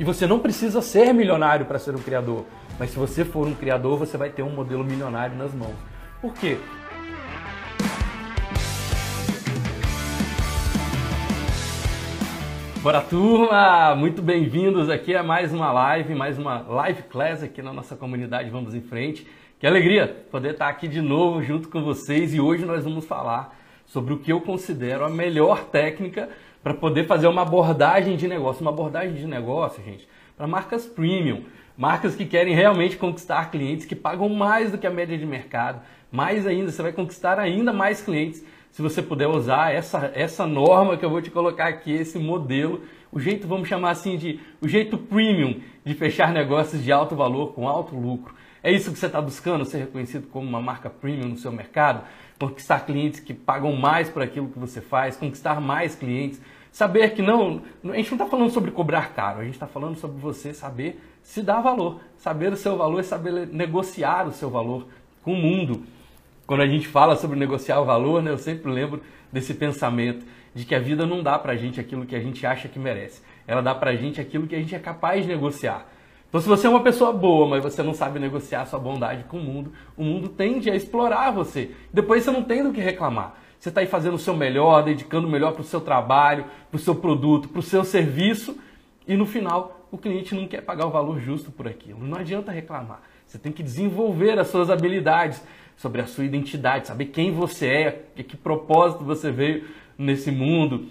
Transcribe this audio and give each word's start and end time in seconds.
E 0.00 0.02
você 0.02 0.26
não 0.26 0.38
precisa 0.38 0.80
ser 0.80 1.12
milionário 1.12 1.66
para 1.66 1.78
ser 1.78 1.94
um 1.94 1.98
criador. 1.98 2.46
Mas 2.78 2.88
se 2.88 2.98
você 2.98 3.22
for 3.22 3.46
um 3.46 3.54
criador, 3.54 3.98
você 3.98 4.16
vai 4.16 4.30
ter 4.30 4.42
um 4.42 4.48
modelo 4.48 4.82
milionário 4.82 5.36
nas 5.36 5.52
mãos. 5.52 5.74
Por 6.22 6.32
quê? 6.32 6.56
Bora 12.82 13.02
turma, 13.02 13.94
muito 13.94 14.22
bem-vindos 14.22 14.88
aqui 14.88 15.14
a 15.14 15.22
mais 15.22 15.52
uma 15.52 15.70
live, 15.70 16.14
mais 16.14 16.38
uma 16.38 16.60
live 16.60 17.02
class 17.02 17.42
aqui 17.42 17.60
na 17.60 17.74
nossa 17.74 17.94
comunidade 17.94 18.48
Vamos 18.48 18.74
em 18.74 18.80
Frente. 18.80 19.26
Que 19.58 19.66
alegria 19.66 20.24
poder 20.30 20.52
estar 20.52 20.68
aqui 20.68 20.88
de 20.88 21.02
novo 21.02 21.42
junto 21.42 21.68
com 21.68 21.82
vocês 21.82 22.32
e 22.32 22.40
hoje 22.40 22.64
nós 22.64 22.84
vamos 22.84 23.04
falar 23.04 23.54
sobre 23.84 24.14
o 24.14 24.18
que 24.18 24.32
eu 24.32 24.40
considero 24.40 25.04
a 25.04 25.10
melhor 25.10 25.64
técnica 25.64 26.30
para 26.62 26.74
poder 26.74 27.06
fazer 27.06 27.26
uma 27.26 27.42
abordagem 27.42 28.16
de 28.16 28.28
negócio. 28.28 28.62
Uma 28.62 28.70
abordagem 28.70 29.14
de 29.14 29.26
negócio, 29.26 29.82
gente, 29.82 30.08
para 30.36 30.46
marcas 30.46 30.86
premium, 30.86 31.44
marcas 31.76 32.14
que 32.14 32.24
querem 32.24 32.54
realmente 32.54 32.96
conquistar 32.96 33.50
clientes 33.50 33.86
que 33.86 33.94
pagam 33.96 34.28
mais 34.28 34.70
do 34.70 34.78
que 34.78 34.86
a 34.86 34.90
média 34.90 35.16
de 35.16 35.26
mercado. 35.26 35.80
Mais 36.10 36.46
ainda, 36.46 36.70
você 36.70 36.82
vai 36.82 36.92
conquistar 36.92 37.38
ainda 37.38 37.72
mais 37.72 38.02
clientes 38.02 38.44
se 38.70 38.82
você 38.82 39.02
puder 39.02 39.26
usar 39.26 39.74
essa, 39.74 40.12
essa 40.14 40.46
norma 40.46 40.96
que 40.96 41.04
eu 41.04 41.10
vou 41.10 41.20
te 41.20 41.30
colocar 41.30 41.66
aqui, 41.66 41.92
esse 41.92 42.18
modelo, 42.18 42.82
o 43.10 43.18
jeito, 43.18 43.46
vamos 43.46 43.68
chamar 43.68 43.90
assim 43.90 44.16
de 44.16 44.38
o 44.60 44.68
jeito 44.68 44.96
premium 44.96 45.60
de 45.84 45.94
fechar 45.94 46.32
negócios 46.32 46.82
de 46.82 46.92
alto 46.92 47.16
valor 47.16 47.52
com 47.52 47.68
alto 47.68 47.96
lucro. 47.96 48.34
É 48.62 48.70
isso 48.70 48.92
que 48.92 48.98
você 48.98 49.06
está 49.06 49.20
buscando, 49.20 49.64
ser 49.64 49.78
reconhecido 49.78 50.28
como 50.28 50.46
uma 50.46 50.60
marca 50.60 50.88
premium 50.88 51.28
no 51.28 51.36
seu 51.36 51.50
mercado, 51.50 52.04
conquistar 52.40 52.86
clientes 52.86 53.20
que 53.20 53.34
pagam 53.34 53.76
mais 53.76 54.08
por 54.08 54.22
aquilo 54.22 54.48
que 54.48 54.58
você 54.58 54.80
faz, 54.80 55.14
conquistar 55.14 55.60
mais 55.60 55.94
clientes, 55.94 56.40
saber 56.72 57.10
que 57.10 57.20
não, 57.20 57.60
a 57.84 57.96
gente 57.96 58.10
não 58.10 58.16
está 58.16 58.26
falando 58.26 58.50
sobre 58.50 58.70
cobrar 58.70 59.12
caro, 59.12 59.40
a 59.40 59.44
gente 59.44 59.54
está 59.54 59.66
falando 59.66 59.96
sobre 59.96 60.18
você 60.18 60.54
saber 60.54 60.98
se 61.22 61.42
dar 61.42 61.60
valor, 61.60 62.00
saber 62.16 62.50
o 62.50 62.56
seu 62.56 62.78
valor 62.78 63.00
e 63.00 63.04
saber 63.04 63.46
negociar 63.48 64.26
o 64.26 64.32
seu 64.32 64.48
valor 64.48 64.86
com 65.22 65.34
o 65.34 65.36
mundo. 65.36 65.82
Quando 66.46 66.62
a 66.62 66.66
gente 66.66 66.88
fala 66.88 67.14
sobre 67.14 67.38
negociar 67.38 67.78
o 67.80 67.84
valor, 67.84 68.22
né, 68.22 68.30
eu 68.30 68.38
sempre 68.38 68.72
lembro 68.72 69.02
desse 69.30 69.52
pensamento 69.52 70.24
de 70.54 70.64
que 70.64 70.74
a 70.74 70.80
vida 70.80 71.06
não 71.06 71.22
dá 71.22 71.38
pra 71.38 71.54
gente 71.56 71.78
aquilo 71.78 72.06
que 72.06 72.16
a 72.16 72.20
gente 72.20 72.44
acha 72.46 72.68
que 72.68 72.78
merece. 72.78 73.20
Ela 73.46 73.60
dá 73.60 73.74
pra 73.74 73.94
gente 73.94 74.18
aquilo 74.18 74.46
que 74.46 74.54
a 74.54 74.58
gente 74.58 74.74
é 74.74 74.78
capaz 74.78 75.22
de 75.22 75.28
negociar. 75.28 75.86
Então, 76.30 76.40
se 76.40 76.46
você 76.46 76.68
é 76.68 76.70
uma 76.70 76.82
pessoa 76.82 77.12
boa, 77.12 77.44
mas 77.44 77.60
você 77.60 77.82
não 77.82 77.92
sabe 77.92 78.20
negociar 78.20 78.64
sua 78.64 78.78
bondade 78.78 79.24
com 79.24 79.36
o 79.36 79.42
mundo, 79.42 79.72
o 79.96 80.04
mundo 80.04 80.28
tende 80.28 80.70
a 80.70 80.76
explorar 80.76 81.32
você. 81.32 81.72
Depois 81.92 82.22
você 82.22 82.30
não 82.30 82.44
tem 82.44 82.62
do 82.62 82.72
que 82.72 82.80
reclamar. 82.80 83.34
Você 83.58 83.68
está 83.68 83.80
aí 83.80 83.86
fazendo 83.88 84.14
o 84.14 84.18
seu 84.18 84.34
melhor, 84.34 84.84
dedicando 84.84 85.26
o 85.26 85.30
melhor 85.30 85.52
para 85.52 85.62
o 85.62 85.64
seu 85.64 85.80
trabalho, 85.80 86.44
para 86.70 86.76
o 86.76 86.80
seu 86.80 86.94
produto, 86.94 87.48
para 87.48 87.58
o 87.58 87.62
seu 87.62 87.82
serviço, 87.82 88.56
e 89.08 89.16
no 89.16 89.26
final 89.26 89.88
o 89.90 89.98
cliente 89.98 90.32
não 90.32 90.46
quer 90.46 90.60
pagar 90.62 90.86
o 90.86 90.90
valor 90.90 91.18
justo 91.18 91.50
por 91.50 91.66
aquilo. 91.66 91.98
Não 92.06 92.16
adianta 92.16 92.52
reclamar. 92.52 93.02
Você 93.26 93.36
tem 93.36 93.50
que 93.50 93.62
desenvolver 93.62 94.38
as 94.38 94.46
suas 94.46 94.70
habilidades 94.70 95.42
sobre 95.76 96.00
a 96.00 96.06
sua 96.06 96.24
identidade, 96.24 96.86
saber 96.86 97.06
quem 97.06 97.32
você 97.32 97.66
é, 97.66 98.04
que, 98.14 98.36
propósito 98.36 99.02
você 99.02 99.32
veio 99.32 99.64
nesse 99.98 100.30
mundo, 100.30 100.86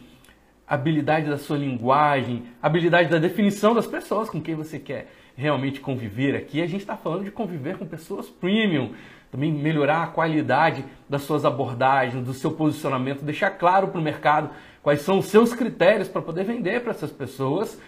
habilidade 0.68 1.30
da 1.30 1.38
sua 1.38 1.58
linguagem, 1.58 2.44
habilidade 2.62 3.10
da 3.10 3.20
definição 3.20 3.74
das 3.74 3.88
pessoas 3.88 4.30
com 4.30 4.42
quem 4.42 4.54
você 4.54 4.78
quer 4.78 5.08
realmente 5.40 5.80
conviver 5.80 6.36
aqui. 6.36 6.62
A 6.62 6.68
gente 6.68 6.82
está 6.82 6.98
falando 6.98 7.24
de 7.24 7.32
conviver 7.32 7.78
com 7.78 7.86
pessoas 7.86 8.28
premium, 8.28 8.94
também 9.32 9.52
melhorar 9.52 10.04
a 10.04 10.08
qualidade 10.08 10.84
das 11.08 11.22
suas 11.22 11.46
abordagens, 11.46 12.26
do 12.26 12.34
seu 12.34 12.52
posicionamento, 12.52 13.24
deixar 13.24 13.52
claro 13.52 13.88
para 13.88 14.00
o 14.00 14.04
mercado 14.04 14.50
quais 14.84 15.02
são 15.02 15.20
os 15.20 15.28
seus 15.28 15.54
critérios 15.54 16.10
para 16.10 16.22
poder 16.22 16.44
vender 16.44 16.82
para 16.82 16.92
essas 16.92 17.12
pessoas, 17.12 17.80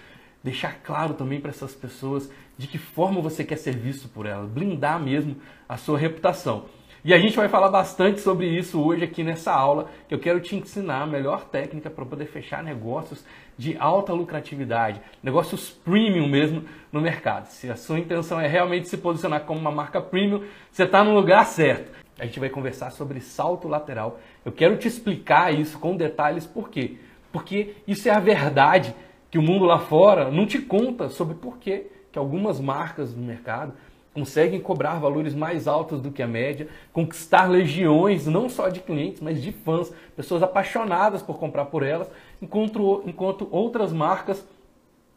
deixar 0.41 0.75
claro 0.81 1.13
também 1.13 1.41
para 1.41 1.49
essas 1.49 1.75
pessoas 1.75 2.31
de 2.57 2.67
que 2.67 2.77
forma 2.77 3.21
você 3.21 3.43
quer 3.43 3.57
ser 3.57 3.75
visto 3.75 4.07
por 4.07 4.25
elas, 4.25 4.49
blindar 4.49 4.99
mesmo 4.99 5.35
a 5.67 5.75
sua 5.75 5.97
reputação. 5.97 6.65
E 7.03 7.15
a 7.15 7.17
gente 7.17 7.35
vai 7.35 7.49
falar 7.49 7.69
bastante 7.69 8.21
sobre 8.21 8.45
isso 8.45 8.79
hoje 8.79 9.03
aqui 9.03 9.23
nessa 9.23 9.51
aula, 9.51 9.89
que 10.07 10.13
eu 10.13 10.19
quero 10.19 10.39
te 10.39 10.55
ensinar 10.55 11.01
a 11.01 11.07
melhor 11.07 11.45
técnica 11.45 11.89
para 11.89 12.05
poder 12.05 12.27
fechar 12.27 12.61
negócios 12.61 13.25
de 13.57 13.75
alta 13.79 14.13
lucratividade, 14.13 15.01
negócios 15.23 15.71
premium 15.71 16.27
mesmo 16.27 16.63
no 16.91 17.01
mercado. 17.01 17.47
Se 17.47 17.71
a 17.71 17.75
sua 17.75 17.97
intenção 17.97 18.39
é 18.39 18.45
realmente 18.45 18.87
se 18.87 18.97
posicionar 18.97 19.45
como 19.45 19.59
uma 19.59 19.71
marca 19.71 19.99
premium, 19.99 20.43
você 20.71 20.83
está 20.83 21.03
no 21.03 21.15
lugar 21.15 21.43
certo. 21.47 21.91
A 22.19 22.25
gente 22.25 22.39
vai 22.39 22.49
conversar 22.49 22.91
sobre 22.91 23.19
salto 23.19 23.67
lateral. 23.67 24.19
Eu 24.45 24.51
quero 24.51 24.77
te 24.77 24.87
explicar 24.87 25.51
isso 25.51 25.79
com 25.79 25.97
detalhes, 25.97 26.45
por 26.45 26.69
quê? 26.69 26.97
Porque 27.31 27.77
isso 27.87 28.07
é 28.09 28.11
a 28.11 28.19
verdade 28.19 28.93
que 29.31 29.39
o 29.39 29.41
mundo 29.41 29.65
lá 29.65 29.79
fora 29.79 30.29
não 30.29 30.45
te 30.45 30.59
conta 30.59 31.09
sobre 31.09 31.33
por 31.33 31.57
quê 31.57 31.87
que 32.11 32.19
algumas 32.19 32.59
marcas 32.59 33.15
no 33.15 33.23
mercado 33.23 33.73
conseguem 34.13 34.59
cobrar 34.59 34.99
valores 34.99 35.33
mais 35.33 35.67
altos 35.67 36.01
do 36.01 36.11
que 36.11 36.21
a 36.21 36.27
média, 36.27 36.67
conquistar 36.91 37.49
legiões 37.49 38.27
não 38.27 38.49
só 38.49 38.67
de 38.67 38.81
clientes, 38.81 39.21
mas 39.21 39.41
de 39.41 39.51
fãs, 39.51 39.93
pessoas 40.15 40.43
apaixonadas 40.43 41.21
por 41.21 41.37
comprar 41.37 41.65
por 41.65 41.83
elas, 41.83 42.09
enquanto, 42.41 43.03
enquanto 43.05 43.47
outras 43.51 43.93
marcas 43.93 44.45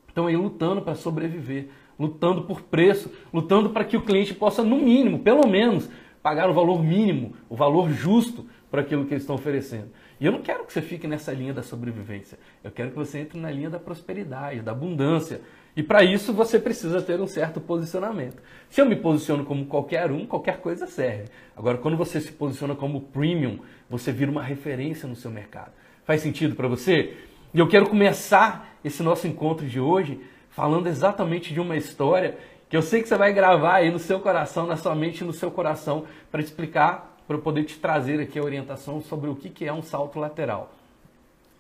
estão 0.08 0.28
aí 0.28 0.36
lutando 0.36 0.80
para 0.80 0.94
sobreviver, 0.94 1.68
lutando 1.98 2.42
por 2.42 2.62
preço, 2.62 3.10
lutando 3.32 3.70
para 3.70 3.84
que 3.84 3.96
o 3.96 4.02
cliente 4.02 4.32
possa, 4.32 4.62
no 4.62 4.76
mínimo, 4.76 5.18
pelo 5.18 5.46
menos, 5.48 5.88
pagar 6.22 6.48
o 6.48 6.54
valor 6.54 6.82
mínimo, 6.82 7.34
o 7.48 7.56
valor 7.56 7.90
justo 7.90 8.46
para 8.70 8.80
aquilo 8.80 9.04
que 9.06 9.14
eles 9.14 9.24
estão 9.24 9.36
oferecendo. 9.36 9.90
E 10.20 10.26
eu 10.26 10.32
não 10.32 10.40
quero 10.40 10.64
que 10.64 10.72
você 10.72 10.80
fique 10.80 11.06
nessa 11.06 11.32
linha 11.32 11.52
da 11.52 11.62
sobrevivência. 11.62 12.38
Eu 12.62 12.70
quero 12.70 12.90
que 12.90 12.96
você 12.96 13.18
entre 13.18 13.38
na 13.38 13.50
linha 13.50 13.68
da 13.68 13.78
prosperidade, 13.78 14.62
da 14.62 14.72
abundância, 14.72 15.40
e 15.76 15.82
para 15.82 16.04
isso 16.04 16.32
você 16.32 16.58
precisa 16.58 17.02
ter 17.02 17.20
um 17.20 17.26
certo 17.26 17.60
posicionamento. 17.60 18.40
Se 18.70 18.80
eu 18.80 18.86
me 18.86 18.94
posiciono 18.94 19.44
como 19.44 19.66
qualquer 19.66 20.10
um, 20.10 20.24
qualquer 20.24 20.58
coisa 20.58 20.86
serve. 20.86 21.24
Agora, 21.56 21.78
quando 21.78 21.96
você 21.96 22.20
se 22.20 22.30
posiciona 22.30 22.74
como 22.76 23.00
premium, 23.00 23.58
você 23.90 24.12
vira 24.12 24.30
uma 24.30 24.42
referência 24.42 25.08
no 25.08 25.16
seu 25.16 25.30
mercado. 25.30 25.72
Faz 26.04 26.20
sentido 26.20 26.54
para 26.54 26.68
você? 26.68 27.16
E 27.52 27.58
eu 27.58 27.68
quero 27.68 27.88
começar 27.88 28.76
esse 28.84 29.02
nosso 29.02 29.26
encontro 29.26 29.66
de 29.66 29.80
hoje 29.80 30.20
falando 30.50 30.86
exatamente 30.86 31.52
de 31.52 31.60
uma 31.60 31.76
história 31.76 32.38
que 32.68 32.76
eu 32.76 32.82
sei 32.82 33.02
que 33.02 33.08
você 33.08 33.16
vai 33.16 33.32
gravar 33.32 33.74
aí 33.74 33.90
no 33.90 33.98
seu 33.98 34.20
coração, 34.20 34.66
na 34.66 34.76
sua 34.76 34.94
mente 34.94 35.24
no 35.24 35.32
seu 35.32 35.50
coração, 35.50 36.04
para 36.30 36.40
explicar, 36.40 37.16
para 37.26 37.36
eu 37.36 37.40
poder 37.40 37.64
te 37.64 37.78
trazer 37.78 38.20
aqui 38.20 38.38
a 38.38 38.42
orientação 38.42 39.00
sobre 39.00 39.28
o 39.28 39.34
que 39.34 39.64
é 39.64 39.72
um 39.72 39.82
salto 39.82 40.18
lateral. 40.18 40.72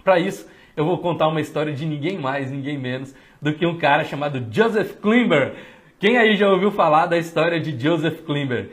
Para 0.02 0.18
isso, 0.18 0.46
eu 0.76 0.84
vou 0.84 0.98
contar 0.98 1.28
uma 1.28 1.40
história 1.40 1.72
de 1.72 1.86
ninguém 1.86 2.18
mais, 2.18 2.50
ninguém 2.50 2.76
menos 2.76 3.14
do 3.44 3.52
que 3.52 3.66
um 3.66 3.76
cara 3.76 4.04
chamado 4.04 4.42
Joseph 4.50 4.96
Klimber. 5.02 5.52
Quem 6.00 6.16
aí 6.16 6.34
já 6.34 6.48
ouviu 6.48 6.70
falar 6.70 7.04
da 7.04 7.18
história 7.18 7.60
de 7.60 7.78
Joseph 7.78 8.22
Klimber? 8.22 8.70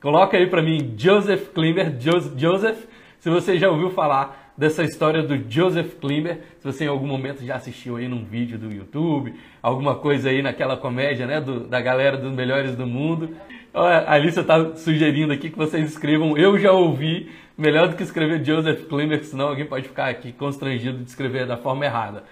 Coloca 0.00 0.36
aí 0.36 0.46
para 0.46 0.62
mim 0.62 0.94
Joseph 0.96 1.48
Klimber, 1.52 1.92
Joseph, 2.36 2.78
se 3.18 3.28
você 3.28 3.58
já 3.58 3.68
ouviu 3.68 3.90
falar 3.90 4.52
dessa 4.56 4.84
história 4.84 5.24
do 5.24 5.50
Joseph 5.50 5.94
Klimber, 6.00 6.38
se 6.60 6.64
você 6.64 6.84
em 6.84 6.88
algum 6.88 7.06
momento 7.06 7.44
já 7.44 7.56
assistiu 7.56 7.96
aí 7.96 8.06
num 8.06 8.24
vídeo 8.24 8.56
do 8.56 8.72
YouTube, 8.72 9.34
alguma 9.60 9.96
coisa 9.96 10.30
aí 10.30 10.40
naquela 10.40 10.76
comédia, 10.76 11.26
né, 11.26 11.40
do, 11.40 11.66
da 11.66 11.80
galera 11.80 12.16
dos 12.16 12.32
melhores 12.32 12.76
do 12.76 12.86
mundo. 12.86 13.36
A 13.74 14.14
Alicia 14.14 14.42
está 14.42 14.76
sugerindo 14.76 15.32
aqui 15.32 15.50
que 15.50 15.58
vocês 15.58 15.90
escrevam 15.90 16.38
Eu 16.38 16.56
já 16.60 16.70
ouvi, 16.70 17.28
melhor 17.58 17.88
do 17.88 17.96
que 17.96 18.04
escrever 18.04 18.44
Joseph 18.44 18.86
Klimber, 18.86 19.24
senão 19.24 19.48
alguém 19.48 19.66
pode 19.66 19.88
ficar 19.88 20.08
aqui 20.08 20.30
constrangido 20.30 20.98
de 20.98 21.10
escrever 21.10 21.44
da 21.44 21.56
forma 21.56 21.84
errada. 21.84 22.22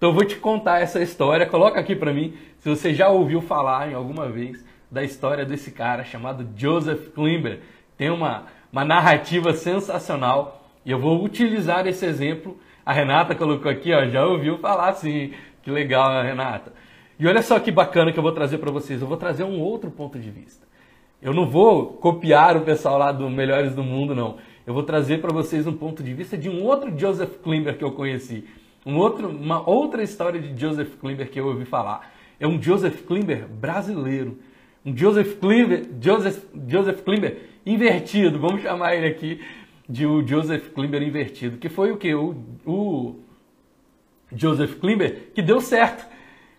Então 0.00 0.08
eu 0.08 0.14
vou 0.14 0.24
te 0.24 0.36
contar 0.36 0.80
essa 0.80 1.02
história. 1.02 1.44
Coloca 1.44 1.78
aqui 1.78 1.94
para 1.94 2.10
mim 2.10 2.32
se 2.58 2.70
você 2.70 2.94
já 2.94 3.10
ouviu 3.10 3.42
falar 3.42 3.90
em 3.90 3.94
alguma 3.94 4.30
vez 4.30 4.64
da 4.90 5.04
história 5.04 5.44
desse 5.44 5.72
cara 5.72 6.04
chamado 6.04 6.48
Joseph 6.56 7.08
Klimber. 7.14 7.60
Tem 7.98 8.08
uma, 8.08 8.46
uma 8.72 8.82
narrativa 8.82 9.52
sensacional 9.52 10.64
e 10.86 10.90
eu 10.90 10.98
vou 10.98 11.22
utilizar 11.22 11.86
esse 11.86 12.06
exemplo. 12.06 12.58
A 12.82 12.94
Renata 12.94 13.34
colocou 13.34 13.70
aqui, 13.70 13.92
ó, 13.92 14.06
já 14.06 14.24
ouviu 14.24 14.56
falar 14.56 14.94
sim. 14.94 15.34
Que 15.62 15.70
legal, 15.70 16.22
Renata. 16.22 16.72
E 17.18 17.26
olha 17.26 17.42
só 17.42 17.60
que 17.60 17.70
bacana 17.70 18.10
que 18.10 18.18
eu 18.18 18.22
vou 18.22 18.32
trazer 18.32 18.56
para 18.56 18.70
vocês. 18.70 19.02
Eu 19.02 19.06
vou 19.06 19.18
trazer 19.18 19.44
um 19.44 19.60
outro 19.60 19.90
ponto 19.90 20.18
de 20.18 20.30
vista. 20.30 20.66
Eu 21.20 21.34
não 21.34 21.46
vou 21.46 21.88
copiar 21.88 22.56
o 22.56 22.62
pessoal 22.62 22.96
lá 22.96 23.12
do 23.12 23.28
Melhores 23.28 23.74
do 23.74 23.84
Mundo, 23.84 24.14
não. 24.14 24.38
Eu 24.66 24.72
vou 24.72 24.82
trazer 24.82 25.20
para 25.20 25.30
vocês 25.30 25.66
um 25.66 25.74
ponto 25.74 26.02
de 26.02 26.14
vista 26.14 26.38
de 26.38 26.48
um 26.48 26.64
outro 26.64 26.98
Joseph 26.98 27.36
Klimber 27.42 27.76
que 27.76 27.84
eu 27.84 27.92
conheci. 27.92 28.48
Um 28.90 28.98
outro, 28.98 29.28
uma 29.28 29.68
outra 29.68 30.02
história 30.02 30.40
de 30.40 30.60
Joseph 30.60 30.96
Klimber 31.00 31.30
que 31.30 31.38
eu 31.38 31.46
ouvi 31.46 31.64
falar. 31.64 32.12
É 32.40 32.46
um 32.46 32.60
Joseph 32.60 33.06
Klimber 33.06 33.46
brasileiro. 33.46 34.36
Um 34.84 34.96
Joseph 34.96 35.38
Klimber, 35.38 35.86
Joseph, 36.00 36.42
Joseph 36.66 37.02
Klimber 37.02 37.38
invertido, 37.64 38.38
vamos 38.38 38.62
chamar 38.62 38.96
ele 38.96 39.06
aqui 39.06 39.40
de 39.88 40.06
o 40.06 40.26
Joseph 40.26 40.70
Klimber 40.74 41.02
invertido, 41.02 41.58
que 41.58 41.68
foi 41.68 41.92
o 41.92 41.96
que? 41.96 42.12
O, 42.14 42.34
o 42.66 43.20
Joseph 44.34 44.80
Klimber 44.80 45.30
que 45.34 45.42
deu 45.42 45.60
certo. 45.60 46.04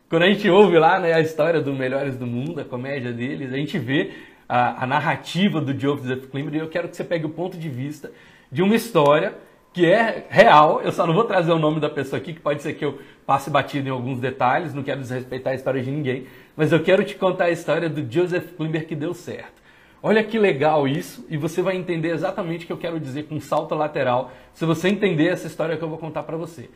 Quando 0.08 0.24
a 0.24 0.28
gente 0.28 0.50
ouve 0.50 0.78
lá 0.78 1.00
né, 1.00 1.14
a 1.14 1.20
história 1.20 1.60
dos 1.60 1.78
Melhores 1.78 2.16
do 2.16 2.28
Mundo, 2.28 2.62
a 2.62 2.66
comédia 2.66 3.12
deles, 3.12 3.52
a 3.52 3.58
gente 3.58 3.78
vê 3.78 4.12
a, 4.48 4.84
a 4.84 4.88
narrativa 4.88 5.60
do 5.60 5.78
Joseph 5.78 6.28
Klimber 6.28 6.56
e 6.56 6.60
eu 6.60 6.70
quero 6.70 6.88
que 6.88 6.96
você 6.96 7.04
pegue 7.04 7.26
o 7.26 7.30
ponto 7.30 7.58
de 7.58 7.68
vista 7.68 8.12
de 8.50 8.62
uma 8.62 8.76
história 8.76 9.36
que 9.74 9.86
é 9.86 10.26
real. 10.30 10.82
Eu 10.82 10.92
só 10.92 11.06
não 11.08 11.14
vou 11.14 11.24
trazer 11.24 11.52
o 11.52 11.60
nome 11.60 11.80
da 11.80 11.90
pessoa 11.90 12.20
aqui, 12.20 12.34
que 12.34 12.40
pode 12.40 12.62
ser 12.62 12.74
que 12.74 12.84
eu 12.84 13.00
passe 13.26 13.50
batido 13.50 13.88
em 13.88 13.92
alguns 13.92 14.20
detalhes, 14.20 14.74
não 14.74 14.84
quero 14.84 15.00
desrespeitar 15.00 15.54
a 15.54 15.56
história 15.56 15.82
de 15.82 15.90
ninguém, 15.90 16.26
mas 16.56 16.72
eu 16.72 16.84
quero 16.84 17.04
te 17.04 17.16
contar 17.16 17.46
a 17.46 17.52
história 17.52 17.90
do 17.90 18.12
Joseph 18.12 18.54
Klimber 18.58 18.86
que 18.86 18.96
deu 18.96 19.14
certo. 19.14 19.62
Olha 20.04 20.24
que 20.24 20.38
legal 20.40 20.88
isso, 20.88 21.26
e 21.30 21.38
você 21.38 21.62
vai 21.62 21.78
entender 21.78 22.10
exatamente 22.10 22.64
o 22.64 22.68
que 22.68 22.74
eu 22.74 22.78
quero 22.78 23.00
dizer 23.00 23.24
com 23.24 23.40
salto 23.40 23.76
lateral, 23.76 24.32
se 24.54 24.66
você 24.66 24.90
entender 24.90 25.28
essa 25.28 25.48
história 25.48 25.78
que 25.78 25.84
eu 25.84 25.90
vou 25.90 25.98
contar 25.98 26.24
para 26.24 26.36
você. 26.36 26.70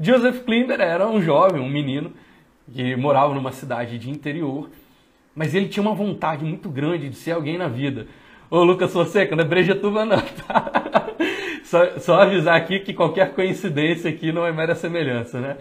Joseph 0.00 0.40
Klimber 0.44 0.80
era 0.80 1.06
um 1.06 1.20
jovem, 1.20 1.60
um 1.60 1.68
menino, 1.68 2.12
que 2.72 2.96
morava 2.96 3.34
numa 3.34 3.52
cidade 3.52 3.98
de 3.98 4.10
interior, 4.10 4.70
mas 5.34 5.54
ele 5.54 5.68
tinha 5.68 5.82
uma 5.82 5.94
vontade 5.94 6.44
muito 6.44 6.68
grande 6.68 7.08
de 7.08 7.16
ser 7.16 7.32
alguém 7.32 7.58
na 7.58 7.68
vida. 7.68 8.06
Ô 8.50 8.64
Lucas 8.64 8.92
Fonseca, 8.92 9.36
não 9.36 9.44
é 9.44 9.46
Brejetuba 9.46 10.04
não, 10.04 10.20
tá? 10.20 10.70
Só, 11.64 11.98
só, 11.98 12.20
avisar 12.20 12.56
aqui 12.56 12.78
que 12.80 12.92
qualquer 12.92 13.34
coincidência 13.34 14.10
aqui 14.10 14.30
não 14.30 14.46
é 14.46 14.52
mera 14.52 14.74
semelhança, 14.74 15.40
né? 15.40 15.56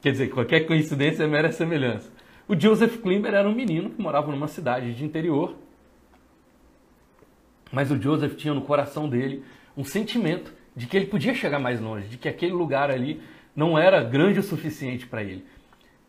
Quer 0.00 0.12
dizer, 0.12 0.28
qualquer 0.30 0.60
coincidência 0.60 1.24
é 1.24 1.26
mera 1.26 1.50
semelhança. 1.50 2.08
O 2.46 2.58
Joseph 2.58 2.98
Klimber 2.98 3.34
era 3.34 3.48
um 3.48 3.54
menino 3.54 3.90
que 3.90 4.00
morava 4.00 4.30
numa 4.30 4.46
cidade 4.46 4.94
de 4.94 5.04
interior, 5.04 5.56
mas 7.72 7.90
o 7.90 8.00
Joseph 8.00 8.36
tinha 8.36 8.54
no 8.54 8.62
coração 8.62 9.08
dele 9.08 9.42
um 9.76 9.82
sentimento 9.82 10.52
de 10.76 10.86
que 10.86 10.96
ele 10.96 11.06
podia 11.06 11.34
chegar 11.34 11.58
mais 11.58 11.80
longe, 11.80 12.06
de 12.06 12.16
que 12.16 12.28
aquele 12.28 12.52
lugar 12.52 12.88
ali 12.88 13.20
não 13.56 13.76
era 13.76 14.04
grande 14.04 14.38
o 14.38 14.42
suficiente 14.42 15.04
para 15.04 15.24
ele. 15.24 15.44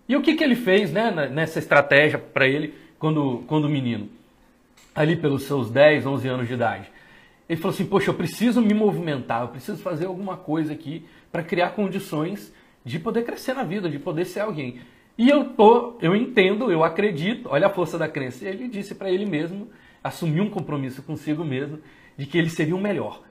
E 0.08 0.16
o 0.16 0.22
que, 0.22 0.36
que 0.36 0.44
ele 0.44 0.56
fez 0.56 0.94
né, 0.94 1.10
nessa 1.32 1.58
estratégia 1.58 2.20
para 2.20 2.48
ele 2.48 2.76
quando, 3.00 3.44
quando 3.48 3.68
menino? 3.68 4.08
Ali 4.94 5.16
pelos 5.16 5.44
seus 5.44 5.72
10, 5.72 6.06
11 6.06 6.28
anos 6.28 6.48
de 6.48 6.54
idade. 6.54 6.95
Ele 7.48 7.60
falou 7.60 7.74
assim: 7.74 7.86
Poxa, 7.86 8.10
eu 8.10 8.14
preciso 8.14 8.62
me 8.62 8.74
movimentar, 8.74 9.42
eu 9.42 9.48
preciso 9.50 9.78
fazer 9.82 10.06
alguma 10.06 10.38
coisa 10.38 10.74
aqui 10.74 11.06
para 11.32 11.44
criar 11.44 11.72
condições 11.72 12.54
de 12.84 13.00
poder 13.00 13.24
crescer 13.24 13.54
na 13.54 13.64
vida, 13.64 13.90
de 13.90 14.00
poder 14.00 14.26
ser 14.26 14.42
alguém. 14.42 14.80
E 15.18 15.30
eu 15.30 15.46
tô, 15.54 15.98
eu 16.02 16.16
entendo, 16.16 16.72
eu 16.72 16.84
acredito, 16.84 17.50
olha 17.50 17.68
a 17.68 17.70
força 17.70 17.98
da 17.98 18.08
crença. 18.08 18.44
E 18.44 18.48
ele 18.48 18.68
disse 18.68 18.94
para 18.94 19.10
ele 19.10 19.26
mesmo, 19.26 19.70
assumiu 20.04 20.44
um 20.44 20.50
compromisso 20.50 21.02
consigo 21.02 21.44
mesmo, 21.44 21.80
de 22.18 22.26
que 22.26 22.38
ele 22.38 22.50
seria 22.50 22.76
o 22.76 22.82
melhor. 22.82 23.22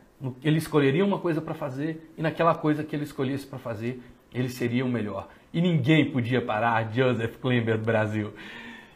Ele 0.43 0.59
escolheria 0.59 1.05
uma 1.05 1.19
coisa 1.19 1.41
para 1.41 1.55
fazer 1.55 2.11
e 2.17 2.23
naquela 2.23 2.55
coisa 2.55 2.83
que 2.83 2.97
ele 2.97 3.05
escolhesse 3.05 3.47
para 3.47 3.59
fazer, 3.59 4.01
ele 4.33 4.49
seria 4.49 4.85
o 4.85 4.89
melhor. 4.89 5.29
E 5.53 5.61
ninguém 5.61 6.11
podia 6.11 6.41
parar 6.41 6.91
Joseph 6.93 7.37
Klimber 7.37 7.77
do 7.77 7.85
Brasil. 7.85 8.33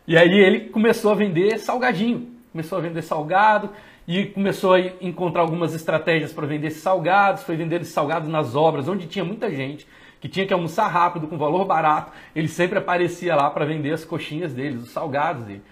E 0.07 0.17
aí 0.17 0.33
ele 0.33 0.71
começou 0.71 1.13
a 1.13 1.15
vender 1.15 1.59
salgadinho, 1.59 2.31
começou 2.51 2.79
a 2.79 2.81
vender 2.81 3.03
salgado 3.03 3.71
e 4.09 4.25
começou 4.25 4.73
a 4.73 4.81
encontrar 4.81 5.43
algumas 5.43 5.75
estratégias 5.75 6.33
para 6.33 6.47
vender 6.47 6.71
salgados, 6.71 7.43
foi 7.43 7.57
vender 7.57 7.85
salgados 7.85 8.27
nas 8.27 8.57
obras, 8.57 8.89
onde 8.89 9.07
tinha 9.07 9.23
muita 9.23 9.51
gente 9.55 9.87
que 10.19 10.29
tinha 10.29 10.47
que 10.47 10.53
almoçar 10.53 10.89
rápido, 10.89 11.29
com 11.29 11.37
valor 11.37 11.67
barato, 11.67 12.11
ele 12.35 12.49
sempre 12.49 12.79
aparecia 12.79 13.37
lá 13.37 13.51
para 13.51 13.67
vender 13.67 13.93
as 13.93 14.07
coxinhas 14.07 14.55
deles, 14.55 14.83
os 14.83 14.91
salgados 14.91 15.45
dele. 15.45 15.63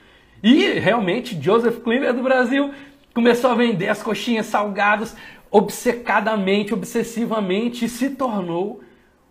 E 0.42 0.78
realmente 0.78 1.40
Joseph 1.42 1.82
Klimber 1.82 2.12
do 2.12 2.22
Brasil 2.22 2.72
começou 3.14 3.50
a 3.50 3.54
vender 3.54 3.88
as 3.88 4.02
coxinhas 4.02 4.46
salgadas 4.46 5.16
obcecadamente, 5.50 6.74
obsessivamente 6.74 7.86
e 7.86 7.88
se 7.88 8.10
tornou 8.10 8.82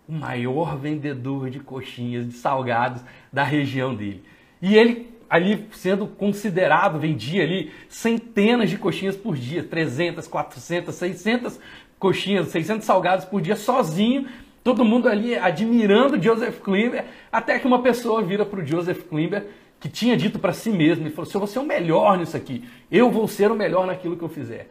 o 0.10 0.14
maior 0.14 0.76
vendedor 0.78 1.52
de 1.52 1.60
coxinhas, 1.60 2.28
de 2.28 2.34
salgados 2.34 3.04
da 3.32 3.44
região 3.44 3.94
dele. 3.94 4.24
E 4.60 4.76
ele 4.76 5.15
ali 5.30 5.68
sendo 5.72 6.08
considerado, 6.08 7.00
vendia 7.00 7.44
ali 7.44 7.72
centenas 7.90 8.70
de 8.70 8.78
coxinhas 8.78 9.16
por 9.16 9.36
dia, 9.36 9.64
300, 9.64 10.28
400, 10.28 10.94
600 10.94 11.60
coxinhas, 11.98 12.48
600 12.50 12.86
salgados 12.86 13.26
por 13.26 13.42
dia 13.42 13.56
sozinho, 13.56 14.28
todo 14.64 14.86
mundo 14.86 15.08
ali 15.08 15.36
admirando 15.36 16.22
Joseph 16.22 16.60
Klimber, 16.60 17.06
até 17.32 17.60
que 17.60 17.68
uma 17.68 17.82
pessoa 17.82 18.22
vira 18.22 18.46
para 18.46 18.60
o 18.60 18.66
Joseph 18.66 19.04
Klimber 19.04 19.48
que 19.80 19.90
tinha 19.90 20.16
dito 20.16 20.40
para 20.40 20.54
si 20.54 20.70
mesmo 20.70 21.06
e 21.08 21.10
falou: 21.12 21.30
"Se 21.30 21.36
eu 21.36 21.40
vou 21.40 21.48
ser 21.48 21.60
o 21.60 21.64
melhor 21.64 22.18
nisso 22.18 22.36
aqui, 22.36 22.64
eu 22.92 23.12
vou 23.12 23.28
ser 23.28 23.52
o 23.52 23.56
melhor 23.56 23.86
naquilo 23.86 24.18
que 24.18 24.24
eu 24.24 24.30
fizer". 24.30 24.70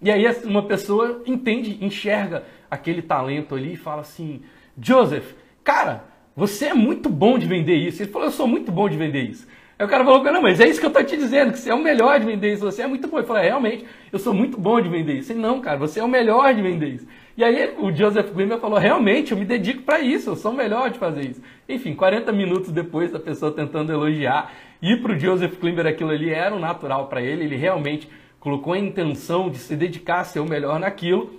E 0.00 0.10
aí 0.10 0.24
uma 0.44 0.62
pessoa 0.62 1.22
entende, 1.26 1.78
enxerga 1.84 2.44
aquele 2.70 3.02
talento 3.02 3.54
ali 3.54 3.74
e 3.74 3.76
fala 3.76 4.02
assim: 4.02 4.42
Joseph, 4.80 5.32
cara, 5.62 6.04
você 6.36 6.66
é 6.66 6.74
muito 6.74 7.08
bom 7.08 7.38
de 7.38 7.46
vender 7.46 7.76
isso. 7.76 8.02
Ele 8.02 8.10
falou, 8.10 8.28
eu 8.28 8.32
sou 8.32 8.46
muito 8.46 8.72
bom 8.72 8.88
de 8.88 8.96
vender 8.96 9.22
isso. 9.22 9.46
Aí 9.78 9.84
o 9.84 9.88
cara 9.88 10.04
falou, 10.04 10.22
não, 10.22 10.40
mas 10.40 10.60
é 10.60 10.68
isso 10.68 10.78
que 10.78 10.86
eu 10.86 10.90
tô 10.90 11.02
te 11.02 11.16
dizendo, 11.16 11.52
que 11.52 11.58
você 11.58 11.70
é 11.70 11.74
o 11.74 11.82
melhor 11.82 12.18
de 12.20 12.26
vender 12.26 12.52
isso, 12.52 12.64
você 12.64 12.82
é 12.82 12.86
muito 12.86 13.08
bom. 13.08 13.18
Ele 13.18 13.26
falou, 13.26 13.42
é, 13.42 13.46
realmente, 13.46 13.84
eu 14.12 14.18
sou 14.18 14.32
muito 14.32 14.58
bom 14.58 14.80
de 14.80 14.88
vender 14.88 15.14
isso. 15.14 15.32
Ele, 15.32 15.40
não, 15.40 15.60
cara, 15.60 15.76
você 15.76 16.00
é 16.00 16.04
o 16.04 16.08
melhor 16.08 16.54
de 16.54 16.62
vender 16.62 16.88
isso. 16.88 17.06
E 17.36 17.42
aí 17.42 17.74
o 17.78 17.92
Joseph 17.92 18.30
Glimmer 18.32 18.58
falou, 18.58 18.78
realmente, 18.78 19.32
eu 19.32 19.38
me 19.38 19.44
dedico 19.44 19.82
para 19.82 20.00
isso, 20.00 20.30
eu 20.30 20.36
sou 20.36 20.52
o 20.52 20.54
melhor 20.54 20.90
de 20.90 20.98
fazer 20.98 21.22
isso. 21.22 21.42
Enfim, 21.68 21.94
40 21.94 22.30
minutos 22.32 22.70
depois 22.70 23.10
da 23.10 23.18
pessoa 23.18 23.50
tentando 23.50 23.92
elogiar, 23.92 24.52
e 24.80 24.96
para 24.96 25.12
o 25.12 25.18
Joseph 25.18 25.58
Klimber 25.58 25.86
aquilo 25.86 26.10
ali 26.10 26.30
era 26.30 26.54
o 26.54 26.58
natural 26.58 27.08
para 27.08 27.20
ele, 27.20 27.44
ele 27.44 27.56
realmente 27.56 28.08
colocou 28.38 28.74
a 28.74 28.78
intenção 28.78 29.50
de 29.50 29.58
se 29.58 29.74
dedicar 29.74 30.20
a 30.20 30.24
ser 30.24 30.40
o 30.40 30.44
melhor 30.44 30.78
naquilo. 30.78 31.32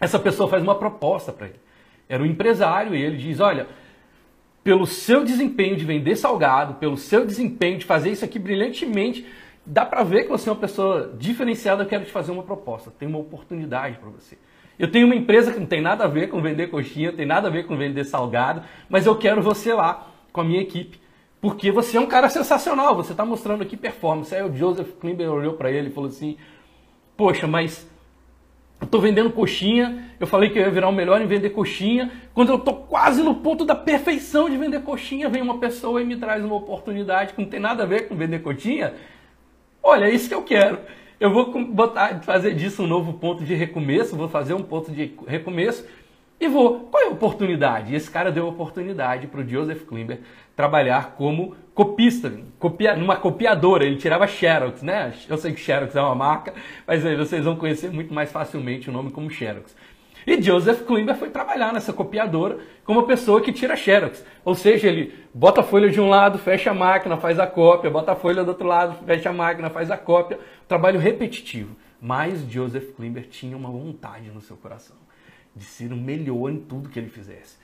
Essa 0.00 0.18
pessoa 0.18 0.48
faz 0.48 0.62
uma 0.62 0.74
proposta 0.74 1.32
para 1.32 1.46
ele 1.46 1.64
era 2.08 2.22
um 2.22 2.26
empresário 2.26 2.94
e 2.94 3.02
ele 3.02 3.16
diz: 3.16 3.40
Olha, 3.40 3.66
pelo 4.64 4.86
seu 4.86 5.22
desempenho 5.22 5.76
de 5.76 5.84
vender 5.84 6.16
salgado, 6.16 6.74
pelo 6.74 6.96
seu 6.96 7.26
desempenho 7.26 7.78
de 7.78 7.84
fazer 7.84 8.10
isso 8.10 8.24
aqui 8.24 8.38
brilhantemente, 8.38 9.26
dá 9.64 9.84
para 9.84 10.02
ver 10.02 10.24
que 10.24 10.30
você 10.30 10.48
é 10.48 10.52
uma 10.52 10.58
pessoa 10.58 11.14
diferenciada. 11.18 11.82
Eu 11.82 11.86
quero 11.86 12.04
te 12.06 12.10
fazer 12.10 12.32
uma 12.32 12.42
proposta, 12.42 12.90
tem 12.90 13.06
uma 13.06 13.18
oportunidade 13.18 13.98
para 13.98 14.08
você. 14.08 14.38
Eu 14.78 14.90
tenho 14.90 15.06
uma 15.06 15.14
empresa 15.14 15.52
que 15.52 15.60
não 15.60 15.66
tem 15.66 15.82
nada 15.82 16.04
a 16.04 16.08
ver 16.08 16.28
com 16.28 16.40
vender 16.40 16.68
coxinha, 16.68 17.10
não 17.10 17.16
tem 17.16 17.26
nada 17.26 17.46
a 17.46 17.50
ver 17.50 17.66
com 17.66 17.76
vender 17.76 18.04
salgado, 18.04 18.62
mas 18.88 19.06
eu 19.06 19.14
quero 19.16 19.42
você 19.42 19.72
lá 19.72 20.08
com 20.32 20.40
a 20.40 20.44
minha 20.44 20.62
equipe. 20.62 20.98
Porque 21.40 21.70
você 21.70 21.98
é 21.98 22.00
um 22.00 22.06
cara 22.06 22.30
sensacional, 22.30 22.96
você 22.96 23.12
está 23.12 23.24
mostrando 23.24 23.62
aqui 23.62 23.76
performance. 23.76 24.34
Aí 24.34 24.42
o 24.42 24.56
Joseph 24.56 24.92
Klimber 24.98 25.30
olhou 25.30 25.52
para 25.52 25.70
ele 25.70 25.90
e 25.90 25.92
falou 25.92 26.08
assim: 26.08 26.38
Poxa, 27.16 27.46
mas 27.46 27.86
tô 28.90 29.00
vendendo 29.00 29.30
coxinha, 29.30 30.04
eu 30.20 30.26
falei 30.26 30.50
que 30.50 30.58
eu 30.58 30.62
ia 30.62 30.70
virar 30.70 30.88
o 30.88 30.92
melhor 30.92 31.20
em 31.20 31.26
vender 31.26 31.50
coxinha. 31.50 32.10
Quando 32.34 32.50
eu 32.50 32.58
tô 32.58 32.74
quase 32.74 33.22
no 33.22 33.36
ponto 33.36 33.64
da 33.64 33.74
perfeição 33.74 34.48
de 34.48 34.56
vender 34.56 34.82
coxinha, 34.82 35.28
vem 35.28 35.42
uma 35.42 35.58
pessoa 35.58 36.00
e 36.02 36.04
me 36.04 36.16
traz 36.16 36.44
uma 36.44 36.54
oportunidade 36.54 37.34
que 37.34 37.40
não 37.40 37.48
tem 37.48 37.60
nada 37.60 37.84
a 37.84 37.86
ver 37.86 38.08
com 38.08 38.14
vender 38.14 38.40
coxinha. 38.40 38.94
Olha, 39.82 40.06
é 40.06 40.10
isso 40.10 40.28
que 40.28 40.34
eu 40.34 40.42
quero. 40.42 40.78
Eu 41.20 41.32
vou 41.32 41.52
botar, 41.66 42.20
fazer 42.22 42.54
disso 42.54 42.82
um 42.82 42.86
novo 42.86 43.14
ponto 43.14 43.44
de 43.44 43.54
recomeço, 43.54 44.16
vou 44.16 44.28
fazer 44.28 44.54
um 44.54 44.62
ponto 44.62 44.90
de 44.90 45.14
recomeço 45.26 45.86
e 46.40 46.48
vou. 46.48 46.80
Qual 46.90 47.02
é 47.02 47.06
a 47.06 47.10
oportunidade? 47.10 47.94
Esse 47.94 48.10
cara 48.10 48.32
deu 48.32 48.46
a 48.46 48.50
oportunidade 48.50 49.26
para 49.26 49.40
o 49.40 49.48
Joseph 49.48 49.84
Klimber 49.84 50.20
trabalhar 50.56 51.14
como 51.16 51.54
copista, 51.74 52.32
copia, 52.58 52.94
numa 52.96 53.16
copiadora. 53.16 53.84
Ele 53.84 53.96
tirava 53.96 54.26
Xerox, 54.26 54.82
né? 54.82 55.12
Eu 55.28 55.36
sei 55.36 55.52
que 55.52 55.60
Xerox 55.60 55.94
é 55.94 56.00
uma 56.00 56.14
marca, 56.14 56.54
mas 56.86 57.04
aí 57.04 57.16
vocês 57.16 57.44
vão 57.44 57.56
conhecer 57.56 57.90
muito 57.90 58.14
mais 58.14 58.30
facilmente 58.30 58.88
o 58.88 58.92
nome 58.92 59.10
como 59.10 59.30
Xerox. 59.30 59.74
E 60.26 60.40
Joseph 60.40 60.86
Klimber 60.86 61.16
foi 61.16 61.28
trabalhar 61.28 61.72
nessa 61.72 61.92
copiadora 61.92 62.58
como 62.82 63.02
pessoa 63.02 63.42
que 63.42 63.52
tira 63.52 63.76
Xerox. 63.76 64.24
Ou 64.42 64.54
seja, 64.54 64.88
ele 64.88 65.12
bota 65.34 65.60
a 65.60 65.64
folha 65.64 65.90
de 65.90 66.00
um 66.00 66.08
lado, 66.08 66.38
fecha 66.38 66.70
a 66.70 66.74
máquina, 66.74 67.18
faz 67.18 67.38
a 67.38 67.46
cópia, 67.46 67.90
bota 67.90 68.12
a 68.12 68.16
folha 68.16 68.42
do 68.42 68.48
outro 68.48 68.66
lado, 68.66 69.04
fecha 69.04 69.28
a 69.28 69.32
máquina, 69.32 69.68
faz 69.68 69.90
a 69.90 69.98
cópia. 69.98 70.38
Trabalho 70.66 70.98
repetitivo. 70.98 71.76
Mas 72.00 72.40
Joseph 72.50 72.94
Klimber 72.96 73.28
tinha 73.28 73.56
uma 73.56 73.70
vontade 73.70 74.30
no 74.30 74.40
seu 74.40 74.56
coração 74.56 74.96
de 75.54 75.64
ser 75.64 75.92
o 75.92 75.96
melhor 75.96 76.50
em 76.50 76.58
tudo 76.58 76.88
que 76.88 76.98
ele 76.98 77.08
fizesse. 77.08 77.56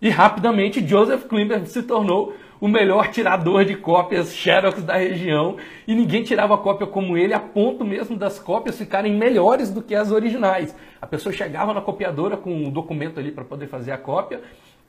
E 0.00 0.08
rapidamente 0.08 0.86
Joseph 0.86 1.24
Klimber 1.24 1.66
se 1.66 1.82
tornou 1.82 2.34
o 2.60 2.68
melhor 2.68 3.08
tirador 3.08 3.64
de 3.64 3.74
cópias 3.74 4.34
Xerox 4.34 4.82
da 4.82 4.96
região. 4.96 5.56
E 5.86 5.94
ninguém 5.94 6.22
tirava 6.22 6.56
cópia 6.58 6.86
como 6.86 7.16
ele, 7.16 7.32
a 7.32 7.40
ponto 7.40 7.84
mesmo 7.84 8.16
das 8.16 8.38
cópias 8.38 8.78
ficarem 8.78 9.16
melhores 9.16 9.70
do 9.70 9.82
que 9.82 9.94
as 9.94 10.10
originais. 10.10 10.74
A 11.00 11.06
pessoa 11.06 11.32
chegava 11.32 11.72
na 11.72 11.80
copiadora 11.80 12.36
com 12.36 12.50
um 12.50 12.70
documento 12.70 13.18
ali 13.18 13.32
para 13.32 13.44
poder 13.44 13.66
fazer 13.66 13.92
a 13.92 13.98
cópia, 13.98 14.40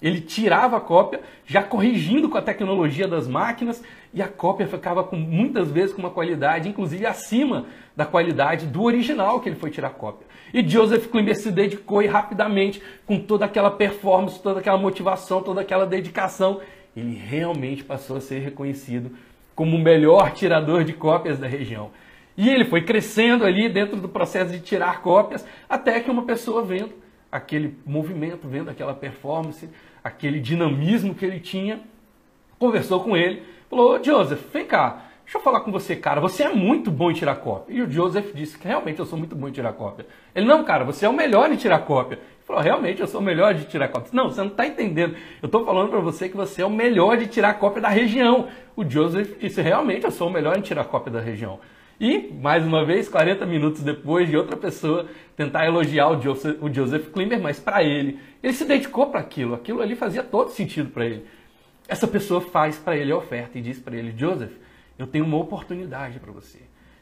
ele 0.02 0.20
tirava 0.20 0.78
a 0.78 0.82
cópia, 0.82 1.22
já 1.46 1.62
corrigindo 1.62 2.28
com 2.28 2.38
a 2.38 2.42
tecnologia 2.42 3.08
das 3.08 3.28
máquinas, 3.28 3.84
e 4.14 4.22
a 4.22 4.28
cópia 4.28 4.68
ficava 4.68 5.04
com, 5.04 5.16
muitas 5.16 5.70
vezes 5.70 5.94
com 5.94 6.02
uma 6.02 6.10
qualidade, 6.10 6.68
inclusive 6.68 7.06
acima 7.06 7.66
da 7.96 8.06
qualidade 8.06 8.68
do 8.68 8.84
original 8.84 9.40
que 9.40 9.50
ele 9.50 9.56
foi 9.56 9.70
tirar 9.70 9.92
cópia. 9.92 10.28
E 10.54 10.68
Joseph 10.68 11.08
Klimber 11.08 11.36
se 11.36 11.52
dedicou 11.52 12.02
e 12.02 12.08
rapidamente, 12.08 12.82
com 13.06 13.20
toda 13.20 13.46
aquela 13.46 13.72
performance, 13.72 14.42
toda 14.42 14.60
aquela 14.60 14.78
motivação, 14.78 15.42
toda 15.42 15.62
aquela 15.62 15.86
dedicação, 15.86 16.62
ele 16.96 17.16
realmente 17.16 17.84
passou 17.84 18.18
a 18.18 18.22
ser 18.22 18.40
reconhecido 18.40 19.12
como 19.56 19.78
o 19.78 19.80
melhor 19.80 20.32
tirador 20.32 20.84
de 20.84 20.94
cópias 20.94 21.40
da 21.40 21.48
região. 21.48 21.92
E 22.38 22.50
ele 22.50 22.66
foi 22.66 22.82
crescendo 22.82 23.46
ali 23.46 23.70
dentro 23.70 23.98
do 23.98 24.10
processo 24.10 24.52
de 24.52 24.60
tirar 24.60 25.02
cópias, 25.02 25.46
até 25.70 26.00
que 26.00 26.10
uma 26.10 26.24
pessoa 26.24 26.64
vendo 26.64 26.94
aquele 27.32 27.78
movimento, 27.86 28.48
vendo 28.48 28.70
aquela 28.70 28.94
performance, 28.94 29.70
aquele 30.04 30.40
dinamismo 30.40 31.14
que 31.14 31.26
ele 31.26 31.40
tinha, 31.40 31.82
conversou 32.58 33.04
com 33.04 33.16
ele, 33.16 33.44
falou: 33.70 34.04
Joseph, 34.04 34.42
vem 34.52 34.66
cá, 34.66 35.11
Deixa 35.32 35.40
eu 35.40 35.44
falar 35.46 35.62
com 35.62 35.72
você, 35.72 35.96
cara, 35.96 36.20
você 36.20 36.44
é 36.44 36.50
muito 36.54 36.92
bom 36.92 37.10
em 37.10 37.14
tirar 37.14 37.38
cópia. 37.38 37.74
E 37.74 37.82
o 37.82 37.90
Joseph 37.90 38.34
disse 38.34 38.60
que 38.60 38.68
realmente 38.68 39.00
eu 39.00 39.06
sou 39.06 39.18
muito 39.18 39.34
bom 39.34 39.48
em 39.48 39.52
tirar 39.54 39.72
cópia. 39.72 40.06
Ele, 40.36 40.46
não, 40.46 40.62
cara, 40.66 40.84
você 40.84 41.06
é 41.06 41.10
o 41.10 41.14
melhor 41.14 41.50
em 41.50 41.56
tirar 41.56 41.80
cópia. 41.86 42.16
Ele 42.16 42.46
falou, 42.46 42.62
realmente 42.62 43.00
eu 43.00 43.08
sou 43.08 43.22
o 43.22 43.24
melhor 43.24 43.54
de 43.54 43.64
tirar 43.64 43.88
cópia. 43.88 44.10
Não, 44.12 44.30
você 44.30 44.42
não 44.42 44.50
está 44.50 44.68
entendendo. 44.68 45.16
Eu 45.42 45.46
estou 45.46 45.64
falando 45.64 45.88
para 45.90 46.02
você 46.02 46.28
que 46.28 46.36
você 46.36 46.62
é 46.62 46.66
o 46.66 46.70
melhor 46.70 47.16
de 47.16 47.28
tirar 47.28 47.54
cópia 47.54 47.82
da 47.82 47.88
região. 47.88 48.50
O 48.76 48.84
Joseph 48.84 49.40
disse, 49.40 49.62
realmente 49.62 50.04
eu 50.04 50.12
sou 50.12 50.28
o 50.28 50.30
melhor 50.30 50.58
em 50.58 50.62
tirar 50.62 50.84
cópia 50.84 51.14
da 51.14 51.22
região. 51.22 51.62
E, 51.98 52.30
mais 52.34 52.68
uma 52.68 52.84
vez, 52.84 53.08
40 53.08 53.46
minutos 53.46 53.84
depois 53.84 54.28
de 54.28 54.36
outra 54.36 54.58
pessoa 54.58 55.06
tentar 55.38 55.66
elogiar 55.66 56.10
o 56.10 56.22
Joseph, 56.22 56.62
o 56.62 56.70
Joseph 56.70 57.08
Klimber, 57.08 57.40
mas 57.40 57.58
para 57.58 57.82
ele, 57.82 58.20
ele 58.44 58.52
se 58.52 58.66
dedicou 58.66 59.08
para 59.08 59.22
aquilo. 59.22 59.54
Aquilo 59.54 59.82
ali 59.82 59.96
fazia 59.96 60.24
todo 60.24 60.50
sentido 60.50 60.90
para 60.90 61.06
ele. 61.06 61.26
Essa 61.88 62.06
pessoa 62.06 62.42
faz 62.42 62.78
para 62.78 62.98
ele 62.98 63.14
a 63.14 63.18
oferta 63.18 63.58
e 63.58 63.62
diz 63.62 63.80
para 63.80 63.96
ele, 63.96 64.14
Joseph, 64.18 64.52
eu 65.02 65.08
tenho 65.08 65.26
uma 65.26 65.38
oportunidade 65.38 66.20
para 66.20 66.32
você. 66.32 66.60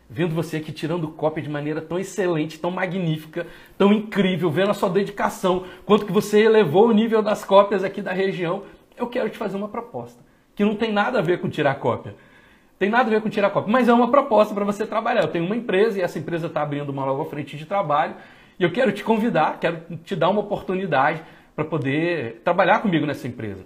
Vendo 0.10 0.34
você 0.34 0.58
aqui 0.58 0.72
tirando 0.72 1.10
cópia 1.10 1.44
de 1.44 1.50
maneira 1.50 1.82
tão 1.82 2.00
excelente, 2.00 2.58
tão 2.58 2.72
magnífica, 2.72 3.46
tão 3.78 3.92
incrível, 3.92 4.50
vendo 4.50 4.72
a 4.72 4.74
sua 4.74 4.90
dedicação, 4.90 5.66
quanto 5.86 6.06
que 6.06 6.12
você 6.12 6.40
elevou 6.40 6.88
o 6.88 6.94
nível 6.94 7.22
das 7.22 7.44
cópias 7.44 7.84
aqui 7.84 8.02
da 8.02 8.14
região, 8.14 8.64
eu 8.98 9.06
quero 9.08 9.30
te 9.30 9.38
fazer 9.38 9.58
uma 9.58 9.68
proposta, 9.68 10.24
que 10.56 10.64
não 10.64 10.76
tem 10.76 10.92
nada 10.92 11.20
a 11.20 11.22
ver 11.22 11.40
com 11.42 11.50
tirar 11.50 11.76
cópia. 11.76 12.16
Tem 12.80 12.90
nada 12.90 13.10
a 13.10 13.12
ver 13.12 13.22
com 13.22 13.30
tirar 13.30 13.50
cópia, 13.50 13.72
mas 13.72 13.90
é 13.90 13.94
uma 13.94 14.10
proposta 14.10 14.54
para 14.56 14.64
você 14.64 14.88
trabalhar. 14.88 15.24
Eu 15.24 15.28
tenho 15.28 15.46
uma 15.46 15.56
empresa 15.56 16.00
e 16.00 16.02
essa 16.02 16.18
empresa 16.18 16.48
está 16.48 16.62
abrindo 16.62 16.90
uma 16.90 17.06
nova 17.06 17.26
frente 17.26 17.58
de 17.58 17.66
trabalho 17.66 18.16
e 18.58 18.64
eu 18.64 18.72
quero 18.72 18.94
te 18.94 19.04
convidar, 19.04 19.60
quero 19.60 19.98
te 20.06 20.16
dar 20.16 20.30
uma 20.30 20.40
oportunidade 20.40 21.22
para 21.54 21.66
poder 21.66 22.42
trabalhar 22.46 22.80
comigo 22.80 23.06
nessa 23.06 23.28
empresa. 23.28 23.66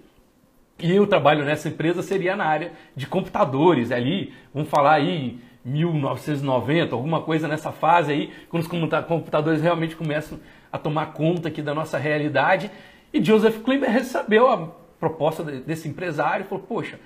E 0.84 1.00
o 1.00 1.08
trabalho 1.08 1.46
nessa 1.46 1.70
empresa 1.70 2.02
seria 2.02 2.36
na 2.36 2.44
área 2.44 2.74
de 2.94 3.08
computadores, 3.08 3.90
ali, 3.90 4.34
vamos 4.54 4.70
falar 4.70 4.96
aí 4.96 5.40
1990, 5.64 6.94
alguma 6.94 7.22
coisa 7.22 7.48
nessa 7.48 7.72
fase 7.72 8.12
aí, 8.12 8.34
quando 8.50 8.64
os 8.64 8.68
computadores 9.08 9.62
realmente 9.62 9.96
começam 9.96 10.38
a 10.70 10.78
tomar 10.78 11.14
conta 11.14 11.48
aqui 11.48 11.62
da 11.62 11.74
nossa 11.74 11.98
realidade. 11.98 12.70
E 13.14 13.24
Joseph 13.24 13.64
Klimber 13.64 13.90
recebeu 13.90 14.50
a 14.50 14.72
proposta 15.00 15.42
desse 15.42 15.88
empresário 15.88 16.44
e 16.44 16.50
falou: 16.50 16.66
Poxa, 16.68 17.00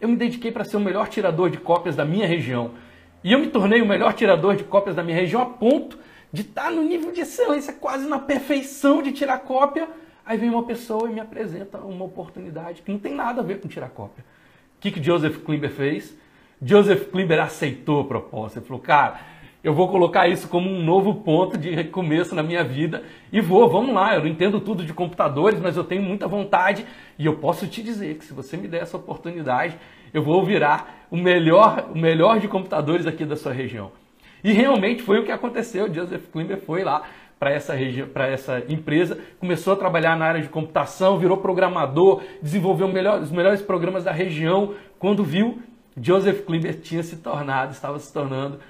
eu 0.00 0.08
me 0.08 0.16
dediquei 0.16 0.50
para 0.50 0.64
ser 0.64 0.76
o 0.76 0.80
melhor 0.80 1.06
tirador 1.06 1.50
de 1.50 1.58
cópias 1.58 1.94
da 1.94 2.04
minha 2.04 2.26
região. 2.26 2.72
E 3.22 3.30
eu 3.30 3.38
me 3.38 3.46
tornei 3.46 3.80
o 3.80 3.86
melhor 3.86 4.12
tirador 4.12 4.56
de 4.56 4.64
cópias 4.64 4.96
da 4.96 5.04
minha 5.04 5.16
região 5.16 5.40
a 5.40 5.46
ponto 5.46 5.96
de 6.32 6.40
estar 6.40 6.72
no 6.72 6.82
nível 6.82 7.12
de 7.12 7.20
excelência, 7.20 7.74
quase 7.74 8.08
na 8.08 8.18
perfeição 8.18 9.00
de 9.00 9.12
tirar 9.12 9.38
cópia 9.38 9.88
Aí 10.30 10.38
vem 10.38 10.48
uma 10.48 10.62
pessoa 10.62 11.10
e 11.10 11.12
me 11.12 11.18
apresenta 11.18 11.78
uma 11.78 12.04
oportunidade 12.04 12.82
que 12.82 12.92
não 12.92 13.00
tem 13.00 13.12
nada 13.12 13.40
a 13.40 13.44
ver 13.44 13.58
com 13.58 13.66
tirar 13.66 13.88
cópia. 13.88 14.24
O 14.76 14.80
que, 14.80 14.92
que 14.92 15.02
Joseph 15.02 15.38
Klimber 15.38 15.72
fez? 15.72 16.16
Joseph 16.62 17.10
Klimber 17.10 17.40
aceitou 17.40 18.02
a 18.02 18.04
proposta. 18.04 18.60
Ele 18.60 18.66
falou, 18.66 18.80
cara, 18.80 19.18
eu 19.64 19.74
vou 19.74 19.88
colocar 19.88 20.28
isso 20.28 20.46
como 20.46 20.70
um 20.70 20.84
novo 20.84 21.16
ponto 21.16 21.58
de 21.58 21.74
recomeço 21.74 22.32
na 22.32 22.44
minha 22.44 22.62
vida 22.62 23.02
e 23.32 23.40
vou, 23.40 23.68
vamos 23.68 23.92
lá. 23.92 24.14
Eu 24.14 24.20
não 24.20 24.28
entendo 24.28 24.60
tudo 24.60 24.84
de 24.84 24.94
computadores, 24.94 25.58
mas 25.58 25.76
eu 25.76 25.82
tenho 25.82 26.02
muita 26.02 26.28
vontade 26.28 26.86
e 27.18 27.26
eu 27.26 27.34
posso 27.38 27.66
te 27.66 27.82
dizer 27.82 28.16
que 28.16 28.24
se 28.24 28.32
você 28.32 28.56
me 28.56 28.68
der 28.68 28.82
essa 28.82 28.96
oportunidade, 28.96 29.76
eu 30.14 30.22
vou 30.22 30.44
virar 30.44 31.08
o 31.10 31.16
melhor, 31.16 31.90
o 31.92 31.98
melhor 31.98 32.38
de 32.38 32.46
computadores 32.46 33.04
aqui 33.04 33.24
da 33.24 33.34
sua 33.34 33.52
região. 33.52 33.90
E 34.44 34.52
realmente 34.52 35.02
foi 35.02 35.18
o 35.18 35.24
que 35.24 35.32
aconteceu. 35.32 35.92
Joseph 35.92 36.28
Klimber 36.32 36.58
foi 36.58 36.84
lá, 36.84 37.02
para 37.40 37.52
essa, 37.52 37.74
para 38.12 38.26
essa 38.26 38.62
empresa, 38.68 39.18
começou 39.38 39.72
a 39.72 39.76
trabalhar 39.76 40.14
na 40.14 40.26
área 40.26 40.42
de 40.42 40.48
computação, 40.50 41.18
virou 41.18 41.38
programador, 41.38 42.22
desenvolveu 42.42 42.86
melhor, 42.86 43.22
os 43.22 43.30
melhores 43.30 43.62
programas 43.62 44.04
da 44.04 44.12
região. 44.12 44.74
Quando 44.98 45.24
viu, 45.24 45.58
Joseph 45.98 46.44
Klimber 46.44 46.78
tinha 46.82 47.02
se 47.02 47.16
tornado, 47.16 47.72
estava 47.72 47.98
se 47.98 48.12
tornando 48.12 48.60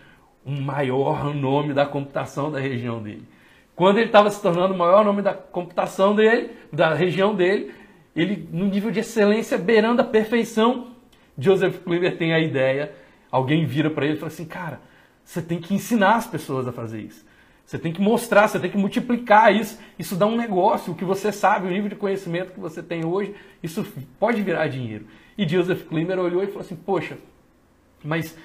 o 0.47 0.53
maior 0.53 1.35
nome 1.35 1.75
da 1.75 1.85
computação 1.85 2.49
da 2.49 2.61
região 2.61 3.03
dele. 3.03 3.27
Quando 3.75 3.99
ele 3.99 4.07
estava 4.07 4.31
se 4.31 4.41
tornando 4.41 4.73
o 4.73 4.79
maior 4.79 5.05
nome 5.05 5.21
da 5.21 5.35
computação 5.35 6.15
dele, 6.15 6.51
da 6.73 6.95
região 6.95 7.35
dele, 7.35 7.75
ele 8.15 8.49
no 8.53 8.67
nível 8.67 8.93
de 8.93 9.01
excelência 9.01 9.59
beirando 9.59 10.01
a 10.01 10.05
perfeição, 10.05 10.93
Joseph 11.37 11.83
Klimber 11.83 12.17
tem 12.17 12.33
a 12.33 12.39
ideia, 12.39 12.93
alguém 13.33 13.67
vira 13.67 13.91
para 13.91 14.05
ele 14.07 14.15
e 14.15 14.19
fala 14.19 14.31
assim, 14.31 14.45
cara, 14.45 14.81
você 15.25 15.43
tem 15.43 15.59
que 15.59 15.75
ensinar 15.75 16.15
as 16.15 16.27
pessoas 16.29 16.69
a 16.69 16.73
fazer 16.73 17.01
isso. 17.01 17.29
Você 17.71 17.79
tem 17.79 17.93
que 17.93 18.01
mostrar, 18.01 18.49
você 18.49 18.59
tem 18.59 18.69
que 18.69 18.77
multiplicar 18.77 19.55
isso. 19.55 19.79
Isso 19.97 20.17
dá 20.17 20.27
um 20.27 20.37
negócio. 20.37 20.93
O 20.93 20.97
que 20.97 21.05
você 21.05 21.31
sabe, 21.31 21.69
o 21.69 21.71
nível 21.71 21.89
de 21.89 21.95
conhecimento 21.95 22.53
que 22.53 22.59
você 22.59 22.83
tem 22.83 23.05
hoje, 23.05 23.33
isso 23.63 23.87
pode 24.19 24.43
virar 24.43 24.67
dinheiro. 24.67 25.07
E 25.39 25.49
Joseph 25.49 25.85
Klimmer 25.85 26.19
olhou 26.19 26.43
e 26.43 26.49
falou 26.49 26.63
assim: 26.63 26.75
Poxa, 26.75 27.17
mas 28.03 28.37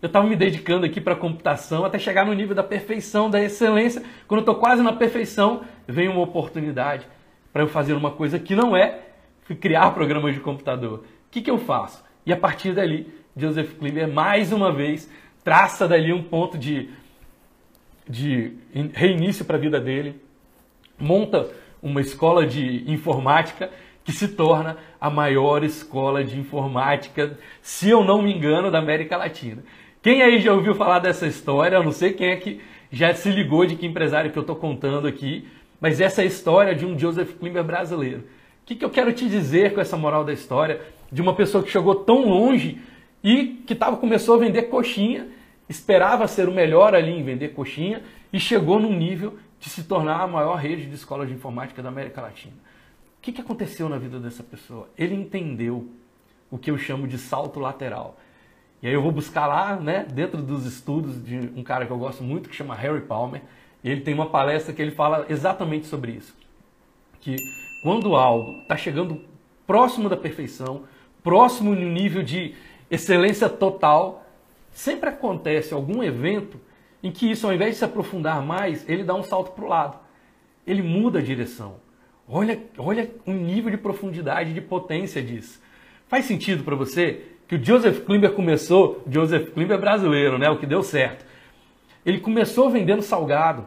eu 0.00 0.06
estava 0.06 0.28
me 0.28 0.36
dedicando 0.36 0.86
aqui 0.86 1.00
para 1.00 1.16
computação 1.16 1.84
até 1.84 1.98
chegar 1.98 2.24
no 2.24 2.32
nível 2.32 2.54
da 2.54 2.62
perfeição, 2.62 3.28
da 3.28 3.42
excelência. 3.42 4.00
Quando 4.28 4.42
eu 4.42 4.42
estou 4.42 4.54
quase 4.54 4.80
na 4.80 4.92
perfeição, 4.92 5.64
vem 5.84 6.06
uma 6.06 6.20
oportunidade 6.20 7.04
para 7.52 7.62
eu 7.62 7.68
fazer 7.68 7.94
uma 7.94 8.12
coisa 8.12 8.38
que 8.38 8.54
não 8.54 8.76
é 8.76 9.00
criar 9.60 9.90
programas 9.90 10.34
de 10.34 10.40
computador. 10.40 11.00
O 11.00 11.30
que, 11.32 11.42
que 11.42 11.50
eu 11.50 11.58
faço? 11.58 12.04
E 12.24 12.32
a 12.32 12.36
partir 12.36 12.74
dali, 12.74 13.12
Joseph 13.36 13.72
Klimmer 13.76 14.06
mais 14.06 14.52
uma 14.52 14.72
vez 14.72 15.10
traça 15.42 15.88
dali 15.88 16.12
um 16.12 16.22
ponto 16.22 16.56
de 16.56 16.90
de 18.08 18.52
reinício 18.94 19.44
para 19.44 19.56
a 19.56 19.60
vida 19.60 19.80
dele, 19.80 20.20
monta 20.98 21.48
uma 21.82 22.00
escola 22.00 22.46
de 22.46 22.84
informática 22.90 23.70
que 24.04 24.12
se 24.12 24.28
torna 24.28 24.78
a 25.00 25.10
maior 25.10 25.62
escola 25.62 26.24
de 26.24 26.38
informática, 26.38 27.38
se 27.60 27.90
eu 27.90 28.02
não 28.02 28.22
me 28.22 28.34
engano, 28.34 28.70
da 28.70 28.78
América 28.78 29.16
Latina. 29.16 29.62
Quem 30.02 30.22
aí 30.22 30.40
já 30.40 30.52
ouviu 30.52 30.74
falar 30.74 30.98
dessa 31.00 31.26
história? 31.26 31.76
Eu 31.76 31.84
não 31.84 31.92
sei 31.92 32.12
quem 32.12 32.30
é 32.30 32.36
que 32.36 32.60
já 32.90 33.12
se 33.12 33.30
ligou 33.30 33.66
de 33.66 33.76
que 33.76 33.86
empresário 33.86 34.30
que 34.30 34.38
eu 34.38 34.40
estou 34.40 34.56
contando 34.56 35.06
aqui, 35.06 35.46
mas 35.80 36.00
essa 36.00 36.22
é 36.22 36.24
a 36.24 36.26
história 36.26 36.74
de 36.74 36.86
um 36.86 36.98
Joseph 36.98 37.34
Klimber 37.38 37.62
brasileiro. 37.62 38.20
O 38.20 38.66
que, 38.66 38.76
que 38.76 38.84
eu 38.84 38.90
quero 38.90 39.12
te 39.12 39.28
dizer 39.28 39.74
com 39.74 39.80
essa 39.80 39.96
moral 39.96 40.24
da 40.24 40.32
história 40.32 40.80
de 41.12 41.20
uma 41.20 41.34
pessoa 41.34 41.62
que 41.62 41.70
chegou 41.70 41.94
tão 41.94 42.26
longe 42.26 42.78
e 43.22 43.62
que 43.66 43.74
tava, 43.74 43.96
começou 43.96 44.36
a 44.36 44.38
vender 44.38 44.62
coxinha 44.64 45.26
esperava 45.68 46.26
ser 46.26 46.48
o 46.48 46.52
melhor 46.52 46.94
ali 46.94 47.10
em 47.10 47.22
vender 47.22 47.48
coxinha 47.48 48.02
e 48.32 48.40
chegou 48.40 48.80
num 48.80 48.96
nível 48.96 49.38
de 49.60 49.68
se 49.68 49.84
tornar 49.84 50.20
a 50.20 50.26
maior 50.26 50.56
rede 50.56 50.86
de 50.86 50.94
escolas 50.94 51.28
de 51.28 51.34
informática 51.34 51.82
da 51.82 51.88
América 51.88 52.20
Latina. 52.20 52.54
O 53.18 53.20
que, 53.20 53.32
que 53.32 53.40
aconteceu 53.40 53.88
na 53.88 53.98
vida 53.98 54.18
dessa 54.18 54.42
pessoa? 54.42 54.88
Ele 54.96 55.14
entendeu 55.14 55.88
o 56.50 56.56
que 56.56 56.70
eu 56.70 56.78
chamo 56.78 57.06
de 57.06 57.18
salto 57.18 57.60
lateral. 57.60 58.16
E 58.80 58.86
aí 58.86 58.94
eu 58.94 59.02
vou 59.02 59.10
buscar 59.10 59.46
lá, 59.46 59.76
né, 59.76 60.06
dentro 60.10 60.40
dos 60.40 60.64
estudos 60.64 61.22
de 61.22 61.36
um 61.56 61.62
cara 61.64 61.84
que 61.84 61.92
eu 61.92 61.98
gosto 61.98 62.22
muito, 62.22 62.48
que 62.48 62.54
chama 62.54 62.74
Harry 62.74 63.00
Palmer, 63.00 63.42
e 63.82 63.90
ele 63.90 64.00
tem 64.02 64.14
uma 64.14 64.30
palestra 64.30 64.72
que 64.72 64.80
ele 64.80 64.92
fala 64.92 65.26
exatamente 65.28 65.86
sobre 65.86 66.12
isso. 66.12 66.34
Que 67.20 67.36
quando 67.82 68.14
algo 68.14 68.62
está 68.62 68.76
chegando 68.76 69.20
próximo 69.66 70.08
da 70.08 70.16
perfeição, 70.16 70.84
próximo 71.22 71.74
no 71.74 71.88
nível 71.88 72.22
de 72.22 72.54
excelência 72.90 73.48
total, 73.48 74.24
sempre 74.70 75.10
acontece 75.10 75.74
algum 75.74 76.02
evento 76.02 76.60
em 77.02 77.10
que 77.10 77.30
isso, 77.30 77.46
ao 77.46 77.52
invés 77.52 77.72
de 77.72 77.78
se 77.78 77.84
aprofundar 77.84 78.42
mais, 78.42 78.88
ele 78.88 79.04
dá 79.04 79.14
um 79.14 79.22
salto 79.22 79.52
para 79.52 79.64
o 79.64 79.68
lado. 79.68 79.98
Ele 80.66 80.82
muda 80.82 81.18
a 81.18 81.22
direção. 81.22 81.76
Olha, 82.28 82.60
olha 82.76 83.10
o 83.24 83.32
nível 83.32 83.70
de 83.70 83.76
profundidade, 83.76 84.52
de 84.52 84.60
potência 84.60 85.22
disso. 85.22 85.60
Faz 86.08 86.24
sentido 86.24 86.64
para 86.64 86.74
você 86.74 87.22
que 87.46 87.54
o 87.54 87.64
Joseph 87.64 88.04
Klimber 88.04 88.32
começou, 88.32 89.02
Joseph 89.10 89.50
Klimber 89.54 89.78
brasileiro, 89.78 90.36
né, 90.36 90.50
o 90.50 90.58
que 90.58 90.66
deu 90.66 90.82
certo. 90.82 91.24
Ele 92.04 92.20
começou 92.20 92.70
vendendo 92.70 93.02
salgado 93.02 93.64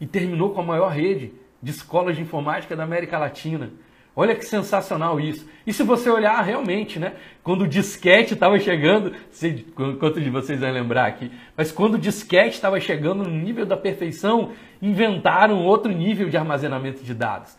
e 0.00 0.06
terminou 0.06 0.50
com 0.50 0.60
a 0.60 0.64
maior 0.64 0.88
rede 0.88 1.32
de 1.62 1.70
escolas 1.70 2.16
de 2.16 2.22
informática 2.22 2.74
da 2.74 2.84
América 2.84 3.18
Latina. 3.18 3.70
Olha 4.14 4.34
que 4.34 4.44
sensacional 4.44 5.18
isso. 5.18 5.48
E 5.66 5.72
se 5.72 5.82
você 5.82 6.10
olhar 6.10 6.40
realmente, 6.42 6.98
né? 6.98 7.14
Quando 7.42 7.62
o 7.62 7.68
disquete 7.68 8.34
estava 8.34 8.58
chegando, 8.58 9.12
sei 9.30 9.64
quanto 9.74 10.20
de 10.20 10.28
vocês 10.28 10.60
vão 10.60 10.70
lembrar 10.70 11.06
aqui, 11.06 11.30
mas 11.56 11.72
quando 11.72 11.94
o 11.94 11.98
disquete 11.98 12.54
estava 12.54 12.78
chegando 12.78 13.24
no 13.24 13.30
nível 13.30 13.64
da 13.64 13.76
perfeição, 13.76 14.50
inventaram 14.82 15.64
outro 15.64 15.90
nível 15.90 16.28
de 16.28 16.36
armazenamento 16.36 17.02
de 17.02 17.14
dados. 17.14 17.56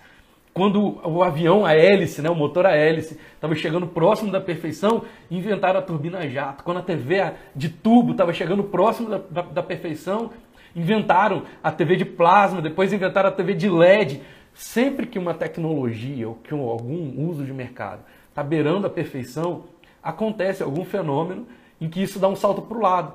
Quando 0.54 1.02
o 1.04 1.24
avião, 1.24 1.66
a 1.66 1.74
hélice, 1.74 2.22
né, 2.22 2.30
o 2.30 2.36
motor 2.36 2.68
a 2.68 2.76
hélice, 2.76 3.20
estava 3.34 3.56
chegando 3.56 3.88
próximo 3.88 4.32
da 4.32 4.40
perfeição, 4.40 5.04
inventaram 5.32 5.80
a 5.80 5.84
turbina 5.84 6.20
a 6.20 6.28
jato. 6.28 6.64
Quando 6.64 6.78
a 6.78 6.84
TV 6.84 7.34
de 7.56 7.70
tubo 7.70 8.12
estava 8.12 8.32
chegando 8.32 8.64
próximo 8.64 9.10
da, 9.10 9.18
da, 9.18 9.42
da 9.42 9.64
perfeição, 9.64 10.30
inventaram 10.76 11.42
a 11.64 11.72
TV 11.72 11.96
de 11.96 12.06
plasma, 12.06 12.62
depois 12.62 12.94
inventaram 12.94 13.30
a 13.30 13.32
TV 13.32 13.56
de 13.56 13.68
LED 13.68 14.22
Sempre 14.54 15.08
que 15.08 15.18
uma 15.18 15.34
tecnologia 15.34 16.28
ou 16.28 16.36
que 16.36 16.54
algum 16.54 17.28
uso 17.28 17.44
de 17.44 17.54
mercado 17.54 18.04
está 18.30 18.44
beirando 18.44 18.88
a 18.88 18.90
perfeição, 18.90 19.66
acontece 20.02 20.62
algum 20.62 20.86
fenômeno 20.86 21.48
em 21.80 21.90
que 21.90 22.02
isso 22.02 22.20
dá 22.20 22.28
um 22.28 22.36
salto 22.36 22.62
para 22.62 22.78
o 22.78 22.82
lado. 22.82 23.14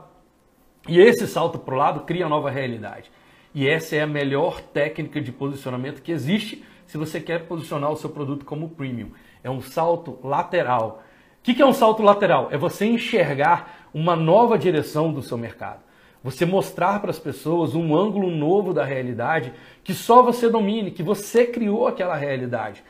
E 0.88 1.00
esse 1.00 1.26
salto 1.26 1.59
para 1.59 1.75
o 1.75 1.78
lado 1.78 2.00
cria 2.00 2.28
nova 2.28 2.50
realidade. 2.50 3.11
E 3.54 3.68
essa 3.68 3.97
é 3.97 4.02
a 4.02 4.07
melhor 4.07 4.61
técnica 4.61 5.21
de 5.21 5.33
posicionamento 5.33 6.02
que 6.02 6.12
existe 6.12 6.64
se 6.87 6.97
você 6.97 7.21
quer 7.21 7.47
posicionar 7.47 7.90
o 7.90 7.97
seu 7.97 8.11
produto 8.11 8.45
como 8.45 8.71
premium. 8.71 9.11
É 9.42 9.50
um 9.50 9.61
salto 9.61 10.18
lateral. 10.23 11.02
O 11.40 11.42
que 11.42 11.62
é 11.62 11.66
um 11.66 11.73
salto 11.73 12.02
lateral? 12.02 12.49
É 12.50 12.57
você 12.57 12.87
enxergar 12.87 13.88
uma 13.92 14.16
nova 14.16 14.59
direção 14.59 15.12
do 15.12 15.23
seu 15.23 15.38
mercado. 15.38 15.80
Você 16.23 16.45
mostrar 16.45 17.00
para 17.00 17.11
as 17.11 17.18
pessoas 17.18 17.75
um 17.75 17.97
ângulo 17.97 18.30
novo 18.30 18.75
da 18.75 18.85
realidade 18.85 19.52
que 19.88 19.95
só 19.95 20.23
você 20.23 20.50
domine, 20.50 20.90
que 20.90 21.02
você 21.02 21.47
criou 21.47 21.87
aquela 21.87 22.14
realidade. 22.14 22.85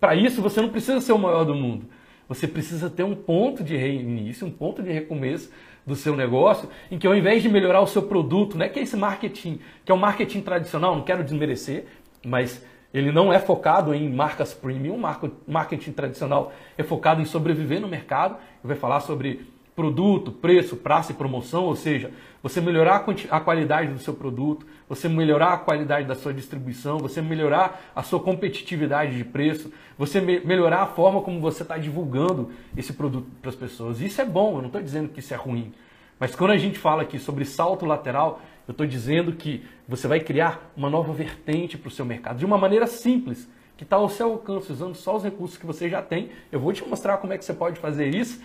Para 0.00 0.14
isso, 0.14 0.40
você 0.40 0.62
não 0.62 0.70
precisa 0.70 0.98
ser 0.98 1.12
o 1.12 1.18
maior 1.18 1.44
do 1.44 1.54
mundo. 1.54 1.84
Você 2.26 2.48
precisa 2.48 2.88
ter 2.88 3.02
um 3.02 3.14
ponto 3.14 3.62
de 3.62 3.76
reinício, 3.76 4.46
um 4.46 4.50
ponto 4.50 4.82
de 4.82 4.90
recomeço 4.90 5.52
do 5.86 5.94
seu 5.94 6.16
negócio, 6.16 6.70
em 6.90 6.98
que 6.98 7.06
ao 7.06 7.14
invés 7.14 7.42
de 7.42 7.50
melhorar 7.50 7.82
o 7.82 7.86
seu 7.86 8.00
produto, 8.00 8.56
né, 8.56 8.66
que 8.66 8.78
é 8.78 8.82
esse 8.82 8.96
marketing, 8.96 9.60
que 9.84 9.92
é 9.92 9.94
o 9.94 9.98
marketing 9.98 10.40
tradicional, 10.40 10.96
não 10.96 11.02
quero 11.02 11.22
desmerecer, 11.22 11.84
mas 12.24 12.64
ele 12.94 13.12
não 13.12 13.30
é 13.30 13.38
focado 13.38 13.94
em 13.94 14.08
marcas 14.08 14.54
premium, 14.54 14.98
marketing 15.46 15.92
tradicional 15.92 16.50
é 16.78 16.82
focado 16.82 17.20
em 17.20 17.26
sobreviver 17.26 17.78
no 17.78 17.88
mercado, 17.88 18.38
vai 18.64 18.74
falar 18.74 19.00
sobre 19.00 19.46
produto, 19.78 20.32
preço, 20.32 20.76
praça 20.76 21.12
e 21.12 21.14
promoção, 21.14 21.62
ou 21.62 21.76
seja, 21.76 22.10
você 22.42 22.60
melhorar 22.60 23.06
a 23.30 23.40
qualidade 23.40 23.92
do 23.92 24.00
seu 24.00 24.12
produto, 24.12 24.66
você 24.88 25.08
melhorar 25.08 25.52
a 25.52 25.56
qualidade 25.56 26.04
da 26.04 26.16
sua 26.16 26.34
distribuição, 26.34 26.98
você 26.98 27.22
melhorar 27.22 27.80
a 27.94 28.02
sua 28.02 28.18
competitividade 28.18 29.16
de 29.16 29.22
preço, 29.22 29.72
você 29.96 30.20
me 30.20 30.40
melhorar 30.40 30.82
a 30.82 30.86
forma 30.86 31.22
como 31.22 31.40
você 31.40 31.62
está 31.62 31.78
divulgando 31.78 32.50
esse 32.76 32.92
produto 32.92 33.28
para 33.40 33.50
as 33.50 33.54
pessoas. 33.54 34.00
Isso 34.00 34.20
é 34.20 34.24
bom, 34.24 34.56
eu 34.56 34.62
não 34.62 34.66
estou 34.66 34.82
dizendo 34.82 35.10
que 35.10 35.20
isso 35.20 35.32
é 35.32 35.36
ruim. 35.36 35.72
Mas 36.18 36.34
quando 36.34 36.50
a 36.50 36.56
gente 36.56 36.76
fala 36.76 37.02
aqui 37.02 37.16
sobre 37.16 37.44
salto 37.44 37.86
lateral, 37.86 38.42
eu 38.66 38.72
estou 38.72 38.84
dizendo 38.84 39.30
que 39.30 39.64
você 39.86 40.08
vai 40.08 40.18
criar 40.18 40.72
uma 40.76 40.90
nova 40.90 41.12
vertente 41.12 41.78
para 41.78 41.86
o 41.86 41.92
seu 41.92 42.04
mercado 42.04 42.36
de 42.36 42.44
uma 42.44 42.58
maneira 42.58 42.88
simples, 42.88 43.48
que 43.76 43.84
está 43.84 43.94
ao 43.94 44.08
seu 44.08 44.32
alcance, 44.32 44.72
usando 44.72 44.96
só 44.96 45.14
os 45.14 45.22
recursos 45.22 45.56
que 45.56 45.64
você 45.64 45.88
já 45.88 46.02
tem. 46.02 46.30
Eu 46.50 46.58
vou 46.58 46.72
te 46.72 46.84
mostrar 46.84 47.18
como 47.18 47.32
é 47.32 47.38
que 47.38 47.44
você 47.44 47.54
pode 47.54 47.78
fazer 47.78 48.12
isso 48.12 48.42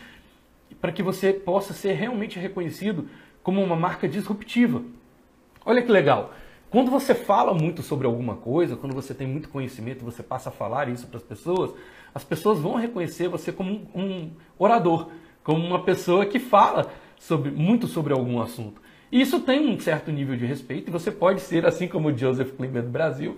para 0.83 0.91
que 0.91 1.01
você 1.01 1.31
possa 1.31 1.71
ser 1.71 1.93
realmente 1.93 2.37
reconhecido 2.37 3.07
como 3.41 3.63
uma 3.63 3.73
marca 3.73 4.05
disruptiva. 4.05 4.81
Olha 5.65 5.81
que 5.81 5.89
legal. 5.89 6.33
Quando 6.69 6.91
você 6.91 7.15
fala 7.15 7.53
muito 7.53 7.81
sobre 7.81 8.05
alguma 8.05 8.35
coisa, 8.35 8.75
quando 8.75 8.93
você 8.93 9.13
tem 9.13 9.25
muito 9.25 9.47
conhecimento, 9.47 10.03
você 10.03 10.21
passa 10.21 10.49
a 10.49 10.51
falar 10.51 10.89
isso 10.89 11.07
para 11.07 11.15
as 11.15 11.23
pessoas, 11.23 11.73
as 12.13 12.25
pessoas 12.25 12.59
vão 12.59 12.75
reconhecer 12.75 13.29
você 13.29 13.49
como 13.49 13.87
um, 13.95 14.31
orador, 14.59 15.07
como 15.41 15.65
uma 15.65 15.83
pessoa 15.83 16.25
que 16.25 16.37
fala 16.37 16.91
sobre, 17.17 17.49
muito 17.51 17.87
sobre 17.87 18.11
algum 18.11 18.41
assunto. 18.41 18.81
E 19.09 19.21
isso 19.21 19.39
tem 19.39 19.65
um 19.65 19.79
certo 19.79 20.11
nível 20.11 20.35
de 20.35 20.45
respeito 20.45 20.89
e 20.89 20.91
você 20.91 21.09
pode 21.09 21.39
ser, 21.39 21.65
assim 21.65 21.87
como 21.87 22.09
o 22.09 22.17
Joseph 22.17 22.57
Klinger 22.57 22.83
do 22.83 22.89
Brasil, 22.89 23.37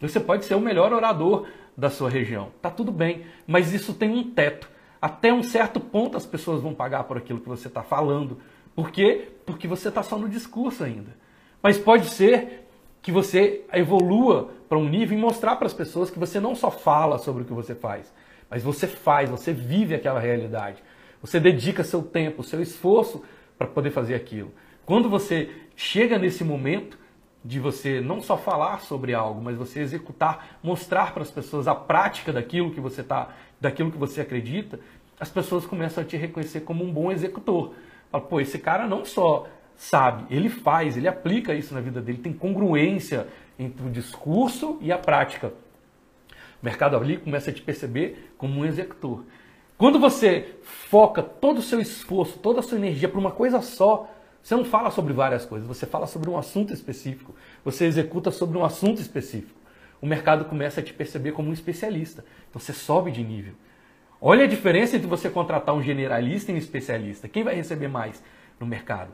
você 0.00 0.20
pode 0.20 0.44
ser 0.44 0.54
o 0.54 0.60
melhor 0.60 0.92
orador 0.92 1.48
da 1.76 1.90
sua 1.90 2.08
região. 2.08 2.50
Tá 2.62 2.70
tudo 2.70 2.92
bem, 2.92 3.22
mas 3.44 3.74
isso 3.74 3.92
tem 3.92 4.08
um 4.08 4.22
teto. 4.30 4.75
Até 5.06 5.32
um 5.32 5.40
certo 5.40 5.78
ponto 5.78 6.16
as 6.16 6.26
pessoas 6.26 6.60
vão 6.60 6.74
pagar 6.74 7.04
por 7.04 7.16
aquilo 7.16 7.38
que 7.38 7.48
você 7.48 7.68
está 7.68 7.80
falando. 7.80 8.38
Por 8.74 8.90
quê? 8.90 9.28
Porque 9.46 9.68
você 9.68 9.88
está 9.88 10.02
só 10.02 10.18
no 10.18 10.28
discurso 10.28 10.82
ainda. 10.82 11.16
Mas 11.62 11.78
pode 11.78 12.08
ser 12.08 12.66
que 13.00 13.12
você 13.12 13.64
evolua 13.72 14.50
para 14.68 14.76
um 14.76 14.88
nível 14.88 15.16
e 15.16 15.20
mostrar 15.20 15.54
para 15.54 15.68
as 15.68 15.72
pessoas 15.72 16.10
que 16.10 16.18
você 16.18 16.40
não 16.40 16.56
só 16.56 16.72
fala 16.72 17.18
sobre 17.18 17.44
o 17.44 17.46
que 17.46 17.52
você 17.52 17.72
faz, 17.72 18.12
mas 18.50 18.64
você 18.64 18.88
faz, 18.88 19.30
você 19.30 19.52
vive 19.52 19.94
aquela 19.94 20.18
realidade. 20.18 20.82
Você 21.20 21.38
dedica 21.38 21.84
seu 21.84 22.02
tempo, 22.02 22.42
seu 22.42 22.60
esforço 22.60 23.22
para 23.56 23.68
poder 23.68 23.92
fazer 23.92 24.16
aquilo. 24.16 24.52
Quando 24.84 25.08
você 25.08 25.48
chega 25.76 26.18
nesse 26.18 26.42
momento 26.42 26.98
de 27.46 27.60
você 27.60 28.00
não 28.00 28.20
só 28.20 28.36
falar 28.36 28.80
sobre 28.80 29.14
algo, 29.14 29.40
mas 29.40 29.56
você 29.56 29.78
executar, 29.78 30.58
mostrar 30.60 31.14
para 31.14 31.22
as 31.22 31.30
pessoas 31.30 31.68
a 31.68 31.76
prática 31.76 32.32
daquilo 32.32 32.72
que 32.72 32.80
você 32.80 33.04
tá, 33.04 33.28
daquilo 33.60 33.92
que 33.92 33.98
você 33.98 34.20
acredita, 34.20 34.80
as 35.18 35.30
pessoas 35.30 35.64
começam 35.64 36.02
a 36.02 36.06
te 36.06 36.16
reconhecer 36.16 36.60
como 36.60 36.84
um 36.84 36.92
bom 36.92 37.10
executor. 37.10 37.74
Fala, 38.10 38.24
pô, 38.24 38.40
esse 38.40 38.58
cara 38.58 38.86
não 38.86 39.04
só 39.04 39.46
sabe, 39.76 40.24
ele 40.34 40.48
faz, 40.48 40.96
ele 40.96 41.08
aplica 41.08 41.54
isso 41.54 41.74
na 41.74 41.80
vida 41.80 42.00
dele, 42.00 42.18
tem 42.18 42.32
congruência 42.32 43.26
entre 43.58 43.86
o 43.86 43.90
discurso 43.90 44.78
e 44.80 44.90
a 44.90 44.98
prática. 44.98 45.52
O 46.62 46.64
mercado 46.64 46.96
ali 46.96 47.18
começa 47.18 47.50
a 47.50 47.52
te 47.52 47.60
perceber 47.60 48.32
como 48.38 48.60
um 48.60 48.64
executor. 48.64 49.24
Quando 49.76 49.98
você 49.98 50.56
foca 50.62 51.22
todo 51.22 51.58
o 51.58 51.62
seu 51.62 51.80
esforço, 51.80 52.38
toda 52.38 52.60
a 52.60 52.62
sua 52.62 52.78
energia 52.78 53.08
para 53.08 53.20
uma 53.20 53.30
coisa 53.30 53.60
só, 53.60 54.10
você 54.42 54.54
não 54.54 54.64
fala 54.64 54.90
sobre 54.90 55.12
várias 55.12 55.44
coisas, 55.44 55.68
você 55.68 55.84
fala 55.84 56.06
sobre 56.06 56.30
um 56.30 56.38
assunto 56.38 56.72
específico, 56.72 57.34
você 57.64 57.84
executa 57.84 58.30
sobre 58.30 58.56
um 58.56 58.64
assunto 58.64 59.00
específico. 59.00 59.58
O 60.00 60.06
mercado 60.06 60.44
começa 60.44 60.80
a 60.80 60.82
te 60.82 60.94
perceber 60.94 61.32
como 61.32 61.50
um 61.50 61.52
especialista. 61.52 62.24
Então 62.48 62.60
você 62.60 62.72
sobe 62.72 63.10
de 63.10 63.22
nível. 63.22 63.54
Olha 64.20 64.44
a 64.44 64.48
diferença 64.48 64.96
entre 64.96 65.06
você 65.06 65.28
contratar 65.28 65.74
um 65.74 65.82
generalista 65.82 66.50
e 66.50 66.54
um 66.54 66.58
especialista. 66.58 67.28
Quem 67.28 67.44
vai 67.44 67.54
receber 67.54 67.88
mais 67.88 68.22
no 68.58 68.66
mercado? 68.66 69.10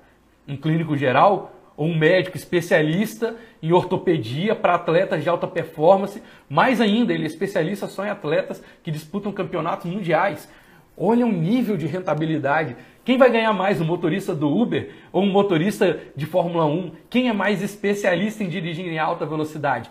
Um 0.46 0.56
clínico 0.56 0.96
geral 0.96 1.52
ou 1.76 1.88
um 1.88 1.96
médico 1.96 2.36
especialista 2.36 3.34
em 3.60 3.72
ortopedia 3.72 4.54
para 4.54 4.76
atletas 4.76 5.22
de 5.22 5.28
alta 5.28 5.48
performance? 5.48 6.22
Mais 6.48 6.80
ainda, 6.80 7.12
ele 7.12 7.24
é 7.24 7.26
especialista 7.26 7.88
só 7.88 8.04
em 8.04 8.10
atletas 8.10 8.62
que 8.82 8.92
disputam 8.92 9.32
campeonatos 9.32 9.90
mundiais. 9.90 10.48
Olha 10.96 11.26
o 11.26 11.32
nível 11.32 11.76
de 11.76 11.86
rentabilidade. 11.86 12.76
Quem 13.04 13.18
vai 13.18 13.30
ganhar 13.30 13.52
mais, 13.52 13.80
o 13.80 13.84
motorista 13.84 14.32
do 14.32 14.48
Uber 14.48 14.92
ou 15.10 15.24
um 15.24 15.30
motorista 15.32 15.98
de 16.14 16.26
Fórmula 16.26 16.64
1? 16.66 16.92
Quem 17.10 17.28
é 17.28 17.32
mais 17.32 17.60
especialista 17.60 18.44
em 18.44 18.48
dirigir 18.48 18.86
em 18.86 19.00
alta 19.00 19.26
velocidade? 19.26 19.90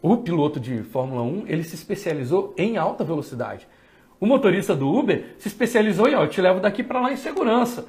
O 0.00 0.16
piloto 0.18 0.60
de 0.60 0.84
Fórmula 0.84 1.22
1, 1.22 1.46
ele 1.48 1.64
se 1.64 1.74
especializou 1.74 2.54
em 2.56 2.76
alta 2.76 3.02
velocidade. 3.02 3.66
O 4.20 4.26
motorista 4.26 4.74
do 4.74 4.88
Uber 4.88 5.34
se 5.38 5.48
especializou 5.48 6.08
em, 6.08 6.14
ó, 6.14 6.24
eu 6.24 6.28
te 6.28 6.40
levo 6.40 6.60
daqui 6.60 6.82
para 6.82 7.00
lá 7.00 7.12
em 7.12 7.16
segurança. 7.16 7.86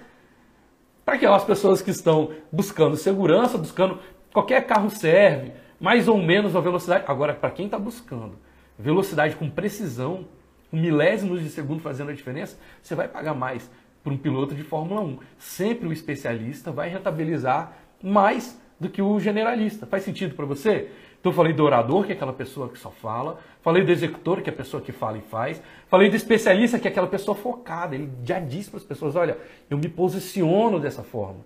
Para 1.04 1.15
aquelas 1.15 1.44
pessoas 1.44 1.82
que 1.82 1.89
estão 1.89 2.32
buscando 2.52 2.96
segurança, 2.96 3.58
buscando 3.58 4.00
qualquer 4.32 4.65
carro 4.68 4.89
serve, 4.92 5.52
mais 5.80 6.08
ou 6.08 6.18
menos 6.18 6.56
a 6.56 6.60
velocidade. 6.60 7.04
Agora, 7.08 7.34
para 7.34 7.50
quem 7.50 7.65
está 7.65 7.80
buscando 7.80 8.38
velocidade 8.78 9.36
com 9.36 9.50
precisão, 9.50 10.26
milésimos 10.72 11.42
de 11.42 11.50
segundo 11.50 11.82
fazendo 11.82 12.12
a 12.12 12.13
diferença, 12.13 12.60
você 12.82 12.94
vai 12.94 13.08
pagar 13.08 13.34
mais 13.34 13.70
para 14.04 14.13
um 14.13 14.18
piloto 14.18 14.54
de 14.54 14.63
Fórmula 14.63 15.02
1. 15.02 15.18
Sempre 15.38 15.88
o 15.88 15.92
especialista 15.94 16.72
vai 16.72 16.89
rentabilizar 16.89 17.74
mais 18.04 18.60
do 18.80 18.88
que 18.88 19.02
o 19.02 19.20
generalista. 19.20 19.86
Faz 19.86 20.04
sentido 20.04 20.36
para 20.36 20.46
você? 20.46 20.89
Então 21.20 21.32
eu 21.32 21.36
falei 21.36 21.52
do 21.52 21.63
orador, 21.63 22.06
que 22.06 22.13
é 22.13 22.15
aquela 22.15 22.32
pessoa 22.32 22.70
que 22.70 22.80
só 22.80 22.89
fala, 22.89 23.39
falei 23.62 23.84
do 23.84 23.91
executor, 23.91 24.41
que 24.41 24.50
é 24.50 24.54
a 24.54 24.56
pessoa 24.56 24.82
que 24.82 24.91
fala 24.91 25.17
e 25.17 25.22
faz, 25.22 25.62
falei 25.88 26.10
do 26.10 26.15
especialista, 26.15 26.80
que 26.80 26.88
é 26.88 26.91
aquela 26.91 27.08
pessoa 27.08 27.36
focada, 27.36 27.95
ele 27.95 28.10
já 28.24 28.39
diz 28.39 28.69
para 28.69 28.78
as 28.78 28.84
pessoas, 28.84 29.15
olha, 29.15 29.38
eu 29.69 29.78
me 29.78 29.89
posiciono 29.89 30.80
dessa 30.80 31.04
forma. 31.04 31.45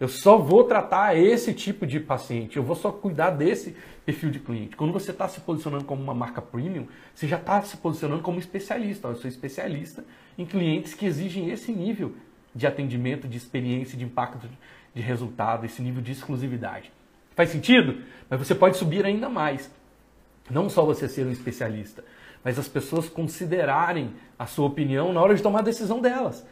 Eu 0.00 0.08
só 0.08 0.36
vou 0.36 0.64
tratar 0.64 1.16
esse 1.16 1.54
tipo 1.54 1.86
de 1.86 2.00
paciente, 2.00 2.56
eu 2.56 2.62
vou 2.62 2.74
só 2.74 2.90
cuidar 2.90 3.30
desse 3.30 3.76
perfil 4.04 4.30
de 4.30 4.40
cliente. 4.40 4.74
Quando 4.74 4.92
você 4.92 5.12
está 5.12 5.28
se 5.28 5.40
posicionando 5.40 5.84
como 5.84 6.02
uma 6.02 6.12
marca 6.12 6.42
premium, 6.42 6.88
você 7.14 7.28
já 7.28 7.36
está 7.36 7.62
se 7.62 7.76
posicionando 7.76 8.20
como 8.20 8.40
especialista. 8.40 9.06
Eu 9.06 9.14
sou 9.14 9.28
especialista 9.28 10.04
em 10.36 10.44
clientes 10.44 10.94
que 10.94 11.06
exigem 11.06 11.50
esse 11.50 11.70
nível 11.70 12.14
de 12.52 12.66
atendimento, 12.66 13.28
de 13.28 13.36
experiência, 13.36 13.96
de 13.96 14.04
impacto 14.04 14.48
de 14.92 15.00
resultado, 15.00 15.64
esse 15.64 15.80
nível 15.80 16.02
de 16.02 16.10
exclusividade. 16.10 16.92
Faz 17.36 17.50
sentido? 17.50 18.02
Mas 18.28 18.40
você 18.40 18.54
pode 18.54 18.76
subir 18.76 19.06
ainda 19.06 19.28
mais. 19.28 19.70
Não 20.50 20.68
só 20.68 20.84
você 20.84 21.08
ser 21.08 21.26
um 21.26 21.30
especialista, 21.30 22.04
mas 22.44 22.58
as 22.58 22.68
pessoas 22.68 23.08
considerarem 23.08 24.14
a 24.38 24.46
sua 24.46 24.66
opinião 24.66 25.12
na 25.12 25.20
hora 25.20 25.34
de 25.34 25.42
tomar 25.42 25.60
a 25.60 25.62
decisão 25.62 26.00
delas. 26.00 26.46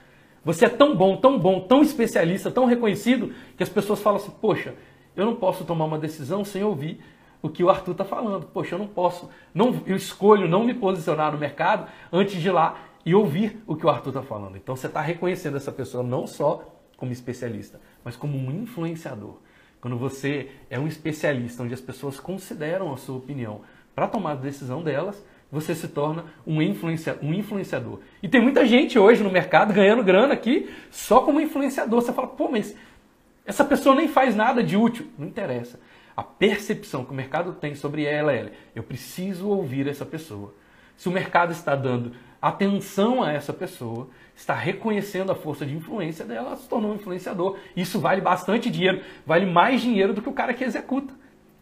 Você 0.45 0.65
é 0.65 0.69
tão 0.69 0.97
bom, 0.97 1.17
tão 1.17 1.39
bom, 1.39 1.61
tão 1.61 1.83
especialista, 1.83 2.51
tão 2.51 2.65
reconhecido, 2.65 3.35
que 3.57 3.63
as 3.63 3.69
pessoas 3.69 4.01
falam 4.01 4.21
assim: 4.21 4.33
poxa, 4.41 4.75
eu 5.15 5.27
não 5.27 5.37
posso 5.37 5.65
tomar 5.65 5.85
uma 5.85 5.99
decisão 5.99 6.45
sem 6.45 6.63
ouvir 6.63 7.01
o 7.43 7.49
que 7.49 7.63
o 7.63 7.71
Arthur 7.71 7.93
está 7.93 8.05
falando. 8.05 8.47
Poxa, 8.47 8.75
eu 8.75 8.79
não 8.79 8.87
posso, 8.87 9.29
não, 9.53 9.83
eu 9.87 9.97
escolho 9.97 10.49
não 10.49 10.65
me 10.65 10.75
posicionar 10.75 11.33
no 11.33 11.39
mercado 11.39 11.87
antes 12.13 12.41
de 12.41 12.49
ir 12.49 12.53
lá 12.53 12.79
e 13.05 13.15
ouvir 13.15 13.63
o 13.67 13.77
que 13.77 13.85
o 13.85 13.91
Arthur 13.91 14.11
está 14.11 14.23
falando. 14.23 14.57
Então 14.57 14.77
você 14.77 14.87
está 14.87 15.01
reconhecendo 15.01 15.57
essa 15.57 15.73
pessoa 15.73 16.03
não 16.03 16.27
só 16.27 16.65
como 16.97 17.13
especialista, 17.13 17.81
mas 18.05 18.17
como 18.17 18.37
um 18.37 18.51
influenciador. 18.51 19.39
Quando 19.81 19.97
você 19.97 20.51
é 20.69 20.79
um 20.79 20.87
especialista, 20.87 21.63
onde 21.63 21.73
as 21.73 21.81
pessoas 21.81 22.21
consideram 22.21 22.93
a 22.93 22.99
sua 22.99 23.17
opinião 23.17 23.63
para 23.95 24.07
tomar 24.07 24.33
a 24.33 24.37
decisão 24.37 24.83
delas, 24.83 25.25
você 25.51 25.75
se 25.75 25.89
torna 25.89 26.25
um, 26.47 26.63
influencia, 26.63 27.19
um 27.23 27.35
influenciador. 27.35 28.01
E 28.23 28.29
tem 28.29 28.41
muita 28.41 28.65
gente 28.65 28.99
hoje 28.99 29.23
no 29.23 29.31
mercado 29.31 29.73
ganhando 29.73 30.05
grana 30.05 30.35
aqui 30.35 30.71
só 30.91 31.21
como 31.23 31.41
influenciador. 31.41 32.01
Você 32.01 32.13
fala, 32.13 32.29
pô, 32.29 32.49
mas 32.49 32.77
essa 33.45 33.65
pessoa 33.65 33.95
nem 33.95 34.07
faz 34.07 34.37
nada 34.37 34.63
de 34.63 34.77
útil. 34.77 35.09
Não 35.19 35.27
interessa. 35.27 35.81
A 36.17 36.23
percepção 36.23 37.05
que 37.05 37.13
o 37.13 37.15
mercado 37.15 37.53
tem 37.55 37.75
sobre 37.75 38.05
ela 38.05 38.33
é: 38.33 38.53
eu 38.75 38.83
preciso 38.83 39.49
ouvir 39.49 39.89
essa 39.89 40.05
pessoa. 40.05 40.55
Se 40.97 41.09
o 41.09 41.13
mercado 41.13 41.51
está 41.51 41.75
dando 41.75 42.13
atenção 42.41 43.23
a 43.23 43.33
essa 43.33 43.53
pessoa, 43.53 44.09
está 44.37 44.55
reconhecendo 44.55 45.33
a 45.33 45.35
força 45.35 45.65
de 45.65 45.75
influência 45.75 46.25
dela, 46.25 46.49
ela 46.49 46.57
se 46.57 46.69
tornou 46.69 46.93
um 46.93 46.95
influenciador. 46.95 47.59
Isso 47.75 47.99
vale 47.99 48.21
bastante 48.21 48.71
dinheiro, 48.71 49.03
vale 49.27 49.47
mais 49.47 49.81
dinheiro 49.81 50.13
do 50.13 50.23
que 50.23 50.29
o 50.29 50.33
cara 50.33 50.55
que 50.55 50.65
executa. 50.65 51.13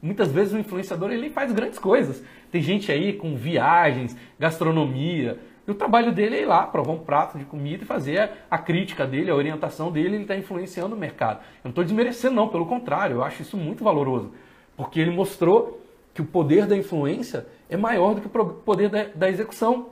Muitas 0.01 0.31
vezes 0.31 0.55
o 0.55 0.59
influenciador 0.59 1.11
ele 1.11 1.31
faz 1.31 1.53
grandes 1.53 1.79
coisas. 1.79 2.23
Tem 2.51 2.63
gente 2.63 2.91
aí 2.93 3.13
com 3.13 3.37
viagens, 3.37 4.17
gastronomia, 4.39 5.39
E 5.69 5.71
o 5.71 5.75
trabalho 5.75 6.11
dele 6.13 6.37
é 6.37 6.43
ir 6.43 6.47
lá, 6.47 6.67
provar 6.67 6.93
um 6.93 6.99
prato 6.99 7.37
de 7.37 7.45
comida 7.45 7.85
e 7.85 7.87
fazer 7.87 8.31
a 8.51 8.57
crítica 8.57 9.07
dele, 9.07 9.31
a 9.31 9.35
orientação 9.35 9.93
dele, 9.93 10.15
ele 10.15 10.23
está 10.23 10.35
influenciando 10.35 10.97
o 10.97 10.99
mercado. 10.99 11.41
Eu 11.41 11.65
não 11.65 11.71
estou 11.71 11.85
desmerecendo, 11.85 12.35
não, 12.35 12.49
pelo 12.49 12.65
contrário, 12.65 13.17
eu 13.17 13.23
acho 13.23 13.43
isso 13.43 13.55
muito 13.55 13.85
valoroso. 13.85 14.33
Porque 14.75 14.99
ele 14.99 15.11
mostrou 15.11 15.85
que 16.15 16.23
o 16.23 16.25
poder 16.25 16.65
da 16.65 16.75
influência 16.75 17.47
é 17.69 17.77
maior 17.77 18.15
do 18.15 18.23
que 18.23 18.27
o 18.27 18.45
poder 18.47 18.89
da, 18.89 19.05
da 19.15 19.29
execução. 19.29 19.91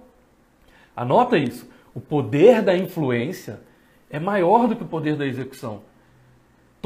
Anota 0.97 1.37
isso. 1.37 1.69
O 1.95 2.01
poder 2.01 2.63
da 2.63 2.75
influência 2.75 3.61
é 4.09 4.19
maior 4.19 4.67
do 4.67 4.77
que 4.77 4.83
o 4.83 4.87
poder 4.87 5.15
da 5.15 5.27
execução. 5.27 5.83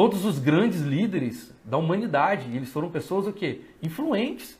Todos 0.01 0.25
os 0.25 0.39
grandes 0.39 0.81
líderes 0.81 1.53
da 1.63 1.77
humanidade, 1.77 2.57
eles 2.57 2.73
foram 2.73 2.89
pessoas 2.89 3.27
o 3.27 3.35
quê? 3.35 3.61
Influentes. 3.83 4.59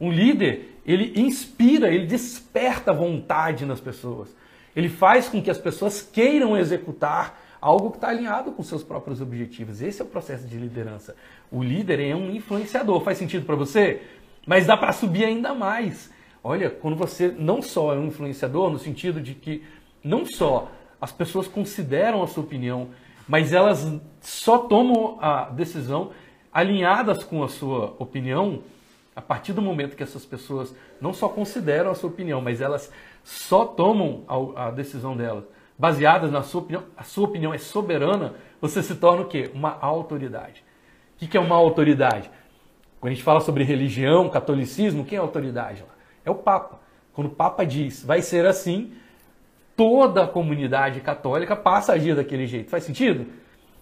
Um 0.00 0.12
líder, 0.12 0.78
ele 0.86 1.20
inspira, 1.20 1.92
ele 1.92 2.06
desperta 2.06 2.92
vontade 2.92 3.66
nas 3.66 3.80
pessoas. 3.80 4.32
Ele 4.76 4.88
faz 4.88 5.28
com 5.28 5.42
que 5.42 5.50
as 5.50 5.58
pessoas 5.58 6.00
queiram 6.00 6.56
executar 6.56 7.36
algo 7.60 7.90
que 7.90 7.96
está 7.96 8.10
alinhado 8.10 8.52
com 8.52 8.62
seus 8.62 8.84
próprios 8.84 9.20
objetivos. 9.20 9.82
Esse 9.82 10.02
é 10.02 10.04
o 10.04 10.08
processo 10.08 10.46
de 10.46 10.56
liderança. 10.56 11.16
O 11.50 11.64
líder 11.64 11.98
é 11.98 12.14
um 12.14 12.30
influenciador. 12.30 13.00
Faz 13.00 13.18
sentido 13.18 13.44
para 13.44 13.56
você? 13.56 14.02
Mas 14.46 14.68
dá 14.68 14.76
para 14.76 14.92
subir 14.92 15.24
ainda 15.24 15.52
mais. 15.52 16.12
Olha, 16.44 16.70
quando 16.70 16.94
você 16.94 17.34
não 17.36 17.60
só 17.60 17.92
é 17.92 17.98
um 17.98 18.06
influenciador, 18.06 18.70
no 18.70 18.78
sentido 18.78 19.20
de 19.20 19.34
que 19.34 19.64
não 20.04 20.24
só 20.24 20.70
as 21.00 21.10
pessoas 21.10 21.48
consideram 21.48 22.22
a 22.22 22.28
sua 22.28 22.44
opinião, 22.44 22.90
mas 23.30 23.52
elas 23.52 23.86
só 24.20 24.58
tomam 24.58 25.16
a 25.20 25.44
decisão 25.50 26.10
alinhadas 26.52 27.22
com 27.22 27.44
a 27.44 27.48
sua 27.48 27.94
opinião 27.96 28.64
a 29.14 29.22
partir 29.22 29.52
do 29.52 29.62
momento 29.62 29.94
que 29.94 30.02
essas 30.02 30.26
pessoas 30.26 30.74
não 31.00 31.12
só 31.12 31.28
consideram 31.28 31.92
a 31.92 31.94
sua 31.94 32.10
opinião, 32.10 32.40
mas 32.40 32.60
elas 32.60 32.92
só 33.22 33.64
tomam 33.64 34.24
a, 34.26 34.66
a 34.66 34.70
decisão 34.72 35.16
delas 35.16 35.44
baseadas 35.78 36.32
na 36.32 36.42
sua 36.42 36.62
opinião, 36.62 36.82
a 36.96 37.04
sua 37.04 37.24
opinião 37.28 37.54
é 37.54 37.58
soberana, 37.58 38.34
você 38.60 38.82
se 38.82 38.96
torna 38.96 39.22
o 39.22 39.28
quê? 39.28 39.48
Uma 39.54 39.78
autoridade. 39.80 40.64
O 41.14 41.28
que 41.28 41.36
é 41.36 41.40
uma 41.40 41.54
autoridade? 41.54 42.28
Quando 42.98 43.12
a 43.12 43.14
gente 43.14 43.24
fala 43.24 43.40
sobre 43.40 43.62
religião, 43.62 44.28
catolicismo, 44.28 45.04
quem 45.04 45.16
é 45.16 45.20
autoridade? 45.20 45.84
É 46.24 46.30
o 46.30 46.34
Papa. 46.34 46.80
Quando 47.12 47.28
o 47.28 47.34
Papa 47.34 47.64
diz, 47.64 48.04
vai 48.04 48.22
ser 48.22 48.44
assim, 48.44 48.92
toda 49.80 50.24
a 50.24 50.28
comunidade 50.28 51.00
católica 51.00 51.56
passa 51.56 51.92
a 51.92 51.94
agir 51.94 52.14
daquele 52.14 52.46
jeito. 52.46 52.68
Faz 52.68 52.84
sentido? 52.84 53.24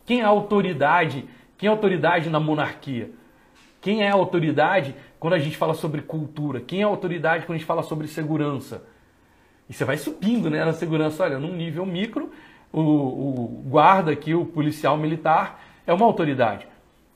Quem 0.07 0.21
é 0.21 0.25
a 0.25 0.29
autoridade? 0.29 1.25
Quem 1.57 1.67
é 1.67 1.71
a 1.71 1.75
autoridade 1.75 2.31
na 2.31 2.39
monarquia? 2.39 3.11
Quem 3.81 4.05
é 4.05 4.09
a 4.09 4.15
autoridade 4.15 4.95
quando 5.19 5.35
a 5.35 5.41
gente 5.41 5.57
fala 5.57 5.75
sobre 5.75 6.01
cultura? 6.01 6.61
Quem 6.61 6.83
é 6.83 6.85
a 6.85 6.87
autoridade 6.87 7.47
quando 7.47 7.57
a 7.57 7.59
gente 7.59 7.67
fala 7.67 7.83
sobre 7.83 8.07
segurança? 8.07 8.85
E 9.69 9.73
você 9.73 9.85
vai 9.85 9.97
subindo 9.97 10.49
né, 10.49 10.65
na 10.65 10.73
segurança. 10.73 11.25
Olha, 11.25 11.37
num 11.37 11.53
nível 11.53 11.85
micro, 11.85 12.31
o, 12.73 12.81
o 12.81 13.65
guarda 13.67 14.13
aqui, 14.13 14.33
o 14.37 14.45
policial 14.45 14.97
militar, 14.97 15.61
é 15.85 15.93
uma 15.93 16.07
autoridade. 16.07 16.65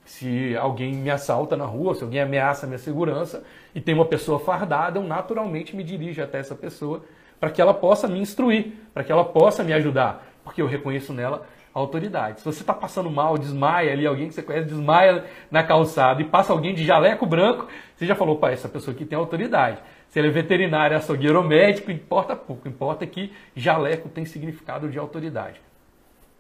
Se 0.05 0.57
alguém 0.57 0.93
me 0.93 1.09
assalta 1.09 1.57
na 1.57 1.67
rua, 1.67 1.95
se 1.95 2.03
alguém 2.03 2.21
ameaça 2.21 2.67
a 2.67 2.69
minha 2.69 2.81
segurança 2.81 3.45
e 3.77 3.81
tem 3.81 3.95
uma 3.95 4.07
pessoa 4.07 4.41
fardada, 4.41 4.99
eu 4.99 5.05
naturalmente 5.05 5.77
me 5.77 5.85
dirijo 5.85 6.21
até 6.21 6.41
essa 6.41 6.57
pessoa 6.57 7.05
para 7.43 7.51
que 7.51 7.61
ela 7.61 7.75
possa 7.75 8.07
me 8.07 8.21
instruir, 8.21 8.73
para 8.95 9.03
que 9.03 9.11
ela 9.11 9.25
possa 9.25 9.65
me 9.65 9.73
ajudar, 9.73 10.25
porque 10.45 10.63
eu 10.63 10.67
reconheço 10.69 11.13
nela 11.13 11.45
a 11.75 11.79
autoridade. 11.81 12.39
Se 12.39 12.45
você 12.45 12.61
está 12.61 12.73
passando 12.73 13.11
mal, 13.11 13.37
desmaia 13.37 13.91
ali, 13.91 14.07
alguém 14.07 14.29
que 14.29 14.35
você 14.35 14.45
conhece 14.45 14.69
desmaia 14.69 15.25
na 15.51 15.65
calçada 15.65 16.23
e 16.23 16.25
passa 16.25 16.53
alguém 16.53 16.73
de 16.73 16.85
jaleco 16.85 17.27
branco, 17.27 17.67
você 17.97 18.07
já 18.07 18.15
falou, 18.15 18.37
pai, 18.37 18.53
essa 18.53 18.69
pessoa 18.69 18.95
aqui 18.95 19.05
tem 19.05 19.19
autoridade. 19.19 19.79
Se 20.07 20.21
ele 20.21 20.29
é 20.29 20.31
veterinário, 20.31 20.97
açougueiro 20.97 21.39
ou 21.39 21.45
médico, 21.45 21.91
importa 21.91 22.37
pouco. 22.37 22.69
Importa 22.69 23.05
que 23.09 23.33
jaleco 23.57 24.09
tem 24.09 24.25
significado 24.25 24.89
de 24.89 24.97
autoridade. 24.97 25.61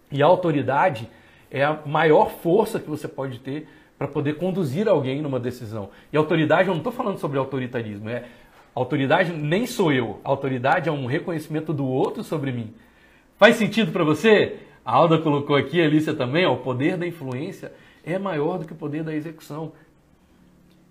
E 0.09 0.23
a 0.23 0.27
autoridade 0.27 1.11
é 1.51 1.65
a 1.65 1.81
maior 1.85 2.31
força 2.31 2.79
que 2.79 2.89
você 2.89 3.09
pode 3.09 3.41
ter 3.41 3.67
para 3.99 4.07
poder 4.07 4.35
conduzir 4.35 4.89
alguém 4.89 5.21
numa 5.21 5.41
decisão. 5.41 5.91
E 6.13 6.17
autoridade, 6.17 6.69
eu 6.69 6.75
não 6.75 6.81
estou 6.81 6.93
falando 6.93 7.19
sobre 7.19 7.39
autoritarismo, 7.39 8.09
é 8.09 8.25
autoridade 8.75 9.33
nem 9.33 9.67
sou 9.67 9.93
eu. 9.93 10.21
Autoridade 10.25 10.89
é 10.89 10.93
um 10.93 11.07
reconhecimento 11.07 11.73
do 11.73 11.87
outro 11.87 12.23
sobre 12.23 12.53
mim. 12.53 12.75
Faz 13.37 13.57
sentido 13.57 13.93
para 13.93 14.05
você? 14.05 14.59
A 14.85 14.93
Alda 14.93 15.19
colocou 15.19 15.57
aqui, 15.57 15.81
a 15.81 15.85
Alicia 15.85 16.15
também, 16.15 16.45
ó, 16.47 16.55
o 16.55 16.59
poder 16.59 16.97
da 16.97 17.07
influência 17.07 17.73
é 18.05 18.19
maior 18.19 18.59
do 18.59 18.67
que 18.67 18.73
o 18.73 18.77
poder 18.77 19.05
da 19.05 19.15
execução. 19.15 19.73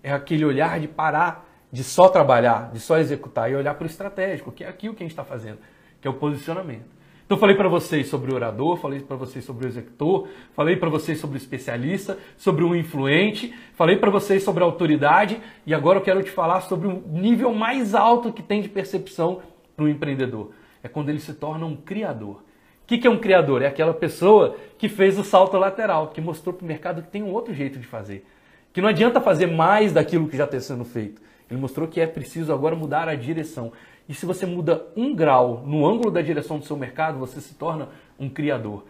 É 0.02 0.12
aquele 0.12 0.44
olhar 0.44 0.80
de 0.80 0.88
parar 0.88 1.48
de 1.72 1.82
só 1.82 2.08
trabalhar, 2.08 2.70
de 2.70 2.78
só 2.78 2.98
executar 2.98 3.50
e 3.50 3.56
olhar 3.56 3.74
para 3.74 3.84
o 3.84 3.86
estratégico, 3.86 4.52
que 4.52 4.62
é 4.62 4.68
aquilo 4.68 4.94
que 4.94 5.02
a 5.02 5.06
gente 5.06 5.12
está 5.12 5.24
fazendo, 5.24 5.58
que 6.00 6.06
é 6.06 6.10
o 6.10 6.14
posicionamento. 6.14 6.84
Então 7.24 7.38
falei 7.38 7.56
para 7.56 7.68
vocês 7.68 8.08
sobre 8.08 8.32
o 8.32 8.34
orador, 8.34 8.76
falei 8.76 9.00
para 9.00 9.16
vocês 9.16 9.44
sobre 9.44 9.66
o 9.66 9.68
executor, 9.68 10.28
falei 10.54 10.76
para 10.76 10.90
vocês 10.90 11.18
sobre 11.18 11.36
o 11.36 11.38
especialista, 11.38 12.18
sobre 12.36 12.64
o 12.64 12.74
influente, 12.76 13.54
falei 13.74 13.96
para 13.96 14.10
vocês 14.10 14.42
sobre 14.42 14.62
a 14.62 14.66
autoridade 14.66 15.40
e 15.64 15.72
agora 15.72 15.98
eu 15.98 16.02
quero 16.02 16.22
te 16.22 16.30
falar 16.30 16.60
sobre 16.62 16.88
o 16.88 17.02
nível 17.08 17.54
mais 17.54 17.94
alto 17.94 18.32
que 18.32 18.42
tem 18.42 18.60
de 18.60 18.68
percepção 18.68 19.40
para 19.74 19.84
o 19.84 19.88
empreendedor. 19.88 20.50
É 20.82 20.88
quando 20.88 21.08
ele 21.08 21.20
se 21.20 21.32
torna 21.32 21.64
um 21.64 21.76
criador. 21.76 22.42
O 22.82 22.86
que, 22.86 22.98
que 22.98 23.06
é 23.06 23.10
um 23.10 23.18
criador? 23.18 23.62
É 23.62 23.66
aquela 23.66 23.94
pessoa 23.94 24.56
que 24.76 24.88
fez 24.88 25.18
o 25.18 25.24
salto 25.24 25.56
lateral, 25.56 26.08
que 26.08 26.20
mostrou 26.20 26.52
para 26.52 26.64
o 26.64 26.68
mercado 26.68 27.02
que 27.02 27.08
tem 27.08 27.22
um 27.22 27.32
outro 27.32 27.54
jeito 27.54 27.78
de 27.78 27.86
fazer. 27.86 28.26
Que 28.72 28.80
não 28.80 28.88
adianta 28.88 29.20
fazer 29.20 29.46
mais 29.46 29.92
daquilo 29.92 30.28
que 30.28 30.36
já 30.36 30.44
está 30.44 30.58
sendo 30.60 30.84
feito 30.84 31.22
ele 31.52 31.60
mostrou 31.60 31.86
que 31.86 32.00
é 32.00 32.06
preciso 32.06 32.52
agora 32.52 32.74
mudar 32.74 33.08
a 33.08 33.14
direção. 33.14 33.72
E 34.08 34.14
se 34.14 34.26
você 34.26 34.44
muda 34.44 34.86
um 34.96 35.14
grau 35.14 35.62
no 35.66 35.86
ângulo 35.86 36.10
da 36.10 36.20
direção 36.20 36.58
do 36.58 36.64
seu 36.64 36.76
mercado, 36.76 37.18
você 37.18 37.40
se 37.40 37.54
torna 37.54 37.88
um 38.18 38.28
criador. 38.28 38.84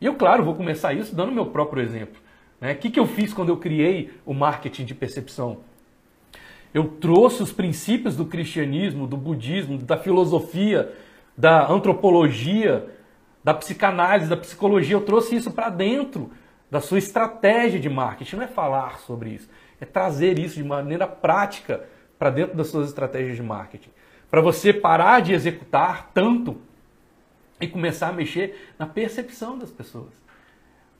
E 0.00 0.06
eu, 0.06 0.14
claro, 0.14 0.44
vou 0.44 0.54
começar 0.54 0.92
isso 0.92 1.14
dando 1.14 1.32
meu 1.32 1.46
próprio 1.46 1.82
exemplo. 1.82 2.20
Né? 2.60 2.72
O 2.72 2.76
que, 2.76 2.90
que 2.90 3.00
eu 3.00 3.06
fiz 3.06 3.32
quando 3.32 3.48
eu 3.48 3.56
criei 3.56 4.10
o 4.24 4.34
marketing 4.34 4.84
de 4.84 4.94
percepção? 4.94 5.58
Eu 6.72 6.84
trouxe 7.00 7.42
os 7.42 7.52
princípios 7.52 8.16
do 8.16 8.24
cristianismo, 8.24 9.06
do 9.06 9.16
budismo, 9.16 9.76
da 9.78 9.96
filosofia, 9.96 10.92
da 11.36 11.68
antropologia, 11.68 12.88
da 13.42 13.52
psicanálise, 13.54 14.30
da 14.30 14.36
psicologia. 14.36 14.94
Eu 14.94 15.00
trouxe 15.00 15.34
isso 15.34 15.50
para 15.50 15.68
dentro 15.68 16.30
da 16.70 16.80
sua 16.80 16.98
estratégia 16.98 17.80
de 17.80 17.88
marketing. 17.88 18.36
Não 18.36 18.44
é 18.44 18.48
falar 18.48 19.00
sobre 19.00 19.30
isso, 19.30 19.48
é 19.80 19.84
trazer 19.84 20.38
isso 20.38 20.54
de 20.54 20.64
maneira 20.64 21.06
prática 21.06 21.82
para 22.18 22.30
dentro 22.30 22.56
das 22.56 22.68
suas 22.68 22.88
estratégias 22.88 23.36
de 23.36 23.42
marketing. 23.42 23.90
Para 24.30 24.40
você 24.40 24.72
parar 24.72 25.20
de 25.20 25.32
executar 25.32 26.10
tanto 26.14 26.56
e 27.60 27.66
começar 27.66 28.08
a 28.08 28.12
mexer 28.12 28.72
na 28.78 28.86
percepção 28.86 29.58
das 29.58 29.70
pessoas. 29.70 30.12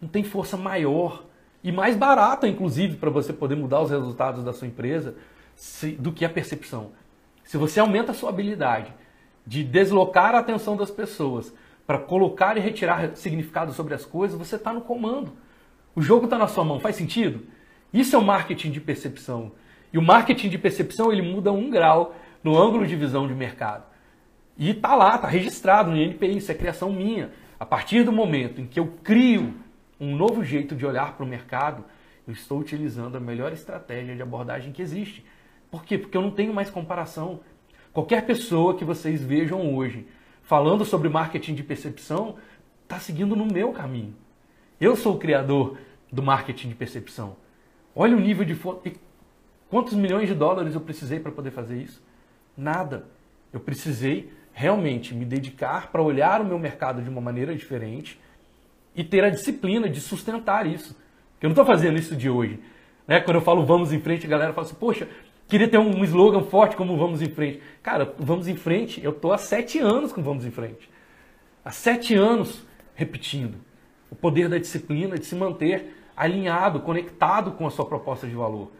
Não 0.00 0.08
tem 0.08 0.24
força 0.24 0.56
maior 0.56 1.24
e 1.62 1.70
mais 1.70 1.96
barata, 1.96 2.48
inclusive, 2.48 2.96
para 2.96 3.10
você 3.10 3.32
poder 3.32 3.54
mudar 3.54 3.80
os 3.80 3.90
resultados 3.90 4.42
da 4.42 4.52
sua 4.52 4.66
empresa 4.66 5.14
do 5.98 6.12
que 6.12 6.24
a 6.24 6.28
percepção. 6.28 6.92
Se 7.44 7.56
você 7.56 7.80
aumenta 7.80 8.12
a 8.12 8.14
sua 8.14 8.30
habilidade 8.30 8.92
de 9.46 9.62
deslocar 9.62 10.34
a 10.34 10.38
atenção 10.38 10.76
das 10.76 10.90
pessoas 10.90 11.52
para 11.86 11.98
colocar 11.98 12.56
e 12.56 12.60
retirar 12.60 13.16
significado 13.16 13.72
sobre 13.72 13.94
as 13.94 14.04
coisas, 14.04 14.38
você 14.38 14.56
está 14.56 14.72
no 14.72 14.80
comando. 14.80 15.32
O 15.94 16.00
jogo 16.00 16.24
está 16.24 16.38
na 16.38 16.46
sua 16.46 16.64
mão. 16.64 16.80
Faz 16.80 16.96
sentido? 16.96 17.44
Isso 17.92 18.14
é 18.14 18.18
o 18.18 18.22
marketing 18.22 18.70
de 18.70 18.80
percepção. 18.80 19.52
E 19.92 19.98
o 19.98 20.02
marketing 20.02 20.48
de 20.48 20.56
percepção 20.56 21.12
ele 21.12 21.22
muda 21.22 21.50
um 21.50 21.68
grau 21.68 22.14
no 22.42 22.60
ângulo 22.60 22.86
de 22.86 22.96
visão 22.96 23.26
de 23.26 23.34
mercado. 23.34 23.84
E 24.56 24.70
está 24.70 24.94
lá, 24.94 25.16
está 25.16 25.28
registrado 25.28 25.90
no 25.90 25.96
INPI, 25.96 26.36
isso 26.36 26.52
é 26.52 26.54
criação 26.54 26.92
minha. 26.92 27.30
A 27.58 27.64
partir 27.64 28.04
do 28.04 28.12
momento 28.12 28.60
em 28.60 28.66
que 28.66 28.78
eu 28.78 28.86
crio 29.02 29.54
um 29.98 30.16
novo 30.16 30.42
jeito 30.44 30.74
de 30.74 30.86
olhar 30.86 31.14
para 31.14 31.24
o 31.24 31.28
mercado, 31.28 31.84
eu 32.26 32.32
estou 32.32 32.58
utilizando 32.58 33.16
a 33.16 33.20
melhor 33.20 33.52
estratégia 33.52 34.14
de 34.14 34.22
abordagem 34.22 34.72
que 34.72 34.82
existe. 34.82 35.24
Por 35.70 35.84
quê? 35.84 35.98
Porque 35.98 36.16
eu 36.16 36.22
não 36.22 36.30
tenho 36.30 36.52
mais 36.52 36.70
comparação. 36.70 37.40
Qualquer 37.92 38.24
pessoa 38.24 38.76
que 38.76 38.84
vocês 38.84 39.22
vejam 39.22 39.74
hoje 39.74 40.06
falando 40.42 40.84
sobre 40.84 41.08
marketing 41.08 41.54
de 41.54 41.62
percepção 41.62 42.36
está 42.82 42.98
seguindo 42.98 43.36
no 43.36 43.46
meu 43.46 43.72
caminho. 43.72 44.14
Eu 44.80 44.96
sou 44.96 45.14
o 45.14 45.18
criador 45.18 45.78
do 46.10 46.22
marketing 46.22 46.70
de 46.70 46.74
percepção. 46.74 47.36
Olha 47.94 48.16
o 48.16 48.20
nível 48.20 48.44
de. 48.44 48.58
Quantos 49.68 49.94
milhões 49.94 50.28
de 50.28 50.34
dólares 50.34 50.74
eu 50.74 50.80
precisei 50.80 51.20
para 51.20 51.30
poder 51.30 51.50
fazer 51.50 51.80
isso? 51.80 52.02
Nada. 52.60 53.06
Eu 53.50 53.58
precisei 53.58 54.30
realmente 54.52 55.14
me 55.14 55.24
dedicar 55.24 55.90
para 55.90 56.02
olhar 56.02 56.42
o 56.42 56.44
meu 56.44 56.58
mercado 56.58 57.00
de 57.00 57.08
uma 57.08 57.20
maneira 57.20 57.54
diferente 57.56 58.20
e 58.94 59.02
ter 59.02 59.24
a 59.24 59.30
disciplina 59.30 59.88
de 59.88 59.98
sustentar 59.98 60.66
isso. 60.66 60.94
Eu 61.40 61.48
não 61.48 61.52
estou 61.52 61.64
fazendo 61.64 61.98
isso 61.98 62.14
de 62.14 62.28
hoje. 62.28 62.60
Né? 63.08 63.18
Quando 63.20 63.36
eu 63.36 63.40
falo 63.40 63.64
vamos 63.64 63.94
em 63.94 64.00
frente, 64.00 64.26
a 64.26 64.28
galera 64.28 64.52
fala 64.52 64.66
assim, 64.66 64.76
poxa, 64.76 65.08
queria 65.48 65.66
ter 65.66 65.78
um 65.78 66.04
slogan 66.04 66.42
forte 66.42 66.76
como 66.76 66.98
vamos 66.98 67.22
em 67.22 67.30
frente. 67.30 67.62
Cara, 67.82 68.14
vamos 68.18 68.46
em 68.46 68.56
frente, 68.56 69.02
eu 69.02 69.12
estou 69.12 69.32
há 69.32 69.38
sete 69.38 69.78
anos 69.78 70.12
com 70.12 70.22
vamos 70.22 70.44
em 70.44 70.50
frente. 70.50 70.90
Há 71.64 71.70
sete 71.70 72.14
anos 72.14 72.62
repetindo. 72.94 73.56
O 74.10 74.14
poder 74.14 74.50
da 74.50 74.58
disciplina, 74.58 75.16
de 75.16 75.24
se 75.24 75.34
manter 75.34 75.96
alinhado, 76.14 76.80
conectado 76.80 77.52
com 77.52 77.66
a 77.66 77.70
sua 77.70 77.86
proposta 77.86 78.26
de 78.26 78.34
valor. 78.34 78.70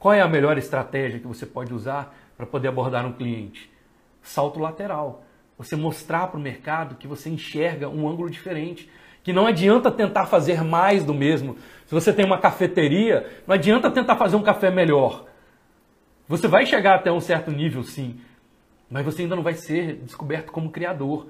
Qual 0.00 0.14
é 0.14 0.22
a 0.22 0.26
melhor 0.26 0.56
estratégia 0.56 1.20
que 1.20 1.26
você 1.26 1.44
pode 1.44 1.74
usar 1.74 2.16
para 2.40 2.46
poder 2.46 2.68
abordar 2.68 3.04
um 3.04 3.12
cliente? 3.12 3.70
salto 4.22 4.58
lateral. 4.58 5.24
Você 5.58 5.76
mostrar 5.76 6.28
para 6.28 6.38
o 6.38 6.42
mercado 6.42 6.96
que 6.96 7.06
você 7.06 7.28
enxerga 7.28 7.88
um 7.88 8.08
ângulo 8.08 8.30
diferente. 8.30 8.88
Que 9.22 9.32
não 9.32 9.46
adianta 9.46 9.90
tentar 9.90 10.26
fazer 10.26 10.64
mais 10.64 11.04
do 11.04 11.12
mesmo. 11.12 11.56
Se 11.86 11.94
você 11.94 12.12
tem 12.12 12.24
uma 12.24 12.38
cafeteria, 12.38 13.26
não 13.46 13.54
adianta 13.54 13.90
tentar 13.90 14.16
fazer 14.16 14.36
um 14.36 14.42
café 14.42 14.70
melhor. 14.70 15.26
Você 16.26 16.48
vai 16.48 16.64
chegar 16.64 16.94
até 16.94 17.12
um 17.12 17.20
certo 17.20 17.50
nível, 17.50 17.82
sim, 17.82 18.20
mas 18.88 19.04
você 19.04 19.22
ainda 19.22 19.36
não 19.36 19.42
vai 19.42 19.54
ser 19.54 19.96
descoberto 19.96 20.52
como 20.52 20.70
criador. 20.70 21.26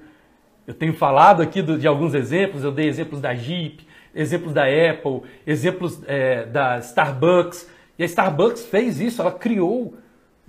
Eu 0.65 0.75
tenho 0.75 0.93
falado 0.93 1.41
aqui 1.41 1.61
de 1.61 1.87
alguns 1.87 2.13
exemplos, 2.13 2.63
eu 2.63 2.71
dei 2.71 2.87
exemplos 2.87 3.19
da 3.19 3.33
Jeep, 3.33 3.85
exemplos 4.13 4.53
da 4.53 4.63
Apple, 4.63 5.23
exemplos 5.45 6.01
é, 6.05 6.45
da 6.45 6.77
Starbucks. 6.77 7.69
E 7.97 8.03
a 8.03 8.05
Starbucks 8.05 8.65
fez 8.67 9.01
isso, 9.01 9.21
ela 9.21 9.31
criou 9.31 9.97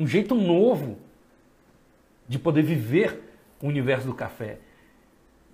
um 0.03 0.07
jeito 0.07 0.35
novo 0.35 0.99
de 2.27 2.37
poder 2.37 2.63
viver 2.63 3.23
o 3.63 3.69
universo 3.69 4.07
do 4.09 4.15
café. 4.15 4.59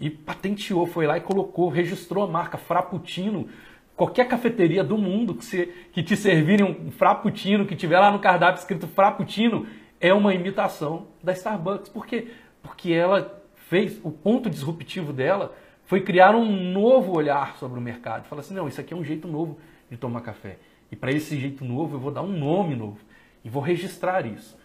E 0.01 0.09
patenteou, 0.09 0.87
foi 0.87 1.07
lá 1.07 1.19
e 1.19 1.21
colocou, 1.21 1.69
registrou 1.69 2.25
a 2.25 2.27
marca 2.27 2.57
Frappuccino. 2.57 3.49
Qualquer 3.95 4.27
cafeteria 4.27 4.83
do 4.83 4.97
mundo 4.97 5.35
que, 5.35 5.45
se, 5.45 5.67
que 5.93 6.03
te 6.03 6.17
servirem 6.17 6.65
um 6.65 6.91
Frappuccino, 6.91 7.67
que 7.67 7.77
tiver 7.77 7.99
lá 7.99 8.11
no 8.11 8.21
cardápio 8.21 8.59
escrito 8.59 8.89
Frappuccino, 8.89 9.67
é 10.01 10.15
uma 10.15 10.33
imitação 10.33 11.09
da 11.23 11.33
Starbucks. 11.33 11.91
Por 11.91 12.07
quê? 12.07 12.29
Porque 12.63 12.93
ela 12.93 13.43
fez, 13.55 14.01
o 14.03 14.11
ponto 14.11 14.49
disruptivo 14.49 15.13
dela 15.13 15.55
foi 15.85 16.01
criar 16.01 16.35
um 16.35 16.73
novo 16.73 17.15
olhar 17.15 17.57
sobre 17.59 17.79
o 17.79 17.83
mercado. 17.83 18.27
Fala 18.29 18.41
assim, 18.41 18.55
não, 18.55 18.67
isso 18.67 18.81
aqui 18.81 18.95
é 18.95 18.97
um 18.97 19.05
jeito 19.05 19.29
novo 19.29 19.59
de 19.91 19.99
tomar 19.99 20.23
café. 20.23 20.59
E 20.91 20.97
para 20.97 21.11
esse 21.11 21.39
jeito 21.39 21.67
novo 21.67 21.97
eu 21.97 22.01
vou 22.01 22.11
dar 22.11 22.23
um 22.23 22.33
nome 22.33 22.75
novo 22.75 22.99
e 23.45 23.49
vou 23.49 23.63
registrar 23.63 24.27
isso. 24.27 24.57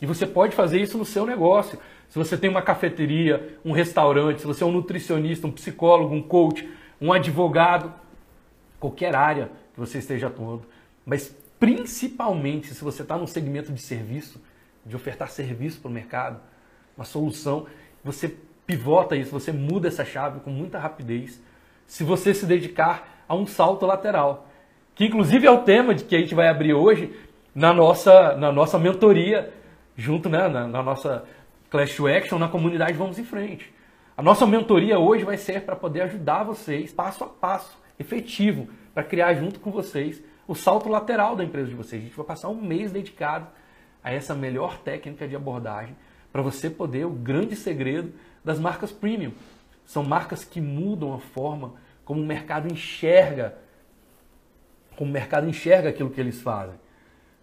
E 0.00 0.06
você 0.06 0.26
pode 0.26 0.54
fazer 0.54 0.80
isso 0.80 0.96
no 0.96 1.04
seu 1.04 1.26
negócio. 1.26 1.78
Se 2.08 2.18
você 2.18 2.36
tem 2.36 2.48
uma 2.48 2.62
cafeteria, 2.62 3.58
um 3.64 3.72
restaurante, 3.72 4.40
se 4.40 4.46
você 4.46 4.64
é 4.64 4.66
um 4.66 4.72
nutricionista, 4.72 5.46
um 5.46 5.52
psicólogo, 5.52 6.14
um 6.14 6.22
coach, 6.22 6.68
um 7.00 7.12
advogado, 7.12 7.92
qualquer 8.78 9.14
área 9.14 9.50
que 9.74 9.80
você 9.80 9.98
esteja 9.98 10.28
atuando, 10.28 10.62
mas 11.04 11.34
principalmente 11.58 12.74
se 12.74 12.82
você 12.82 13.02
está 13.02 13.16
num 13.18 13.26
segmento 13.26 13.72
de 13.72 13.80
serviço, 13.80 14.40
de 14.84 14.96
ofertar 14.96 15.30
serviço 15.30 15.80
para 15.80 15.90
o 15.90 15.92
mercado, 15.92 16.40
uma 16.96 17.04
solução, 17.04 17.66
você 18.02 18.34
pivota 18.66 19.14
isso, 19.14 19.30
você 19.30 19.52
muda 19.52 19.88
essa 19.88 20.04
chave 20.04 20.40
com 20.40 20.50
muita 20.50 20.78
rapidez, 20.78 21.40
se 21.86 22.02
você 22.02 22.32
se 22.32 22.46
dedicar 22.46 23.24
a 23.28 23.34
um 23.34 23.46
salto 23.46 23.84
lateral, 23.84 24.48
que 24.94 25.04
inclusive 25.04 25.46
é 25.46 25.50
o 25.50 25.62
tema 25.62 25.94
de 25.94 26.04
que 26.04 26.16
a 26.16 26.18
gente 26.18 26.34
vai 26.34 26.48
abrir 26.48 26.72
hoje 26.72 27.14
na 27.54 27.72
nossa, 27.72 28.36
na 28.36 28.52
nossa 28.52 28.78
mentoria, 28.78 29.52
junto 29.96 30.28
né, 30.28 30.48
na, 30.48 30.66
na 30.66 30.82
nossa 30.82 31.24
Clash 31.70 31.96
to 31.96 32.06
Action, 32.06 32.38
na 32.38 32.48
comunidade 32.48 32.92
Vamos 32.94 33.18
em 33.18 33.24
Frente. 33.24 33.72
A 34.16 34.22
nossa 34.22 34.46
mentoria 34.46 34.98
hoje 34.98 35.24
vai 35.24 35.36
ser 35.36 35.62
para 35.62 35.74
poder 35.74 36.02
ajudar 36.02 36.44
vocês 36.44 36.92
passo 36.92 37.24
a 37.24 37.26
passo, 37.26 37.78
efetivo, 37.98 38.68
para 38.92 39.02
criar 39.02 39.34
junto 39.34 39.60
com 39.60 39.70
vocês 39.70 40.22
o 40.46 40.54
salto 40.54 40.88
lateral 40.88 41.36
da 41.36 41.44
empresa 41.44 41.68
de 41.68 41.74
vocês. 41.74 42.02
A 42.02 42.04
gente 42.04 42.16
vai 42.16 42.26
passar 42.26 42.48
um 42.48 42.60
mês 42.60 42.92
dedicado 42.92 43.46
a 44.02 44.12
essa 44.12 44.34
melhor 44.34 44.78
técnica 44.78 45.28
de 45.28 45.36
abordagem 45.36 45.96
para 46.32 46.42
você 46.42 46.68
poder 46.68 47.04
o 47.04 47.10
grande 47.10 47.56
segredo 47.56 48.12
das 48.44 48.58
marcas 48.58 48.90
premium. 48.92 49.32
São 49.84 50.04
marcas 50.04 50.44
que 50.44 50.60
mudam 50.60 51.14
a 51.14 51.18
forma 51.18 51.74
como 52.04 52.20
o 52.20 52.26
mercado 52.26 52.72
enxerga, 52.72 53.56
como 54.96 55.10
o 55.10 55.12
mercado 55.12 55.48
enxerga 55.48 55.88
aquilo 55.88 56.10
que 56.10 56.20
eles 56.20 56.40
fazem. 56.40 56.74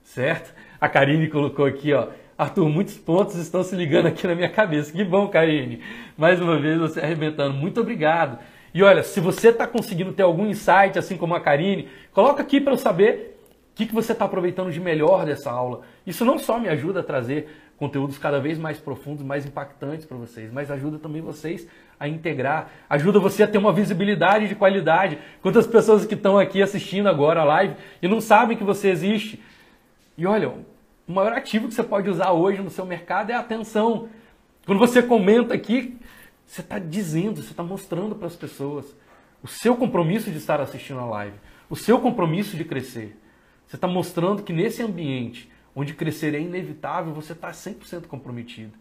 Certo? 0.08 0.54
A 0.80 0.88
Karine 0.88 1.28
colocou 1.28 1.66
aqui, 1.66 1.94
ó, 1.94 2.08
Arthur, 2.38 2.70
muitos 2.70 2.98
pontos 2.98 3.36
estão 3.36 3.62
se 3.62 3.76
ligando 3.76 4.06
aqui 4.08 4.26
na 4.26 4.36
minha 4.36 4.48
cabeça. 4.48 4.92
Que 4.92 5.04
bom, 5.04 5.28
Karine. 5.28 5.82
Mais 6.18 6.40
uma 6.40 6.58
vez 6.58 6.80
você 6.80 7.02
arrebentando. 7.02 7.54
Muito 7.54 7.82
obrigado. 7.82 8.40
E 8.74 8.82
olha, 8.82 9.04
se 9.04 9.20
você 9.20 9.50
está 9.50 9.68
conseguindo 9.68 10.14
ter 10.14 10.24
algum 10.24 10.48
insight, 10.48 10.98
assim 10.98 11.18
como 11.18 11.36
a 11.36 11.42
Karine, 11.42 11.90
coloca 12.14 12.42
aqui 12.42 12.62
para 12.62 12.72
eu 12.72 12.78
saber 12.78 13.38
o 13.74 13.76
que, 13.76 13.86
que 13.86 13.94
você 13.94 14.14
está 14.14 14.24
aproveitando 14.24 14.72
de 14.72 14.80
melhor 14.80 15.26
dessa 15.26 15.52
aula. 15.52 15.82
Isso 16.06 16.24
não 16.24 16.40
só 16.40 16.58
me 16.58 16.70
ajuda 16.70 17.02
a 17.02 17.04
trazer 17.04 17.50
conteúdos 17.76 18.18
cada 18.18 18.40
vez 18.40 18.58
mais 18.58 18.80
profundos, 18.80 19.24
mais 19.26 19.46
impactantes 19.46 20.06
para 20.06 20.18
vocês, 20.18 20.52
mas 20.54 20.72
ajuda 20.72 20.98
também 20.98 21.22
vocês 21.22 21.68
a 22.00 22.08
integrar, 22.08 22.72
ajuda 22.90 23.20
você 23.20 23.44
a 23.44 23.48
ter 23.48 23.58
uma 23.58 23.74
visibilidade 23.74 24.48
de 24.48 24.56
qualidade. 24.56 25.18
Quantas 25.42 25.68
pessoas 25.68 26.06
que 26.06 26.16
estão 26.16 26.40
aqui 26.40 26.62
assistindo 26.62 27.10
agora 27.10 27.42
a 27.42 27.44
live 27.44 27.76
e 28.02 28.08
não 28.08 28.22
sabem 28.22 28.56
que 28.56 28.64
você 28.64 28.88
existe. 28.88 29.40
E 30.18 30.26
olha, 30.26 30.50
o 31.08 31.12
maior 31.12 31.32
ativo 31.34 31.68
que 31.68 31.74
você 31.74 31.84
pode 31.84 32.10
usar 32.10 32.32
hoje 32.32 32.62
no 32.62 32.70
seu 32.70 32.86
mercado 32.86 33.30
é 33.30 33.36
a 33.36 33.40
atenção. 33.40 34.10
Quando 34.66 34.80
você 34.80 35.02
comenta 35.02 35.54
aqui, 35.54 35.98
você 36.46 36.62
está 36.62 36.80
dizendo, 36.80 37.42
você 37.42 37.52
está 37.52 37.64
mostrando 37.64 38.16
para 38.16 38.28
as 38.28 38.36
pessoas 38.36 38.96
o 39.44 39.48
seu 39.48 39.76
compromisso 39.76 40.32
de 40.32 40.38
estar 40.38 40.60
assistindo 40.60 41.00
a 41.00 41.06
live, 41.06 41.38
o 41.70 41.76
seu 41.76 42.00
compromisso 42.00 42.58
de 42.58 42.66
crescer. 42.66 43.16
Você 43.68 43.76
está 43.76 43.88
mostrando 43.88 44.44
que 44.44 44.52
nesse 44.52 44.82
ambiente 44.82 45.52
onde 45.76 45.94
crescer 45.94 46.34
é 46.34 46.40
inevitável, 46.40 47.14
você 47.14 47.34
está 47.34 47.52
100% 47.52 48.08
comprometido. 48.08 48.74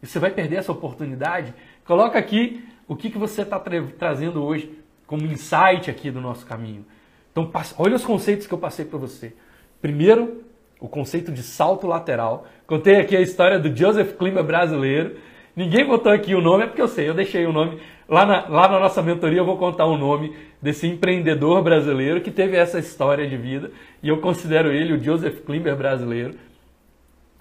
E 0.00 0.06
você 0.06 0.18
vai 0.18 0.30
perder 0.30 0.56
essa 0.56 0.70
oportunidade? 0.70 1.52
Coloca 1.84 2.18
aqui 2.18 2.64
o 2.86 2.94
que, 2.94 3.10
que 3.10 3.18
você 3.18 3.42
está 3.42 3.58
tra 3.58 3.82
trazendo 3.98 4.42
hoje 4.42 4.78
como 5.06 5.26
insight 5.26 5.90
aqui 5.90 6.10
do 6.10 6.20
nosso 6.20 6.46
caminho. 6.46 6.86
Então, 7.32 7.50
olha 7.78 7.96
os 7.96 8.04
conceitos 8.04 8.46
que 8.46 8.54
eu 8.54 8.58
passei 8.58 8.84
para 8.84 8.98
você. 8.98 9.34
Primeiro, 9.80 10.44
o 10.80 10.88
conceito 10.88 11.30
de 11.30 11.42
salto 11.42 11.86
lateral. 11.86 12.46
Contei 12.66 12.96
aqui 12.96 13.16
a 13.16 13.20
história 13.20 13.58
do 13.58 13.74
Joseph 13.76 14.16
Klimber 14.16 14.42
brasileiro. 14.42 15.16
Ninguém 15.54 15.86
botou 15.86 16.10
aqui 16.10 16.34
o 16.34 16.40
nome, 16.40 16.64
é 16.64 16.66
porque 16.66 16.80
eu 16.80 16.88
sei, 16.88 17.08
eu 17.08 17.14
deixei 17.14 17.44
o 17.44 17.52
nome. 17.52 17.80
Lá 18.08 18.24
na, 18.24 18.48
lá 18.48 18.68
na 18.68 18.80
nossa 18.80 19.02
mentoria 19.02 19.38
eu 19.38 19.44
vou 19.44 19.58
contar 19.58 19.84
o 19.84 19.98
nome 19.98 20.34
desse 20.60 20.86
empreendedor 20.86 21.62
brasileiro 21.62 22.20
que 22.20 22.30
teve 22.30 22.56
essa 22.56 22.78
história 22.78 23.28
de 23.28 23.36
vida 23.36 23.70
e 24.02 24.08
eu 24.08 24.20
considero 24.20 24.72
ele 24.72 24.94
o 24.94 25.02
Joseph 25.02 25.44
Klimber 25.44 25.76
brasileiro. 25.76 26.34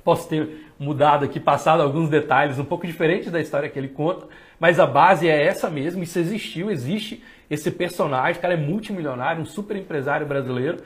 Posso 0.04 0.28
ter 0.30 0.48
mudado 0.78 1.26
aqui, 1.26 1.40
passado 1.40 1.82
alguns 1.82 2.10
detalhes 2.10 2.60
um 2.60 2.66
pouco 2.66 2.86
diferentes 2.86 3.32
da 3.32 3.40
história 3.40 3.70
que 3.70 3.78
ele 3.78 3.90
conta, 3.90 4.28
mas 4.60 4.80
a 4.80 4.86
base 4.86 5.28
é 5.28 5.46
essa 5.46 5.70
mesmo, 5.70 6.04
isso 6.04 6.18
existiu, 6.18 6.72
existe 6.72 7.24
esse 7.50 7.70
personagem, 7.70 8.40
o 8.40 8.42
cara 8.42 8.54
é 8.54 8.58
multimilionário, 8.58 9.42
um 9.42 9.46
super 9.46 9.76
empresário 9.76 10.26
brasileiro 10.26 10.78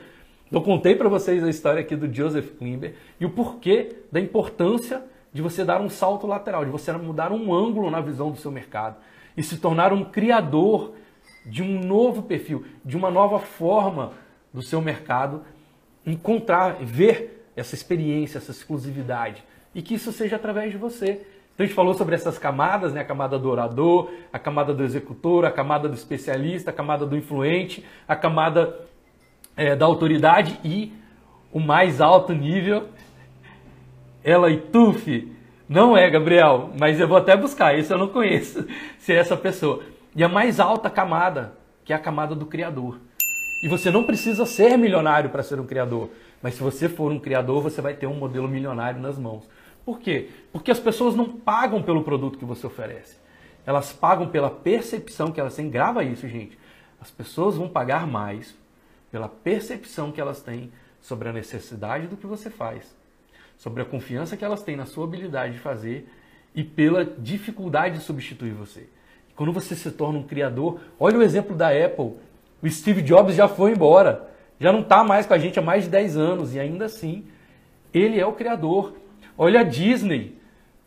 eu 0.54 0.62
contei 0.62 0.94
para 0.94 1.08
vocês 1.08 1.42
a 1.42 1.50
história 1.50 1.80
aqui 1.80 1.96
do 1.96 2.12
Joseph 2.12 2.52
Klimber 2.58 2.94
e 3.18 3.26
o 3.26 3.30
porquê 3.30 3.96
da 4.12 4.20
importância 4.20 5.02
de 5.32 5.42
você 5.42 5.64
dar 5.64 5.80
um 5.80 5.88
salto 5.88 6.26
lateral, 6.26 6.64
de 6.64 6.70
você 6.70 6.92
mudar 6.92 7.32
um 7.32 7.52
ângulo 7.52 7.90
na 7.90 8.00
visão 8.00 8.30
do 8.30 8.38
seu 8.38 8.52
mercado 8.52 8.96
e 9.36 9.42
se 9.42 9.58
tornar 9.58 9.92
um 9.92 10.04
criador 10.04 10.92
de 11.44 11.62
um 11.62 11.80
novo 11.80 12.22
perfil, 12.22 12.64
de 12.84 12.96
uma 12.96 13.10
nova 13.10 13.40
forma 13.40 14.12
do 14.52 14.62
seu 14.62 14.80
mercado, 14.80 15.42
encontrar, 16.06 16.76
ver 16.80 17.50
essa 17.56 17.74
experiência, 17.74 18.38
essa 18.38 18.52
exclusividade 18.52 19.44
e 19.74 19.82
que 19.82 19.94
isso 19.94 20.12
seja 20.12 20.36
através 20.36 20.70
de 20.70 20.78
você. 20.78 21.26
Então 21.52 21.64
a 21.64 21.66
gente 21.66 21.74
falou 21.74 21.94
sobre 21.94 22.14
essas 22.14 22.38
camadas, 22.38 22.92
né? 22.92 23.00
a 23.00 23.04
camada 23.04 23.38
do 23.38 23.50
orador, 23.50 24.10
a 24.32 24.38
camada 24.38 24.72
do 24.72 24.84
executor, 24.84 25.44
a 25.44 25.50
camada 25.50 25.88
do 25.88 25.94
especialista, 25.94 26.70
a 26.70 26.72
camada 26.72 27.04
do 27.04 27.16
influente, 27.16 27.84
a 28.06 28.14
camada 28.14 28.86
é, 29.56 29.74
da 29.76 29.86
autoridade 29.86 30.58
e 30.64 30.92
o 31.52 31.60
mais 31.60 32.00
alto 32.00 32.32
nível, 32.32 32.88
ela 34.22 34.50
e 34.50 34.56
Tuf, 34.56 35.32
não 35.68 35.96
é 35.96 36.08
Gabriel, 36.10 36.70
mas 36.78 36.98
eu 36.98 37.06
vou 37.08 37.16
até 37.16 37.36
buscar, 37.36 37.78
isso 37.78 37.92
eu 37.92 37.98
não 37.98 38.08
conheço, 38.08 38.66
se 38.98 39.12
é 39.12 39.16
essa 39.16 39.36
pessoa. 39.36 39.82
E 40.16 40.22
a 40.22 40.28
mais 40.28 40.60
alta 40.60 40.90
camada, 40.90 41.56
que 41.84 41.92
é 41.92 41.96
a 41.96 41.98
camada 41.98 42.34
do 42.34 42.46
criador. 42.46 42.98
E 43.62 43.68
você 43.68 43.90
não 43.90 44.04
precisa 44.04 44.44
ser 44.44 44.76
milionário 44.76 45.30
para 45.30 45.42
ser 45.42 45.58
um 45.58 45.66
criador, 45.66 46.10
mas 46.42 46.54
se 46.54 46.62
você 46.62 46.88
for 46.88 47.10
um 47.10 47.18
criador, 47.18 47.62
você 47.62 47.80
vai 47.80 47.94
ter 47.94 48.06
um 48.06 48.14
modelo 48.14 48.48
milionário 48.48 49.00
nas 49.00 49.18
mãos. 49.18 49.48
Por 49.84 50.00
quê? 50.00 50.30
Porque 50.52 50.70
as 50.70 50.80
pessoas 50.80 51.14
não 51.14 51.28
pagam 51.28 51.82
pelo 51.82 52.02
produto 52.02 52.38
que 52.38 52.44
você 52.44 52.66
oferece. 52.66 53.16
Elas 53.66 53.92
pagam 53.92 54.28
pela 54.28 54.50
percepção 54.50 55.30
que 55.30 55.40
elas 55.40 55.54
têm. 55.54 55.70
Grava 55.70 56.04
isso, 56.04 56.28
gente. 56.28 56.58
As 57.00 57.10
pessoas 57.10 57.56
vão 57.56 57.68
pagar 57.68 58.06
mais 58.06 58.54
pela 59.14 59.28
percepção 59.28 60.10
que 60.10 60.20
elas 60.20 60.42
têm 60.42 60.72
sobre 61.00 61.28
a 61.28 61.32
necessidade 61.32 62.08
do 62.08 62.16
que 62.16 62.26
você 62.26 62.50
faz, 62.50 62.96
sobre 63.56 63.80
a 63.80 63.84
confiança 63.84 64.36
que 64.36 64.44
elas 64.44 64.64
têm 64.64 64.74
na 64.74 64.86
sua 64.86 65.04
habilidade 65.04 65.52
de 65.52 65.60
fazer 65.60 66.08
e 66.52 66.64
pela 66.64 67.04
dificuldade 67.04 67.98
de 67.98 68.04
substituir 68.04 68.54
você. 68.54 68.88
Quando 69.36 69.52
você 69.52 69.76
se 69.76 69.88
torna 69.92 70.18
um 70.18 70.24
criador, 70.24 70.80
olha 70.98 71.16
o 71.16 71.22
exemplo 71.22 71.54
da 71.54 71.68
Apple. 71.68 72.14
O 72.60 72.68
Steve 72.68 73.02
Jobs 73.02 73.36
já 73.36 73.46
foi 73.46 73.70
embora, 73.70 74.28
já 74.58 74.72
não 74.72 74.80
está 74.80 75.04
mais 75.04 75.26
com 75.26 75.34
a 75.34 75.38
gente 75.38 75.60
há 75.60 75.62
mais 75.62 75.84
de 75.84 75.90
10 75.90 76.16
anos 76.16 76.52
e 76.52 76.58
ainda 76.58 76.86
assim 76.86 77.24
ele 77.94 78.18
é 78.18 78.26
o 78.26 78.32
criador. 78.32 78.96
Olha 79.38 79.60
a 79.60 79.62
Disney. 79.62 80.36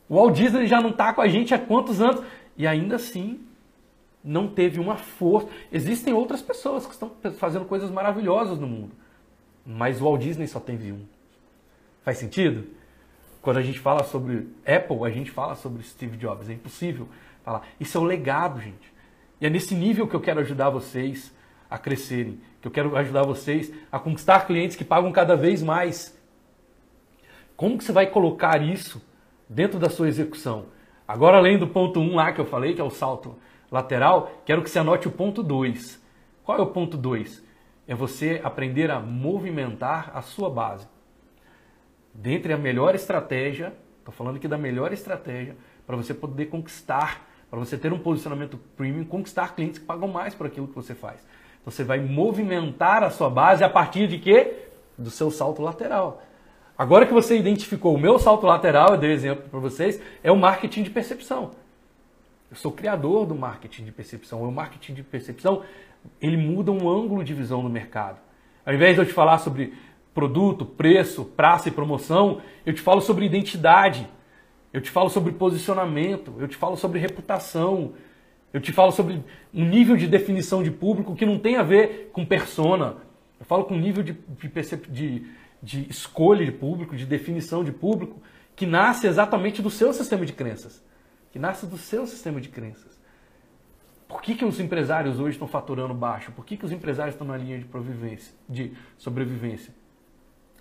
O 0.10 0.16
Walt 0.16 0.36
Disney 0.36 0.68
já 0.68 0.82
não 0.82 0.90
está 0.90 1.13
com 1.13 1.22
a 1.22 1.30
gente 1.30 1.54
há 1.54 1.58
quantos 1.58 2.02
anos 2.02 2.22
e 2.58 2.68
ainda 2.68 2.98
assim 2.98 3.47
não 4.23 4.47
teve 4.47 4.80
uma 4.80 4.97
força. 4.97 5.47
Existem 5.71 6.13
outras 6.13 6.41
pessoas 6.41 6.86
que 6.86 6.93
estão 6.93 7.12
fazendo 7.38 7.65
coisas 7.65 7.89
maravilhosas 7.89 8.60
no 8.60 8.67
mundo, 8.67 8.91
mas 9.65 10.01
o 10.01 10.06
Walt 10.06 10.21
Disney 10.21 10.47
só 10.47 10.60
teve 10.60 10.91
um. 10.91 11.06
Faz 12.03 12.17
sentido? 12.17 12.67
Quando 13.41 13.58
a 13.58 13.62
gente 13.62 13.80
fala 13.80 14.03
sobre 14.03 14.47
Apple, 14.65 15.06
a 15.06 15.10
gente 15.10 15.32
fala 15.32 15.56
sobre 15.56 15.84
Steve 15.84 16.17
Jobs. 16.17 16.49
É 16.49 16.53
impossível 16.53 17.08
falar. 17.43 17.65
Isso 17.80 17.97
é 17.97 18.01
o 18.01 18.03
legado, 18.03 18.60
gente. 18.60 18.93
E 19.39 19.45
é 19.45 19.49
nesse 19.49 19.75
nível 19.75 20.08
que 20.08 20.15
eu 20.15 20.19
quero 20.19 20.39
ajudar 20.39 20.69
vocês 20.69 21.34
a 21.69 21.77
crescerem, 21.77 22.39
que 22.62 22.67
eu 22.67 22.71
quero 22.71 22.95
ajudar 22.97 23.23
vocês 23.23 23.71
a 23.91 23.99
conquistar 23.99 24.45
clientes 24.45 24.75
que 24.75 24.84
pagam 24.84 25.12
cada 25.12 25.36
vez 25.36 25.62
mais. 25.62 26.17
Como 27.56 27.77
que 27.77 27.84
você 27.84 27.91
vai 27.91 28.08
colocar 28.08 28.62
isso 28.62 29.01
dentro 29.49 29.80
da 29.80 29.89
sua 29.89 30.08
execução? 30.08 30.65
Agora, 31.08 31.38
além 31.38 31.58
do 31.58 31.67
ponto 31.67 31.99
1 31.99 32.03
um 32.03 32.15
lá 32.15 32.32
que 32.32 32.41
eu 32.41 32.45
falei, 32.45 32.73
que 32.73 32.82
é 32.82 32.84
o 32.84 32.89
salto 32.89 33.36
lateral, 33.71 34.32
quero 34.45 34.62
que 34.62 34.69
você 34.69 34.80
anote 34.80 35.08
o 35.08 35.12
ponto 35.12 35.43
2. 35.43 36.01
Qual 36.43 36.58
é 36.58 36.62
o 36.62 36.67
ponto 36.67 36.97
2? 36.97 37.43
É 37.88 37.95
você 37.95 38.41
aprender 38.43 38.91
a 38.91 38.99
movimentar 38.99 40.12
a 40.13 40.21
sua 40.21 40.49
base. 40.49 40.88
Dentre 42.13 42.53
a 42.53 42.58
melhor 42.58 42.95
estratégia, 42.95 43.73
estou 43.99 44.13
falando 44.13 44.38
aqui 44.38 44.47
da 44.47 44.58
melhor 44.58 44.91
estratégia 44.91 45.56
para 45.86 45.95
você 45.95 46.13
poder 46.13 46.47
conquistar 46.47 47.27
para 47.49 47.60
você 47.60 47.77
ter 47.77 47.93
um 47.93 47.99
posicionamento 47.99 48.58
premium, 48.75 49.06
conquistar 49.06 49.56
clientes 49.56 49.80
que 49.80 49.86
pagam 49.86 50.08
mais 50.08 50.36
por 50.36 50.47
aquilo 50.47 50.67
que 50.67 50.75
você 50.75 50.93
faz. 50.93 51.25
Então 51.62 51.71
você 51.71 51.84
vai 51.84 51.99
movimentar 51.99 53.03
a 53.03 53.10
sua 53.10 53.30
base 53.30 53.63
a 53.63 53.69
partir 53.69 54.08
de 54.08 54.17
quê? 54.17 54.67
Do 54.97 55.10
seu 55.10 55.32
salto 55.32 55.62
lateral. 55.62 56.21
Agora 56.77 57.06
que 57.06 57.13
você 57.13 57.38
identificou 57.38 57.95
o 57.95 57.99
meu 57.99 58.19
salto 58.19 58.45
lateral, 58.45 58.89
eu 58.91 58.97
dei 58.97 59.12
exemplo 59.12 59.49
para 59.49 59.60
vocês, 59.60 60.01
é 60.23 60.32
o 60.32 60.36
marketing 60.36 60.84
de 60.84 60.89
percepção. 60.89 61.51
Eu 62.50 62.56
sou 62.56 62.72
criador 62.72 63.26
do 63.26 63.36
marketing 63.36 63.86
de 63.86 63.92
percepção. 63.92 64.42
O 64.42 64.52
marketing 64.52 64.94
de 64.94 65.04
percepção, 65.04 65.64
ele 66.22 66.38
muda 66.38 66.72
um 66.72 66.90
ângulo 66.90 67.24
de 67.24 67.34
visão 67.34 67.62
no 67.62 67.70
mercado. 67.70 68.20
Ao 68.66 68.74
invés 68.74 68.96
de 68.96 69.02
eu 69.02 69.06
te 69.06 69.14
falar 69.14 69.38
sobre 69.40 69.74
produto, 70.14 70.66
preço, 70.66 71.26
praça 71.26 71.70
e 71.70 71.72
promoção, 71.72 72.42
eu 72.66 72.74
te 72.74 72.82
falo 72.82 73.02
sobre 73.02 73.26
identidade. 73.26 74.08
Eu 74.74 74.82
te 74.82 74.90
falo 74.90 75.10
sobre 75.10 75.32
posicionamento, 75.32 76.34
eu 76.40 76.48
te 76.48 76.56
falo 76.56 76.76
sobre 76.76 77.00
reputação, 77.00 77.94
eu 78.54 78.60
te 78.60 78.72
falo 78.72 78.92
sobre 78.92 79.24
um 79.54 79.66
nível 79.66 79.96
de 79.96 80.08
definição 80.08 80.62
de 80.62 80.72
público 80.72 81.16
que 81.16 81.26
não 81.26 81.40
tem 81.40 81.56
a 81.56 81.64
ver 81.64 82.10
com 82.14 82.26
persona. 82.26 82.98
Eu 83.40 83.46
falo 83.46 83.66
com 83.66 83.76
um 83.76 83.80
nível 83.80 84.04
de, 84.04 84.14
de, 84.14 84.50
de, 84.90 85.28
de 85.62 85.90
escolha 85.90 86.46
de 86.46 86.52
público, 86.52 86.96
de 86.96 87.06
definição 87.06 87.64
de 87.64 87.72
público, 87.72 88.22
que 88.56 88.66
nasce 88.66 89.08
exatamente 89.08 89.62
do 89.62 89.70
seu 89.70 89.94
sistema 89.94 90.26
de 90.26 90.34
crenças. 90.34 90.84
Que 91.32 91.40
nasce 91.40 91.66
do 91.66 91.78
seu 91.78 92.06
sistema 92.08 92.40
de 92.40 92.50
crenças. 92.50 92.98
Por 94.08 94.22
que, 94.22 94.36
que 94.36 94.46
os 94.46 94.60
empresários 94.60 95.20
hoje 95.20 95.32
estão 95.32 95.48
faturando 95.48 95.94
baixo? 95.94 96.32
Por 96.32 96.46
que, 96.46 96.56
que 96.56 96.66
os 96.66 96.72
empresários 96.72 97.16
estão 97.16 97.28
na 97.28 97.36
linha 97.36 97.60
de, 97.60 97.66
de 98.50 98.74
sobrevivência? 98.98 99.74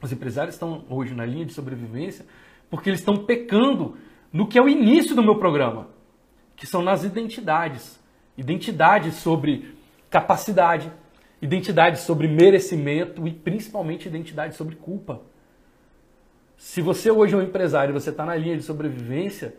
Os 0.02 0.12
empresários 0.12 0.54
estão 0.54 0.84
hoje 0.90 1.14
na 1.14 1.24
linha 1.24 1.46
de 1.46 1.52
sobrevivência 1.52 2.26
porque 2.68 2.90
eles 2.90 3.00
estão 3.00 3.24
pecando 3.24 3.96
no 4.32 4.46
que 4.46 4.58
é 4.58 4.62
o 4.62 4.68
início 4.68 5.14
do 5.14 5.22
meu 5.22 5.38
programa, 5.38 5.88
que 6.56 6.66
são 6.66 6.82
nas 6.82 7.04
identidades. 7.04 7.98
Identidades 8.36 9.14
sobre 9.14 9.76
capacidade, 10.10 10.92
identidade 11.40 12.00
sobre 12.00 12.28
merecimento 12.28 13.26
e 13.26 13.30
principalmente 13.32 14.08
identidade 14.08 14.56
sobre 14.56 14.76
culpa. 14.76 15.22
Se 16.56 16.80
você 16.80 17.10
hoje 17.10 17.34
é 17.34 17.38
um 17.38 17.42
empresário 17.42 17.92
e 17.92 17.98
você 17.98 18.10
está 18.10 18.24
na 18.24 18.34
linha 18.34 18.56
de 18.56 18.62
sobrevivência, 18.62 19.54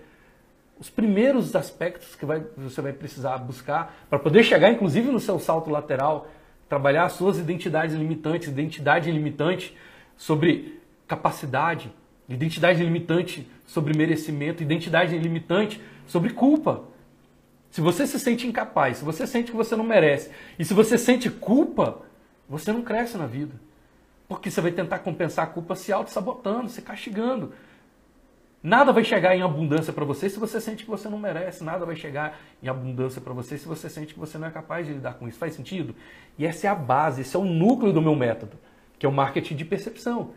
os 0.80 0.90
primeiros 0.90 1.56
aspectos 1.56 2.16
que 2.16 2.26
vai, 2.26 2.44
você 2.56 2.82
vai 2.82 2.94
precisar 2.94 3.38
buscar 3.38 4.06
para 4.10 4.20
poder 4.20 4.44
chegar, 4.44 4.72
inclusive 4.72 5.12
no 5.12 5.20
seu 5.20 5.40
salto 5.40 5.70
lateral, 5.70 6.30
trabalhar 6.70 7.06
as 7.06 7.14
suas 7.14 7.38
identidades 7.38 7.96
limitantes, 7.96 8.48
identidade 8.48 9.12
limitante 9.12 9.76
sobre 10.16 10.80
capacidade, 11.08 11.92
Identidade 12.30 12.84
limitante 12.84 13.50
sobre 13.66 13.98
merecimento, 13.98 14.62
identidade 14.62 15.18
limitante 15.18 15.82
sobre 16.06 16.32
culpa. 16.32 16.84
Se 17.72 17.80
você 17.80 18.06
se 18.06 18.20
sente 18.20 18.46
incapaz, 18.46 18.98
se 18.98 19.06
você 19.06 19.26
sente 19.26 19.52
que 19.52 19.58
você 19.58 19.76
não 19.76 19.84
merece, 19.84 20.32
e 20.60 20.66
se 20.66 20.74
você 20.74 20.98
sente 20.98 21.30
culpa, 21.30 22.02
você 22.50 22.74
não 22.74 22.82
cresce 22.82 23.18
na 23.18 23.26
vida. 23.26 23.54
Porque 24.28 24.52
você 24.52 24.60
vai 24.60 24.72
tentar 24.72 25.00
compensar 25.00 25.46
a 25.46 25.48
culpa 25.48 25.74
se 25.74 25.94
auto-sabotando, 25.94 26.68
se 26.68 26.82
castigando. 26.82 27.54
Nada 28.68 28.92
vai 28.92 29.06
chegar 29.06 29.34
em 29.34 29.42
abundância 29.42 29.94
para 29.94 30.04
você 30.04 30.30
se 30.30 30.38
você 30.38 30.60
sente 30.60 30.84
que 30.84 30.90
você 30.90 31.08
não 31.08 31.18
merece. 31.18 31.64
Nada 31.64 31.86
vai 31.86 31.96
chegar 31.96 32.38
em 32.62 32.68
abundância 32.68 33.22
para 33.22 33.32
você 33.32 33.58
se 33.58 33.66
você 33.66 33.90
sente 33.90 34.14
que 34.14 34.20
você 34.20 34.38
não 34.38 34.46
é 34.46 34.52
capaz 34.52 34.86
de 34.86 34.92
lidar 34.92 35.14
com 35.14 35.26
isso. 35.26 35.40
Faz 35.40 35.54
sentido? 35.54 35.96
E 36.38 36.46
essa 36.46 36.68
é 36.68 36.70
a 36.70 36.76
base, 36.76 37.22
esse 37.22 37.34
é 37.34 37.40
o 37.40 37.46
núcleo 37.46 37.94
do 37.94 38.02
meu 38.02 38.14
método, 38.14 38.58
que 39.00 39.06
é 39.06 39.10
o 39.10 39.12
marketing 39.12 39.56
de 39.56 39.64
percepção. 39.64 40.32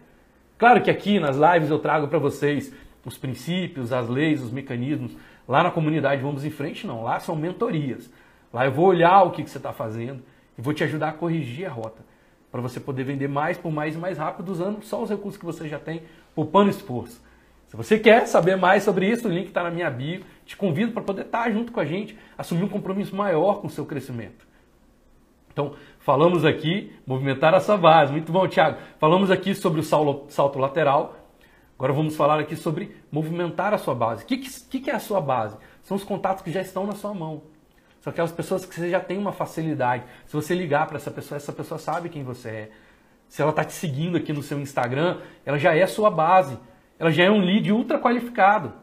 Claro 0.56 0.80
que 0.80 0.92
aqui 0.92 1.18
nas 1.18 1.36
lives 1.36 1.70
eu 1.70 1.80
trago 1.80 2.06
para 2.06 2.20
vocês 2.20 2.72
os 3.04 3.18
princípios, 3.18 3.92
as 3.92 4.08
leis, 4.08 4.40
os 4.40 4.52
mecanismos. 4.52 5.16
Lá 5.48 5.64
na 5.64 5.72
comunidade 5.72 6.22
Vamos 6.22 6.44
em 6.44 6.50
Frente, 6.50 6.86
não. 6.86 7.02
Lá 7.02 7.18
são 7.18 7.34
mentorias. 7.34 8.08
Lá 8.52 8.64
eu 8.64 8.70
vou 8.70 8.86
olhar 8.86 9.24
o 9.24 9.32
que, 9.32 9.42
que 9.42 9.50
você 9.50 9.58
está 9.58 9.72
fazendo 9.72 10.22
e 10.56 10.62
vou 10.62 10.72
te 10.72 10.84
ajudar 10.84 11.08
a 11.08 11.12
corrigir 11.14 11.66
a 11.66 11.72
rota. 11.72 12.04
Para 12.52 12.60
você 12.60 12.78
poder 12.78 13.02
vender 13.02 13.26
mais 13.26 13.58
por 13.58 13.72
mais 13.72 13.96
e 13.96 13.98
mais 13.98 14.18
rápido 14.18 14.52
usando 14.52 14.84
só 14.84 15.02
os 15.02 15.10
recursos 15.10 15.36
que 15.36 15.44
você 15.44 15.68
já 15.68 15.80
tem, 15.80 16.04
poupando 16.32 16.70
esforço. 16.70 17.28
Se 17.70 17.76
você 17.76 18.00
quer 18.00 18.26
saber 18.26 18.56
mais 18.56 18.82
sobre 18.82 19.08
isso, 19.08 19.28
o 19.28 19.30
link 19.30 19.46
está 19.46 19.62
na 19.62 19.70
minha 19.70 19.88
bio. 19.88 20.24
Te 20.44 20.56
convido 20.56 20.90
para 20.90 21.04
poder 21.04 21.22
estar 21.22 21.44
tá 21.44 21.50
junto 21.52 21.70
com 21.70 21.78
a 21.78 21.84
gente, 21.84 22.18
assumir 22.36 22.64
um 22.64 22.68
compromisso 22.68 23.14
maior 23.14 23.60
com 23.60 23.68
o 23.68 23.70
seu 23.70 23.86
crescimento. 23.86 24.44
Então, 25.52 25.76
falamos 26.00 26.44
aqui, 26.44 26.92
movimentar 27.06 27.54
essa 27.54 27.76
base. 27.76 28.10
Muito 28.10 28.32
bom, 28.32 28.48
Thiago. 28.48 28.76
Falamos 28.98 29.30
aqui 29.30 29.54
sobre 29.54 29.78
o 29.80 29.84
salto 29.84 30.58
lateral. 30.58 31.14
Agora 31.78 31.92
vamos 31.92 32.16
falar 32.16 32.40
aqui 32.40 32.56
sobre 32.56 32.96
movimentar 33.10 33.72
a 33.72 33.78
sua 33.78 33.94
base. 33.94 34.24
O 34.24 34.26
que, 34.26 34.38
que, 34.38 34.80
que 34.80 34.90
é 34.90 34.96
a 34.96 34.98
sua 34.98 35.20
base? 35.20 35.56
São 35.84 35.96
os 35.96 36.02
contatos 36.02 36.42
que 36.42 36.50
já 36.50 36.60
estão 36.60 36.84
na 36.84 36.96
sua 36.96 37.14
mão. 37.14 37.40
São 38.00 38.10
aquelas 38.10 38.32
pessoas 38.32 38.66
que 38.66 38.74
você 38.74 38.90
já 38.90 38.98
tem 38.98 39.16
uma 39.16 39.30
facilidade. 39.30 40.02
Se 40.26 40.32
você 40.32 40.56
ligar 40.56 40.88
para 40.88 40.96
essa 40.96 41.10
pessoa, 41.12 41.36
essa 41.36 41.52
pessoa 41.52 41.78
sabe 41.78 42.08
quem 42.08 42.24
você 42.24 42.48
é. 42.48 42.70
Se 43.28 43.40
ela 43.40 43.50
está 43.50 43.64
te 43.64 43.74
seguindo 43.74 44.16
aqui 44.16 44.32
no 44.32 44.42
seu 44.42 44.58
Instagram, 44.58 45.18
ela 45.46 45.56
já 45.56 45.72
é 45.72 45.84
a 45.84 45.86
sua 45.86 46.10
base. 46.10 46.58
Ela 47.00 47.10
já 47.10 47.24
é 47.24 47.30
um 47.30 47.40
lead 47.40 47.72
ultra 47.72 47.98
qualificado. 47.98 48.74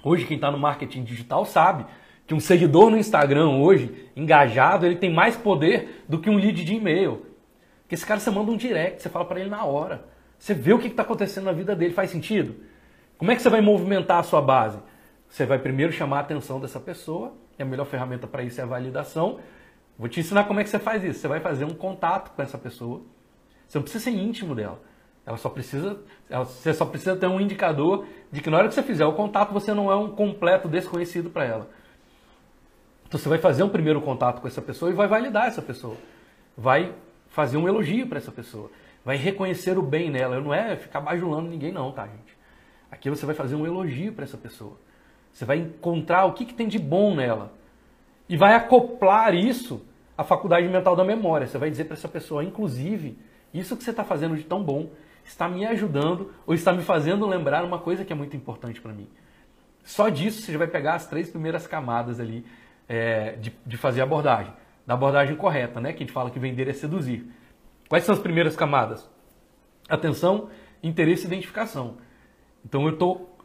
Hoje, 0.00 0.24
quem 0.24 0.36
está 0.36 0.48
no 0.48 0.58
marketing 0.58 1.02
digital 1.02 1.44
sabe 1.44 1.84
que 2.24 2.32
um 2.32 2.38
seguidor 2.38 2.88
no 2.88 2.96
Instagram 2.96 3.48
hoje, 3.48 4.10
engajado, 4.14 4.86
ele 4.86 4.94
tem 4.94 5.12
mais 5.12 5.36
poder 5.36 6.04
do 6.08 6.20
que 6.20 6.30
um 6.30 6.36
lead 6.36 6.64
de 6.64 6.74
e-mail. 6.74 7.26
Porque 7.82 7.96
esse 7.96 8.06
cara 8.06 8.20
você 8.20 8.30
manda 8.30 8.52
um 8.52 8.56
direct, 8.56 9.02
você 9.02 9.08
fala 9.08 9.24
para 9.24 9.40
ele 9.40 9.50
na 9.50 9.64
hora. 9.64 10.04
Você 10.38 10.54
vê 10.54 10.72
o 10.72 10.78
que 10.78 10.86
está 10.86 11.02
acontecendo 11.02 11.46
na 11.46 11.52
vida 11.52 11.74
dele, 11.74 11.92
faz 11.92 12.10
sentido? 12.10 12.54
Como 13.18 13.32
é 13.32 13.34
que 13.34 13.42
você 13.42 13.50
vai 13.50 13.60
movimentar 13.60 14.20
a 14.20 14.22
sua 14.22 14.40
base? 14.40 14.78
Você 15.28 15.44
vai 15.44 15.58
primeiro 15.58 15.92
chamar 15.92 16.18
a 16.18 16.20
atenção 16.20 16.60
dessa 16.60 16.78
pessoa, 16.78 17.32
e 17.58 17.62
a 17.62 17.66
melhor 17.66 17.86
ferramenta 17.86 18.26
para 18.28 18.44
isso 18.44 18.60
é 18.60 18.64
a 18.64 18.66
validação. 18.68 19.40
Vou 19.98 20.08
te 20.08 20.20
ensinar 20.20 20.44
como 20.44 20.60
é 20.60 20.64
que 20.64 20.70
você 20.70 20.78
faz 20.78 21.02
isso. 21.02 21.18
Você 21.18 21.28
vai 21.28 21.40
fazer 21.40 21.64
um 21.64 21.74
contato 21.74 22.30
com 22.36 22.40
essa 22.40 22.56
pessoa. 22.56 23.02
Você 23.66 23.78
não 23.78 23.82
precisa 23.82 24.04
ser 24.04 24.10
íntimo 24.10 24.54
dela. 24.54 24.80
Ela 25.26 25.36
só 25.38 25.48
precisa, 25.48 25.98
ela, 26.28 26.44
você 26.44 26.74
só 26.74 26.84
precisa 26.84 27.16
ter 27.16 27.26
um 27.26 27.40
indicador 27.40 28.06
de 28.30 28.42
que 28.42 28.50
na 28.50 28.58
hora 28.58 28.68
que 28.68 28.74
você 28.74 28.82
fizer 28.82 29.06
o 29.06 29.14
contato, 29.14 29.52
você 29.52 29.72
não 29.72 29.90
é 29.90 29.96
um 29.96 30.10
completo 30.10 30.68
desconhecido 30.68 31.30
para 31.30 31.44
ela. 31.44 31.70
Então 33.06 33.18
você 33.18 33.28
vai 33.28 33.38
fazer 33.38 33.62
um 33.62 33.68
primeiro 33.68 34.00
contato 34.00 34.40
com 34.40 34.48
essa 34.48 34.60
pessoa 34.60 34.90
e 34.90 34.94
vai 34.94 35.06
validar 35.06 35.46
essa 35.46 35.62
pessoa. 35.62 35.96
Vai 36.56 36.92
fazer 37.28 37.56
um 37.56 37.66
elogio 37.66 38.06
para 38.06 38.18
essa 38.18 38.30
pessoa. 38.30 38.70
Vai 39.04 39.16
reconhecer 39.16 39.78
o 39.78 39.82
bem 39.82 40.10
nela. 40.10 40.40
Não 40.40 40.52
é 40.52 40.76
ficar 40.76 41.00
bajulando 41.00 41.48
ninguém, 41.48 41.72
não, 41.72 41.90
tá, 41.92 42.06
gente? 42.06 42.36
Aqui 42.90 43.08
você 43.08 43.24
vai 43.24 43.34
fazer 43.34 43.54
um 43.54 43.66
elogio 43.66 44.12
para 44.12 44.24
essa 44.24 44.36
pessoa. 44.36 44.76
Você 45.32 45.44
vai 45.44 45.58
encontrar 45.58 46.26
o 46.26 46.32
que, 46.32 46.44
que 46.44 46.54
tem 46.54 46.68
de 46.68 46.78
bom 46.78 47.14
nela. 47.14 47.52
E 48.28 48.36
vai 48.36 48.54
acoplar 48.54 49.34
isso 49.34 49.84
à 50.16 50.22
faculdade 50.22 50.66
mental 50.68 50.94
da 50.94 51.04
memória. 51.04 51.46
Você 51.46 51.58
vai 51.58 51.70
dizer 51.70 51.84
para 51.84 51.94
essa 51.94 52.08
pessoa, 52.08 52.44
inclusive, 52.44 53.18
isso 53.52 53.76
que 53.76 53.84
você 53.84 53.90
está 53.90 54.04
fazendo 54.04 54.36
de 54.36 54.44
tão 54.44 54.62
bom 54.62 54.90
está 55.24 55.48
me 55.48 55.64
ajudando 55.66 56.32
ou 56.46 56.54
está 56.54 56.72
me 56.72 56.82
fazendo 56.82 57.26
lembrar 57.26 57.64
uma 57.64 57.78
coisa 57.78 58.04
que 58.04 58.12
é 58.12 58.16
muito 58.16 58.36
importante 58.36 58.80
para 58.80 58.92
mim. 58.92 59.08
Só 59.82 60.08
disso 60.08 60.42
você 60.42 60.52
já 60.52 60.58
vai 60.58 60.66
pegar 60.66 60.94
as 60.94 61.06
três 61.06 61.30
primeiras 61.30 61.66
camadas 61.66 62.20
ali 62.20 62.44
é, 62.88 63.32
de, 63.32 63.52
de 63.66 63.76
fazer 63.76 64.00
a 64.00 64.04
abordagem. 64.04 64.52
Da 64.86 64.94
abordagem 64.94 65.36
correta, 65.36 65.80
né? 65.80 65.92
Que 65.92 66.02
a 66.02 66.06
gente 66.06 66.12
fala 66.12 66.30
que 66.30 66.38
vender 66.38 66.68
é 66.68 66.72
seduzir. 66.72 67.26
Quais 67.88 68.04
são 68.04 68.14
as 68.14 68.20
primeiras 68.20 68.56
camadas? 68.56 69.08
Atenção, 69.88 70.48
interesse 70.82 71.24
e 71.24 71.26
identificação. 71.26 71.96
Então 72.64 72.82
eu 72.84 72.90
estou 72.90 73.38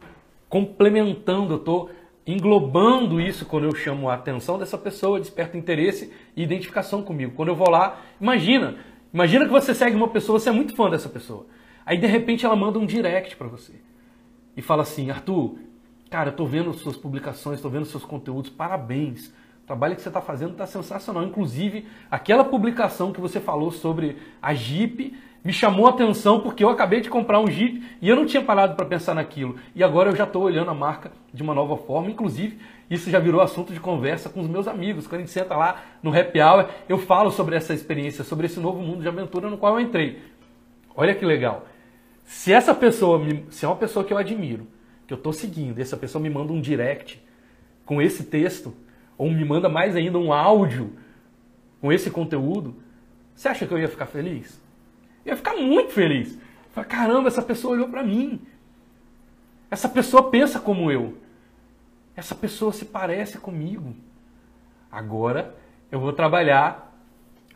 complementando, 0.48 1.54
eu 1.54 1.58
estou 1.58 1.90
englobando 2.26 3.20
isso 3.20 3.44
quando 3.44 3.64
eu 3.64 3.74
chamo 3.74 4.08
a 4.08 4.14
atenção 4.14 4.58
dessa 4.58 4.78
pessoa, 4.78 5.20
desperto 5.20 5.56
interesse 5.56 6.12
e 6.36 6.42
identificação 6.42 7.02
comigo. 7.02 7.32
Quando 7.34 7.48
eu 7.48 7.56
vou 7.56 7.68
lá, 7.68 8.00
imagina, 8.20 8.76
imagina 9.12 9.44
que 9.44 9.50
você 9.50 9.74
segue 9.74 9.96
uma 9.96 10.08
pessoa, 10.08 10.38
você 10.38 10.48
é 10.48 10.52
muito 10.52 10.74
fã 10.74 10.88
dessa 10.88 11.08
pessoa. 11.08 11.46
Aí 11.90 11.98
de 11.98 12.06
repente 12.06 12.46
ela 12.46 12.54
manda 12.54 12.78
um 12.78 12.86
direct 12.86 13.34
para 13.34 13.48
você 13.48 13.72
e 14.56 14.62
fala 14.62 14.82
assim, 14.82 15.10
Arthur, 15.10 15.58
Cara, 16.10 16.30
eu 16.30 16.32
tô 16.34 16.44
vendo 16.44 16.72
suas 16.72 16.96
publicações, 16.96 17.60
tô 17.60 17.68
vendo 17.68 17.84
seus 17.84 18.04
conteúdos, 18.04 18.50
parabéns. 18.50 19.28
O 19.62 19.66
trabalho 19.66 19.94
que 19.94 20.02
você 20.02 20.08
está 20.08 20.20
fazendo 20.20 20.50
está 20.50 20.66
sensacional. 20.66 21.22
Inclusive, 21.22 21.86
aquela 22.10 22.42
publicação 22.42 23.12
que 23.12 23.20
você 23.20 23.38
falou 23.38 23.70
sobre 23.70 24.16
a 24.42 24.52
Jeep 24.52 25.16
me 25.44 25.52
chamou 25.52 25.86
a 25.86 25.90
atenção 25.90 26.40
porque 26.40 26.64
eu 26.64 26.68
acabei 26.68 27.00
de 27.00 27.08
comprar 27.08 27.38
um 27.38 27.46
Jeep 27.46 27.80
e 28.02 28.08
eu 28.08 28.16
não 28.16 28.26
tinha 28.26 28.42
parado 28.42 28.74
para 28.74 28.84
pensar 28.86 29.14
naquilo. 29.14 29.54
E 29.72 29.84
agora 29.84 30.10
eu 30.10 30.16
já 30.16 30.24
estou 30.24 30.42
olhando 30.42 30.72
a 30.72 30.74
marca 30.74 31.12
de 31.32 31.44
uma 31.44 31.54
nova 31.54 31.76
forma. 31.76 32.10
Inclusive, 32.10 32.58
isso 32.90 33.08
já 33.08 33.20
virou 33.20 33.40
assunto 33.40 33.72
de 33.72 33.78
conversa 33.78 34.28
com 34.28 34.40
os 34.40 34.48
meus 34.48 34.66
amigos. 34.66 35.06
Quando 35.06 35.20
a 35.20 35.24
gente 35.24 35.32
senta 35.32 35.56
lá 35.56 35.80
no 36.02 36.12
happy 36.12 36.40
hour, 36.40 36.66
eu 36.88 36.98
falo 36.98 37.30
sobre 37.30 37.54
essa 37.54 37.72
experiência, 37.72 38.24
sobre 38.24 38.46
esse 38.46 38.58
novo 38.58 38.82
mundo 38.82 39.00
de 39.00 39.06
aventura 39.06 39.48
no 39.48 39.56
qual 39.56 39.74
eu 39.74 39.80
entrei. 39.80 40.20
Olha 40.96 41.14
que 41.14 41.24
legal. 41.24 41.66
Se 42.30 42.52
essa 42.52 42.72
pessoa, 42.72 43.18
me, 43.18 43.44
se 43.50 43.64
é 43.64 43.68
uma 43.68 43.76
pessoa 43.76 44.04
que 44.04 44.12
eu 44.12 44.16
admiro, 44.16 44.68
que 45.04 45.12
eu 45.12 45.16
estou 45.16 45.32
seguindo, 45.32 45.76
e 45.76 45.82
essa 45.82 45.96
pessoa 45.96 46.22
me 46.22 46.30
manda 46.30 46.52
um 46.52 46.60
direct 46.60 47.20
com 47.84 48.00
esse 48.00 48.22
texto, 48.22 48.72
ou 49.18 49.28
me 49.28 49.44
manda 49.44 49.68
mais 49.68 49.96
ainda 49.96 50.16
um 50.16 50.32
áudio 50.32 50.96
com 51.80 51.92
esse 51.92 52.08
conteúdo, 52.08 52.76
você 53.34 53.48
acha 53.48 53.66
que 53.66 53.74
eu 53.74 53.80
ia 53.80 53.88
ficar 53.88 54.06
feliz? 54.06 54.62
Eu 55.26 55.32
ia 55.32 55.36
ficar 55.36 55.56
muito 55.56 55.90
feliz. 55.90 56.38
Falar, 56.70 56.86
caramba, 56.86 57.26
essa 57.26 57.42
pessoa 57.42 57.74
olhou 57.74 57.88
para 57.88 58.04
mim. 58.04 58.40
Essa 59.68 59.88
pessoa 59.88 60.30
pensa 60.30 60.60
como 60.60 60.88
eu. 60.88 61.18
Essa 62.14 62.36
pessoa 62.36 62.72
se 62.72 62.84
parece 62.84 63.38
comigo. 63.38 63.92
Agora 64.90 65.56
eu 65.90 65.98
vou 65.98 66.12
trabalhar 66.12 66.89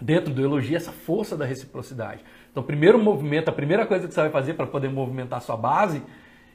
dentro 0.00 0.32
do 0.32 0.42
elogio 0.42 0.76
essa 0.76 0.92
força 0.92 1.36
da 1.36 1.44
reciprocidade. 1.44 2.22
Então, 2.50 2.62
o 2.62 2.66
primeiro 2.66 2.98
movimento, 2.98 3.48
a 3.48 3.52
primeira 3.52 3.86
coisa 3.86 4.06
que 4.06 4.14
você 4.14 4.20
vai 4.20 4.30
fazer 4.30 4.54
para 4.54 4.66
poder 4.66 4.88
movimentar 4.88 5.38
a 5.38 5.40
sua 5.40 5.56
base 5.56 6.02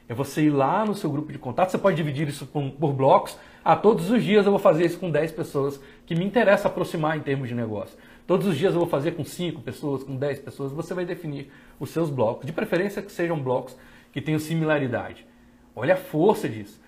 é 0.08 0.14
você 0.14 0.44
ir 0.44 0.50
lá 0.50 0.86
no 0.86 0.96
seu 0.96 1.12
grupo 1.12 1.32
de 1.32 1.38
contato. 1.38 1.70
Você 1.70 1.78
pode 1.78 1.96
dividir 1.96 2.28
isso 2.28 2.46
por, 2.48 2.72
por 2.72 2.94
blocos. 2.94 3.38
Ah, 3.64 3.76
todos 3.76 4.10
os 4.10 4.24
dias 4.24 4.46
eu 4.46 4.52
vou 4.52 4.60
fazer 4.60 4.86
isso 4.86 4.98
com 4.98 5.12
10 5.12 5.32
pessoas 5.34 5.80
que 6.06 6.16
me 6.16 6.26
interessa 6.26 6.68
aproximar 6.68 7.18
em 7.18 7.22
termos 7.22 7.48
de 7.48 7.54
negócio. 7.54 7.98
Todos 8.26 8.48
os 8.48 8.58
dias 8.58 8.74
eu 8.74 8.80
vou 8.80 8.90
fazer 8.90 9.12
com 9.12 9.24
5 9.24 9.62
pessoas, 9.62 10.04
com 10.04 10.16
10 10.16 10.40
pessoas. 10.40 10.72
Você 10.72 10.94
vai 10.94 11.06
definir 11.06 11.52
os 11.80 11.92
seus 11.92 12.10
blocos. 12.10 12.46
De 12.46 12.52
preferência 12.52 13.02
que 13.02 13.12
sejam 13.12 13.40
blocos 13.40 13.76
que 14.12 14.22
tenham 14.22 14.40
similaridade. 14.40 15.26
Olha 15.76 15.94
a 15.94 15.98
força 15.98 16.50
disso. 16.50 16.82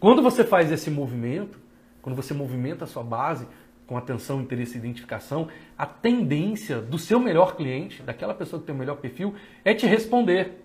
Quando 0.00 0.20
você 0.20 0.44
faz 0.44 0.70
esse 0.70 0.90
movimento, 0.90 1.58
quando 2.02 2.16
você 2.16 2.34
movimenta 2.34 2.84
a 2.84 2.86
sua 2.86 3.02
base 3.02 3.46
com 3.86 3.96
atenção, 3.96 4.40
interesse 4.40 4.74
e 4.74 4.78
identificação, 4.78 5.48
a 5.78 5.86
tendência 5.86 6.80
do 6.80 6.98
seu 6.98 7.20
melhor 7.20 7.56
cliente, 7.56 8.02
daquela 8.02 8.34
pessoa 8.34 8.60
que 8.60 8.66
tem 8.66 8.74
o 8.74 8.78
melhor 8.78 8.96
perfil, 8.96 9.34
é 9.64 9.72
te 9.74 9.86
responder. 9.86 10.64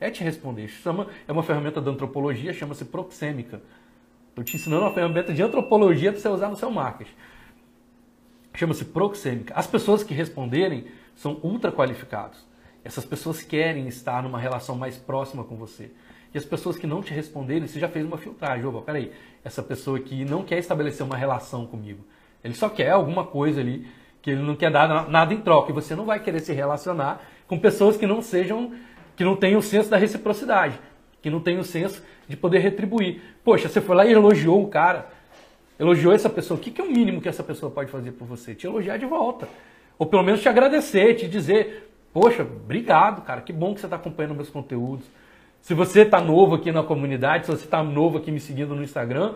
É 0.00 0.10
te 0.10 0.22
responder. 0.22 0.68
Chama, 0.68 1.08
é 1.26 1.32
uma 1.32 1.42
ferramenta 1.42 1.80
da 1.80 1.90
antropologia, 1.90 2.52
chama-se 2.52 2.84
proxêmica. 2.84 3.62
Estou 4.28 4.44
te 4.44 4.56
ensinando 4.56 4.82
uma 4.82 4.92
ferramenta 4.92 5.32
de 5.32 5.42
antropologia 5.42 6.12
para 6.12 6.20
você 6.20 6.28
usar 6.28 6.48
no 6.48 6.56
seu 6.56 6.70
marketing 6.70 7.12
chama-se 8.58 8.84
proxêmica. 8.86 9.54
As 9.54 9.66
pessoas 9.66 10.02
que 10.02 10.12
responderem 10.12 10.86
são 11.14 11.38
ultra 11.42 11.70
qualificados. 11.70 12.44
Essas 12.84 13.04
pessoas 13.04 13.40
querem 13.40 13.86
estar 13.86 14.22
numa 14.22 14.38
relação 14.38 14.76
mais 14.76 14.96
próxima 14.96 15.44
com 15.44 15.56
você. 15.56 15.92
E 16.34 16.38
as 16.38 16.44
pessoas 16.44 16.76
que 16.76 16.86
não 16.86 17.00
te 17.00 17.14
responderem, 17.14 17.66
você 17.66 17.78
já 17.78 17.88
fez 17.88 18.04
uma 18.04 18.18
filtragem. 18.18 18.66
Opa, 18.66 18.82
peraí, 18.82 19.12
essa 19.44 19.62
pessoa 19.62 19.98
aqui 19.98 20.24
não 20.24 20.42
quer 20.42 20.58
estabelecer 20.58 21.06
uma 21.06 21.16
relação 21.16 21.66
comigo. 21.66 22.04
Ele 22.42 22.54
só 22.54 22.68
quer 22.68 22.90
alguma 22.90 23.24
coisa 23.24 23.60
ali 23.60 23.86
que 24.22 24.30
ele 24.30 24.42
não 24.42 24.56
quer 24.56 24.70
dar 24.70 25.08
nada 25.08 25.32
em 25.32 25.40
troca. 25.40 25.70
E 25.70 25.74
você 25.74 25.94
não 25.94 26.04
vai 26.04 26.20
querer 26.20 26.40
se 26.40 26.52
relacionar 26.52 27.20
com 27.46 27.58
pessoas 27.58 27.96
que 27.96 28.06
não 28.06 28.20
sejam, 28.20 28.72
que 29.16 29.24
não 29.24 29.36
tenham 29.36 29.58
o 29.58 29.62
senso 29.62 29.88
da 29.88 29.96
reciprocidade, 29.96 30.78
que 31.22 31.30
não 31.30 31.40
tenham 31.40 31.60
o 31.60 31.64
senso 31.64 32.02
de 32.28 32.36
poder 32.36 32.58
retribuir. 32.58 33.20
Poxa, 33.44 33.68
você 33.68 33.80
foi 33.80 33.96
lá 33.96 34.06
e 34.06 34.12
elogiou 34.12 34.62
o 34.62 34.68
cara 34.68 35.18
elogiou 35.78 36.12
essa 36.12 36.28
pessoa, 36.28 36.58
o 36.58 36.60
que 36.60 36.80
é 36.80 36.84
o 36.84 36.90
mínimo 36.90 37.20
que 37.20 37.28
essa 37.28 37.42
pessoa 37.42 37.70
pode 37.70 37.90
fazer 37.90 38.12
por 38.12 38.26
você? 38.26 38.54
Te 38.54 38.66
elogiar 38.66 38.96
de 38.96 39.06
volta. 39.06 39.48
Ou 39.98 40.06
pelo 40.06 40.22
menos 40.22 40.42
te 40.42 40.48
agradecer, 40.48 41.14
te 41.14 41.28
dizer, 41.28 41.88
poxa, 42.12 42.42
obrigado, 42.42 43.22
cara, 43.22 43.40
que 43.40 43.52
bom 43.52 43.74
que 43.74 43.80
você 43.80 43.86
está 43.86 43.96
acompanhando 43.96 44.34
meus 44.34 44.50
conteúdos. 44.50 45.06
Se 45.60 45.74
você 45.74 46.02
está 46.02 46.20
novo 46.20 46.56
aqui 46.56 46.72
na 46.72 46.82
comunidade, 46.82 47.46
se 47.46 47.52
você 47.52 47.64
está 47.64 47.82
novo 47.82 48.18
aqui 48.18 48.30
me 48.30 48.40
seguindo 48.40 48.74
no 48.74 48.82
Instagram, 48.82 49.34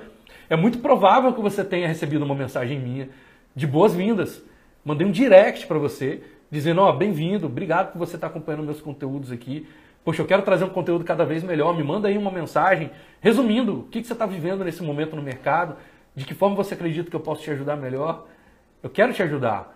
é 0.52 0.56
muito 0.56 0.80
provável 0.80 1.32
que 1.32 1.40
você 1.40 1.64
tenha 1.64 1.88
recebido 1.88 2.26
uma 2.26 2.34
mensagem 2.34 2.78
minha 2.78 3.08
de 3.56 3.66
boas-vindas. 3.66 4.42
Mandei 4.84 5.06
um 5.06 5.10
direct 5.10 5.66
para 5.66 5.78
você, 5.78 6.22
dizendo, 6.50 6.82
ó, 6.82 6.90
oh, 6.90 6.92
bem-vindo, 6.92 7.46
obrigado 7.46 7.90
por 7.90 7.98
você 7.98 8.16
estar 8.16 8.26
acompanhando 8.26 8.62
meus 8.62 8.78
conteúdos 8.78 9.32
aqui. 9.32 9.66
Poxa, 10.04 10.20
eu 10.20 10.26
quero 10.26 10.42
trazer 10.42 10.64
um 10.64 10.68
conteúdo 10.68 11.06
cada 11.06 11.24
vez 11.24 11.42
melhor. 11.42 11.74
Me 11.74 11.82
manda 11.82 12.06
aí 12.06 12.18
uma 12.18 12.30
mensagem 12.30 12.90
resumindo 13.22 13.80
o 13.80 13.82
que, 13.84 14.02
que 14.02 14.06
você 14.06 14.12
está 14.12 14.26
vivendo 14.26 14.62
nesse 14.62 14.82
momento 14.82 15.16
no 15.16 15.22
mercado, 15.22 15.74
de 16.14 16.26
que 16.26 16.34
forma 16.34 16.54
você 16.54 16.74
acredita 16.74 17.08
que 17.08 17.16
eu 17.16 17.20
posso 17.20 17.40
te 17.40 17.50
ajudar 17.50 17.76
melhor? 17.76 18.26
Eu 18.82 18.90
quero 18.90 19.14
te 19.14 19.22
ajudar. 19.22 19.74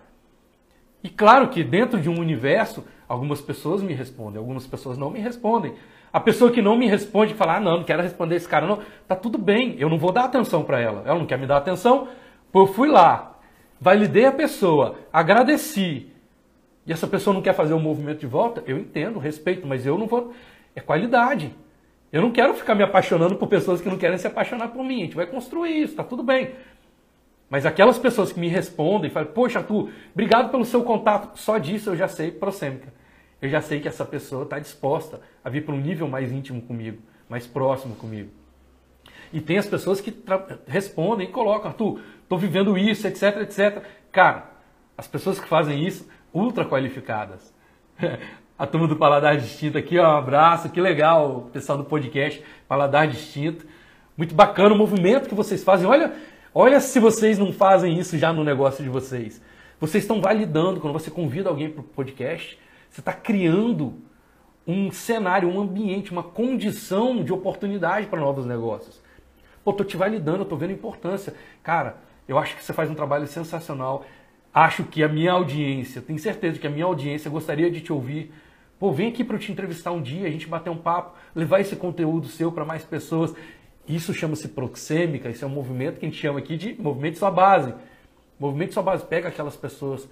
E 1.01 1.09
claro 1.09 1.47
que 1.47 1.63
dentro 1.63 1.99
de 1.99 2.07
um 2.07 2.19
universo, 2.19 2.85
algumas 3.09 3.41
pessoas 3.41 3.81
me 3.81 3.93
respondem, 3.93 4.37
algumas 4.37 4.67
pessoas 4.67 4.95
não 4.95 5.09
me 5.09 5.19
respondem. 5.19 5.73
A 6.11 6.19
pessoa 6.19 6.51
que 6.51 6.61
não 6.61 6.77
me 6.77 6.87
responde 6.87 7.33
fala: 7.33 7.57
"Ah, 7.57 7.59
não, 7.59 7.77
não 7.77 7.83
quero 7.83 8.01
responder 8.01 8.35
esse 8.35 8.47
cara 8.47 8.65
não". 8.65 8.79
Tá 9.07 9.15
tudo 9.15 9.37
bem, 9.37 9.75
eu 9.79 9.89
não 9.89 9.97
vou 9.97 10.11
dar 10.11 10.25
atenção 10.25 10.63
para 10.63 10.79
ela. 10.79 11.03
Ela 11.05 11.19
não 11.19 11.25
quer 11.25 11.37
me 11.37 11.45
dar 11.45 11.57
atenção, 11.57 12.07
pô, 12.51 12.61
eu 12.63 12.67
fui 12.67 12.89
lá, 12.89 13.37
validei 13.79 14.25
a 14.25 14.31
pessoa, 14.31 14.95
agradeci. 15.11 16.11
E 16.85 16.93
essa 16.93 17.05
pessoa 17.07 17.33
não 17.33 17.41
quer 17.41 17.53
fazer 17.53 17.73
o 17.73 17.77
um 17.77 17.81
movimento 17.81 18.19
de 18.19 18.27
volta, 18.27 18.63
eu 18.65 18.77
entendo, 18.77 19.19
respeito, 19.19 19.67
mas 19.67 19.85
eu 19.85 19.97
não 19.97 20.07
vou 20.07 20.33
é 20.77 20.79
qualidade. 20.79 21.53
Eu 22.11 22.21
não 22.21 22.31
quero 22.31 22.53
ficar 22.53 22.75
me 22.75 22.83
apaixonando 22.83 23.35
por 23.35 23.47
pessoas 23.47 23.81
que 23.81 23.89
não 23.89 23.97
querem 23.97 24.17
se 24.17 24.27
apaixonar 24.27 24.69
por 24.69 24.83
mim. 24.83 25.01
A 25.01 25.05
gente 25.05 25.15
vai 25.15 25.25
construir 25.25 25.81
isso, 25.81 25.95
tá 25.95 26.03
tudo 26.03 26.23
bem. 26.23 26.51
Mas 27.49 27.65
aquelas 27.65 27.97
pessoas 27.97 28.31
que 28.31 28.39
me 28.39 28.47
respondem 28.47 29.09
e 29.09 29.13
falam, 29.13 29.29
poxa, 29.31 29.59
Arthur, 29.59 29.89
obrigado 30.13 30.51
pelo 30.51 30.63
seu 30.63 30.83
contato, 30.83 31.37
só 31.37 31.57
disso 31.57 31.89
eu 31.89 31.95
já 31.95 32.07
sei 32.07 32.29
prosêmica. 32.31 32.93
Eu 33.41 33.49
já 33.49 33.61
sei 33.61 33.79
que 33.79 33.87
essa 33.87 34.03
pessoa 34.03 34.43
está 34.43 34.57
disposta 34.59 35.21
a 35.43 35.49
vir 35.49 35.63
para 35.63 35.75
um 35.75 35.79
nível 35.79 36.07
mais 36.07 36.31
íntimo 36.31 36.61
comigo, 36.61 37.01
mais 37.29 37.45
próximo 37.45 37.95
comigo. 37.95 38.31
E 39.31 39.39
tem 39.41 39.57
as 39.57 39.67
pessoas 39.67 40.01
que 40.01 40.13
respondem 40.67 41.27
e 41.27 41.31
colocam, 41.31 41.69
Arthur, 41.69 41.99
estou 42.23 42.37
vivendo 42.37 42.77
isso, 42.77 43.07
etc, 43.07 43.41
etc. 43.41 43.83
Cara, 44.11 44.49
as 44.97 45.07
pessoas 45.07 45.39
que 45.39 45.47
fazem 45.47 45.85
isso, 45.85 46.07
ultra 46.33 46.65
qualificadas. 46.65 47.53
a 48.57 48.65
turma 48.65 48.87
do 48.87 48.95
Paladar 48.95 49.37
Distinto 49.37 49.77
aqui, 49.77 49.99
ó, 49.99 50.15
um 50.15 50.17
abraço, 50.17 50.69
que 50.69 50.81
legal, 50.81 51.49
pessoal 51.53 51.77
do 51.77 51.83
podcast 51.83 52.43
Paladar 52.67 53.07
Distinto. 53.07 53.65
Muito 54.15 54.33
bacana 54.33 54.73
o 54.73 54.77
movimento 54.77 55.29
que 55.29 55.35
vocês 55.35 55.63
fazem. 55.63 55.85
Olha, 55.85 56.13
olha 56.53 56.79
se 56.79 56.99
vocês 56.99 57.37
não 57.37 57.53
fazem 57.53 57.99
isso 57.99 58.17
já 58.17 58.33
no 58.33 58.43
negócio 58.43 58.83
de 58.83 58.89
vocês. 58.89 59.39
Vocês 59.79 60.03
estão 60.03 60.19
validando, 60.19 60.79
quando 60.79 60.93
você 60.93 61.11
convida 61.11 61.49
alguém 61.49 61.69
para 61.69 61.81
o 61.81 61.83
podcast, 61.83 62.57
você 62.89 63.01
está 63.01 63.13
criando 63.13 64.01
um 64.65 64.91
cenário, 64.91 65.49
um 65.49 65.59
ambiente, 65.59 66.11
uma 66.11 66.23
condição 66.23 67.23
de 67.23 67.31
oportunidade 67.31 68.07
para 68.07 68.19
novos 68.19 68.45
negócios. 68.45 69.01
Pô, 69.63 69.71
tô 69.73 69.83
te 69.83 69.95
validando, 69.95 70.45
tô 70.45 70.55
vendo 70.55 70.71
a 70.71 70.73
importância. 70.73 71.33
Cara, 71.63 71.97
eu 72.27 72.37
acho 72.37 72.55
que 72.55 72.63
você 72.63 72.73
faz 72.73 72.89
um 72.89 72.95
trabalho 72.95 73.27
sensacional. 73.27 74.05
Acho 74.53 74.83
que 74.83 75.03
a 75.03 75.07
minha 75.07 75.31
audiência, 75.31 76.01
tenho 76.01 76.19
certeza 76.19 76.59
que 76.59 76.67
a 76.67 76.69
minha 76.69 76.85
audiência 76.85 77.29
gostaria 77.29 77.69
de 77.69 77.81
te 77.81 77.93
ouvir 77.93 78.31
Pô, 78.79 78.91
vem 78.91 79.09
aqui 79.09 79.23
para 79.23 79.35
eu 79.35 79.39
te 79.39 79.51
entrevistar 79.51 79.91
um 79.91 80.01
dia, 80.01 80.27
a 80.27 80.31
gente 80.31 80.47
bater 80.47 80.69
um 80.69 80.77
papo, 80.77 81.17
levar 81.35 81.59
esse 81.59 81.75
conteúdo 81.75 82.27
seu 82.27 82.51
para 82.51 82.63
mais 82.63 82.83
pessoas. 82.83 83.33
Isso 83.87 84.13
chama-se 84.13 84.49
proxêmica, 84.49 85.29
isso 85.29 85.43
é 85.43 85.47
um 85.47 85.51
movimento 85.51 85.99
que 85.99 86.05
a 86.05 86.09
gente 86.09 86.19
chama 86.19 86.39
aqui 86.39 86.55
de 86.55 86.79
movimento 86.79 87.13
de 87.13 87.19
sua 87.19 87.31
base. 87.31 87.73
Movimento 88.39 88.69
de 88.69 88.73
sua 88.75 88.83
base 88.83 89.03
pega 89.03 89.29
aquelas 89.29 89.55
pessoas 89.55 90.07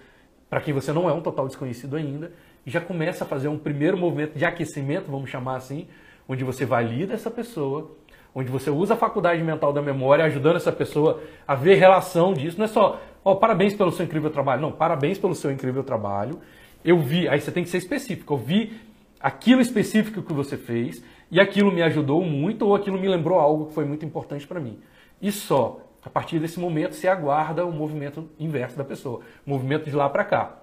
para 0.49 0.61
quem 0.61 0.73
você 0.73 0.91
não 0.91 1.07
é 1.07 1.13
um 1.13 1.21
total 1.21 1.47
desconhecido 1.47 1.95
ainda 1.95 2.31
já 2.65 2.81
começa 2.81 3.23
a 3.23 3.27
fazer 3.27 3.47
um 3.47 3.57
primeiro 3.57 3.97
movimento 3.97 4.37
de 4.37 4.45
aquecimento, 4.45 5.11
vamos 5.11 5.29
chamar 5.29 5.57
assim, 5.57 5.87
onde 6.27 6.43
você 6.43 6.65
valida 6.65 7.13
essa 7.13 7.29
pessoa, 7.29 7.91
onde 8.33 8.49
você 8.49 8.69
usa 8.69 8.95
a 8.95 8.97
faculdade 8.97 9.41
mental 9.43 9.71
da 9.71 9.81
memória, 9.81 10.25
ajudando 10.25 10.57
essa 10.57 10.71
pessoa 10.71 11.21
a 11.47 11.55
ver 11.55 11.75
relação 11.75 12.33
disso. 12.33 12.57
Não 12.57 12.65
é 12.65 12.67
só, 12.67 12.99
ó, 13.23 13.31
oh, 13.31 13.35
parabéns 13.35 13.73
pelo 13.73 13.91
seu 13.91 14.05
incrível 14.05 14.29
trabalho. 14.29 14.61
Não, 14.61 14.71
parabéns 14.71 15.17
pelo 15.17 15.35
seu 15.35 15.51
incrível 15.51 15.83
trabalho 15.83 16.39
eu 16.85 16.99
vi, 16.99 17.27
aí 17.27 17.41
você 17.41 17.51
tem 17.51 17.63
que 17.63 17.69
ser 17.69 17.79
específico, 17.79 18.35
eu 18.35 18.37
vi 18.37 18.79
aquilo 19.19 19.59
específico 19.59 20.21
que 20.21 20.31
você 20.31 20.55
fez 20.55 21.03
e 21.31 21.39
aquilo 21.39 21.71
me 21.71 21.81
ajudou 21.81 22.23
muito 22.23 22.67
ou 22.67 22.75
aquilo 22.75 22.99
me 22.99 23.07
lembrou 23.07 23.39
algo 23.39 23.65
que 23.65 23.73
foi 23.73 23.85
muito 23.85 24.05
importante 24.05 24.45
para 24.45 24.59
mim. 24.59 24.79
E 25.19 25.31
só 25.31 25.79
a 26.03 26.09
partir 26.11 26.37
desse 26.37 26.59
momento 26.59 26.93
se 26.93 27.07
aguarda 27.07 27.65
o 27.65 27.71
movimento 27.71 28.29
inverso 28.39 28.77
da 28.77 28.83
pessoa, 28.83 29.21
o 29.45 29.49
movimento 29.49 29.89
de 29.89 29.95
lá 29.95 30.07
para 30.07 30.23
cá. 30.23 30.59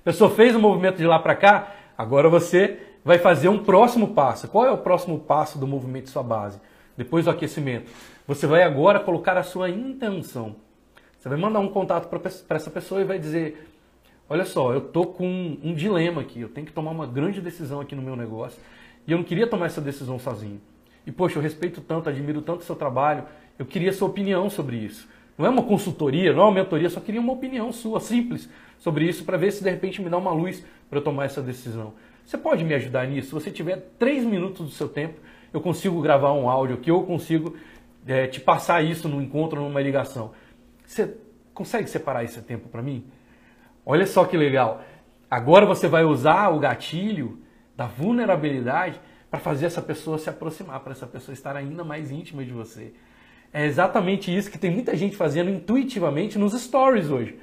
A 0.00 0.04
pessoa 0.04 0.30
fez 0.30 0.54
o 0.54 0.60
movimento 0.60 0.96
de 0.96 1.06
lá 1.06 1.18
para 1.18 1.34
cá, 1.34 1.74
agora 1.96 2.28
você 2.28 2.78
vai 3.04 3.18
fazer 3.18 3.48
um 3.48 3.58
próximo 3.58 4.08
passo. 4.08 4.48
Qual 4.48 4.66
é 4.66 4.70
o 4.70 4.78
próximo 4.78 5.18
passo 5.18 5.58
do 5.58 5.66
movimento 5.66 6.04
de 6.04 6.10
sua 6.10 6.22
base? 6.22 6.60
Depois 6.96 7.24
do 7.24 7.30
aquecimento. 7.30 7.90
Você 8.26 8.46
vai 8.46 8.62
agora 8.62 9.00
colocar 9.00 9.36
a 9.36 9.42
sua 9.42 9.70
intenção. 9.70 10.56
Você 11.18 11.28
vai 11.28 11.38
mandar 11.38 11.60
um 11.60 11.68
contato 11.68 12.08
para 12.08 12.56
essa 12.56 12.70
pessoa 12.70 13.00
e 13.00 13.04
vai 13.04 13.18
dizer: 13.18 13.68
olha 14.28 14.44
só, 14.44 14.72
eu 14.72 14.80
tô 14.80 15.06
com 15.06 15.58
um 15.62 15.74
dilema 15.74 16.20
aqui, 16.20 16.40
eu 16.40 16.48
tenho 16.48 16.66
que 16.66 16.72
tomar 16.72 16.90
uma 16.90 17.06
grande 17.06 17.40
decisão 17.40 17.80
aqui 17.80 17.94
no 17.94 18.02
meu 18.02 18.14
negócio 18.14 18.58
e 19.06 19.12
eu 19.12 19.18
não 19.18 19.24
queria 19.24 19.46
tomar 19.46 19.66
essa 19.66 19.80
decisão 19.80 20.18
sozinho. 20.18 20.60
E 21.06 21.10
poxa, 21.10 21.38
eu 21.38 21.42
respeito 21.42 21.80
tanto, 21.80 22.10
admiro 22.10 22.42
tanto 22.42 22.60
o 22.60 22.64
seu 22.64 22.76
trabalho, 22.76 23.24
eu 23.58 23.64
queria 23.64 23.92
sua 23.92 24.08
opinião 24.08 24.50
sobre 24.50 24.76
isso. 24.76 25.08
Não 25.38 25.46
é 25.46 25.48
uma 25.48 25.62
consultoria, 25.62 26.32
não 26.32 26.42
é 26.42 26.44
uma 26.46 26.52
mentoria, 26.52 26.90
só 26.90 26.98
queria 26.98 27.20
uma 27.20 27.32
opinião 27.32 27.72
sua, 27.72 28.00
simples, 28.00 28.50
sobre 28.76 29.08
isso, 29.08 29.24
para 29.24 29.38
ver 29.38 29.52
se 29.52 29.62
de 29.62 29.70
repente 29.70 30.02
me 30.02 30.10
dá 30.10 30.18
uma 30.18 30.32
luz 30.32 30.64
para 30.90 30.98
eu 30.98 31.02
tomar 31.02 31.26
essa 31.26 31.40
decisão. 31.40 31.94
Você 32.26 32.36
pode 32.36 32.64
me 32.64 32.74
ajudar 32.74 33.06
nisso? 33.06 33.28
Se 33.28 33.34
você 33.34 33.50
tiver 33.50 33.88
três 33.98 34.24
minutos 34.24 34.66
do 34.66 34.72
seu 34.72 34.88
tempo, 34.88 35.20
eu 35.52 35.60
consigo 35.60 36.02
gravar 36.02 36.32
um 36.32 36.50
áudio 36.50 36.74
aqui, 36.74 36.90
eu 36.90 37.04
consigo 37.04 37.56
é, 38.06 38.26
te 38.26 38.40
passar 38.40 38.84
isso 38.84 39.08
num 39.08 39.22
encontro, 39.22 39.62
numa 39.62 39.80
ligação. 39.80 40.32
Você 40.84 41.16
consegue 41.54 41.88
separar 41.88 42.24
esse 42.24 42.42
tempo 42.42 42.68
para 42.68 42.82
mim? 42.82 43.06
Olha 43.86 44.06
só 44.06 44.24
que 44.24 44.36
legal. 44.36 44.82
Agora 45.30 45.64
você 45.64 45.86
vai 45.86 46.04
usar 46.04 46.48
o 46.48 46.58
gatilho 46.58 47.38
da 47.76 47.86
vulnerabilidade 47.86 49.00
para 49.30 49.38
fazer 49.38 49.66
essa 49.66 49.80
pessoa 49.80 50.18
se 50.18 50.28
aproximar, 50.28 50.80
para 50.80 50.92
essa 50.92 51.06
pessoa 51.06 51.32
estar 51.32 51.54
ainda 51.54 51.84
mais 51.84 52.10
íntima 52.10 52.44
de 52.44 52.50
você. 52.50 52.92
É 53.52 53.64
exatamente 53.64 54.34
isso 54.34 54.50
que 54.50 54.58
tem 54.58 54.70
muita 54.70 54.94
gente 54.96 55.16
fazendo 55.16 55.50
intuitivamente 55.50 56.38
nos 56.38 56.52
stories 56.52 57.10
hoje. 57.10 57.38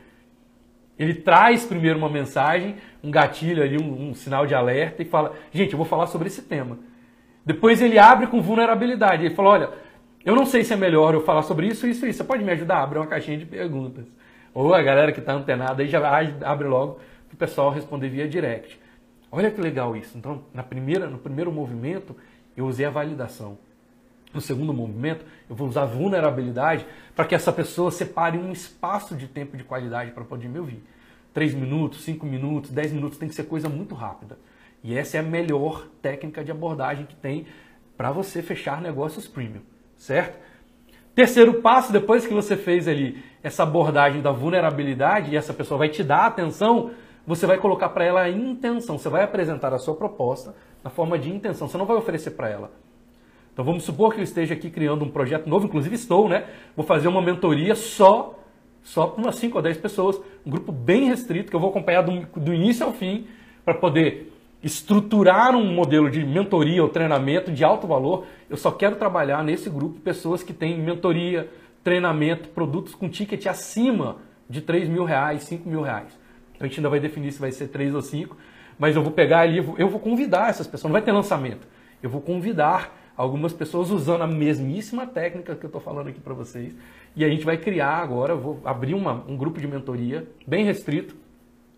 Ele 0.97 1.13
traz 1.13 1.65
primeiro 1.65 1.97
uma 1.97 2.09
mensagem, 2.09 2.75
um 3.03 3.11
gatilho 3.11 3.61
ali, 3.61 3.77
um, 3.77 4.09
um, 4.09 4.13
sinal 4.13 4.45
de 4.45 4.55
alerta 4.55 5.01
e 5.01 5.05
fala: 5.05 5.33
gente, 5.51 5.73
eu 5.73 5.77
vou 5.77 5.85
falar 5.85 6.07
sobre 6.07 6.27
esse 6.27 6.41
tema. 6.43 6.77
Depois 7.45 7.81
ele 7.81 7.99
abre 7.99 8.27
com 8.27 8.41
vulnerabilidade. 8.41 9.25
Ele 9.25 9.35
fala: 9.35 9.49
olha, 9.49 9.69
eu 10.23 10.35
não 10.35 10.45
sei 10.45 10.63
se 10.63 10.73
é 10.73 10.77
melhor 10.77 11.13
eu 11.13 11.21
falar 11.21 11.43
sobre 11.43 11.67
isso, 11.67 11.85
isso, 11.85 12.05
isso. 12.05 12.19
Você 12.19 12.23
pode 12.23 12.43
me 12.43 12.51
ajudar? 12.51 12.81
Abre 12.81 12.97
uma 12.97 13.07
caixinha 13.07 13.37
de 13.37 13.45
perguntas. 13.45 14.05
Ou 14.53 14.73
a 14.73 14.81
galera 14.81 15.11
que 15.11 15.19
está 15.19 15.33
antenada 15.33 15.83
aí 15.83 15.89
já 15.89 15.99
abre 16.43 16.67
logo 16.67 16.99
para 17.27 17.35
o 17.35 17.37
pessoal 17.37 17.71
responder 17.71 18.07
via 18.07 18.27
direct. 18.27 18.79
Olha 19.29 19.51
que 19.51 19.59
legal 19.59 19.97
isso. 19.97 20.17
Então, 20.17 20.45
na 20.53 20.63
primeira, 20.63 21.07
no 21.07 21.17
primeiro 21.17 21.51
movimento, 21.51 22.15
eu 22.55 22.65
usei 22.65 22.85
a 22.85 22.89
validação. 22.89 23.57
No 24.35 24.41
segundo 24.41 24.73
movimento, 24.73 25.23
eu 25.49 25.55
vou 25.55 25.65
usar 25.65 25.85
vulnerabilidade 25.85 26.85
para 27.15 27.23
que 27.23 27.33
essa 27.33 27.53
pessoa 27.53 27.89
separe 27.89 28.37
um 28.37 28.51
espaço 28.51 29.15
de 29.15 29.29
tempo 29.29 29.55
de 29.55 29.63
qualidade 29.63 30.11
para 30.11 30.25
poder 30.25 30.49
me 30.49 30.59
ouvir. 30.59 30.83
Três 31.33 31.53
minutos, 31.53 32.03
cinco 32.03 32.25
minutos, 32.25 32.69
dez 32.69 32.91
minutos 32.91 33.17
tem 33.17 33.29
que 33.29 33.33
ser 33.33 33.45
coisa 33.45 33.69
muito 33.69 33.95
rápida. 33.95 34.37
E 34.83 34.93
essa 34.93 35.15
é 35.15 35.21
a 35.21 35.23
melhor 35.23 35.87
técnica 36.01 36.43
de 36.43 36.51
abordagem 36.51 37.05
que 37.05 37.15
tem 37.15 37.47
para 37.95 38.11
você 38.11 38.41
fechar 38.41 38.81
negócios 38.81 39.25
premium, 39.25 39.61
certo? 39.95 40.37
Terceiro 41.15 41.61
passo, 41.61 41.93
depois 41.93 42.27
que 42.27 42.33
você 42.33 42.57
fez 42.57 42.89
ali 42.89 43.23
essa 43.41 43.63
abordagem 43.63 44.21
da 44.21 44.33
vulnerabilidade 44.33 45.31
e 45.31 45.37
essa 45.37 45.53
pessoa 45.53 45.77
vai 45.77 45.87
te 45.87 46.03
dar 46.03 46.25
atenção, 46.25 46.91
você 47.25 47.45
vai 47.45 47.57
colocar 47.57 47.87
para 47.87 48.03
ela 48.03 48.21
a 48.23 48.29
intenção. 48.29 48.97
Você 48.97 49.07
vai 49.07 49.23
apresentar 49.23 49.73
a 49.73 49.79
sua 49.79 49.95
proposta 49.95 50.53
na 50.83 50.89
forma 50.89 51.17
de 51.17 51.33
intenção. 51.33 51.69
Você 51.69 51.77
não 51.77 51.85
vai 51.85 51.95
oferecer 51.95 52.31
para 52.31 52.49
ela. 52.49 52.84
Então 53.55 53.63
vamos 53.63 53.85
supor 53.85 54.13
que 54.13 54.19
eu 54.19 54.23
esteja 54.25 54.53
aqui 54.53 54.69
criando 54.69 55.05
um 55.05 55.09
projeto 55.09 55.47
novo, 55.47 55.65
inclusive 55.65 55.95
estou, 55.95 56.27
né? 56.27 56.43
Vou 56.75 56.85
fazer 56.85 57.07
uma 57.07 57.21
mentoria 57.21 57.73
só 57.73 58.37
só 58.83 59.07
para 59.07 59.23
umas 59.23 59.37
5 59.37 59.57
ou 59.57 59.63
10 59.63 59.77
pessoas, 59.77 60.21
um 60.45 60.51
grupo 60.51 60.71
bem 60.73 61.05
restrito 61.05 61.49
que 61.49 61.55
eu 61.55 61.59
vou 61.59 61.69
acompanhar 61.69 62.03
do, 62.03 62.27
do 62.39 62.53
início 62.53 62.85
ao 62.85 62.93
fim 62.93 63.25
para 63.63 63.73
poder 63.73 64.31
estruturar 64.61 65.55
um 65.55 65.73
modelo 65.73 66.09
de 66.09 66.23
mentoria 66.23 66.83
ou 66.83 66.89
treinamento 66.89 67.51
de 67.51 67.63
alto 67.63 67.87
valor. 67.87 68.25
Eu 68.49 68.57
só 68.57 68.71
quero 68.71 68.97
trabalhar 68.97 69.43
nesse 69.43 69.69
grupo 69.69 69.99
pessoas 70.01 70.43
que 70.43 70.53
têm 70.53 70.77
mentoria, 70.77 71.49
treinamento, 71.83 72.49
produtos 72.49 72.93
com 72.93 73.09
ticket 73.09 73.47
acima 73.47 74.17
de 74.49 74.61
3 74.61 74.89
mil 74.89 75.05
reais, 75.05 75.43
5 75.43 75.67
mil 75.67 75.81
reais. 75.81 76.17
Então 76.53 76.65
a 76.65 76.67
gente 76.67 76.79
ainda 76.79 76.89
vai 76.89 76.99
definir 76.99 77.31
se 77.31 77.39
vai 77.39 77.51
ser 77.51 77.69
3 77.69 77.95
ou 77.95 78.01
5, 78.01 78.37
mas 78.77 78.95
eu 78.95 79.01
vou 79.01 79.11
pegar 79.11 79.39
ali, 79.39 79.57
eu 79.57 79.89
vou 79.89 79.99
convidar 79.99 80.49
essas 80.49 80.67
pessoas, 80.67 80.91
não 80.91 80.93
vai 80.93 81.01
ter 81.01 81.11
lançamento. 81.11 81.65
Eu 82.03 82.09
vou 82.09 82.21
convidar 82.21 82.95
algumas 83.15 83.53
pessoas 83.53 83.91
usando 83.91 84.21
a 84.21 84.27
mesmíssima 84.27 85.07
técnica 85.07 85.55
que 85.55 85.65
eu 85.65 85.67
estou 85.67 85.81
falando 85.81 86.07
aqui 86.07 86.19
para 86.19 86.33
vocês. 86.33 86.75
E 87.15 87.23
a 87.23 87.29
gente 87.29 87.45
vai 87.45 87.57
criar 87.57 87.97
agora, 87.97 88.35
vou 88.35 88.59
abrir 88.65 88.93
uma, 88.93 89.23
um 89.27 89.37
grupo 89.37 89.59
de 89.59 89.67
mentoria 89.67 90.27
bem 90.45 90.65
restrito, 90.65 91.15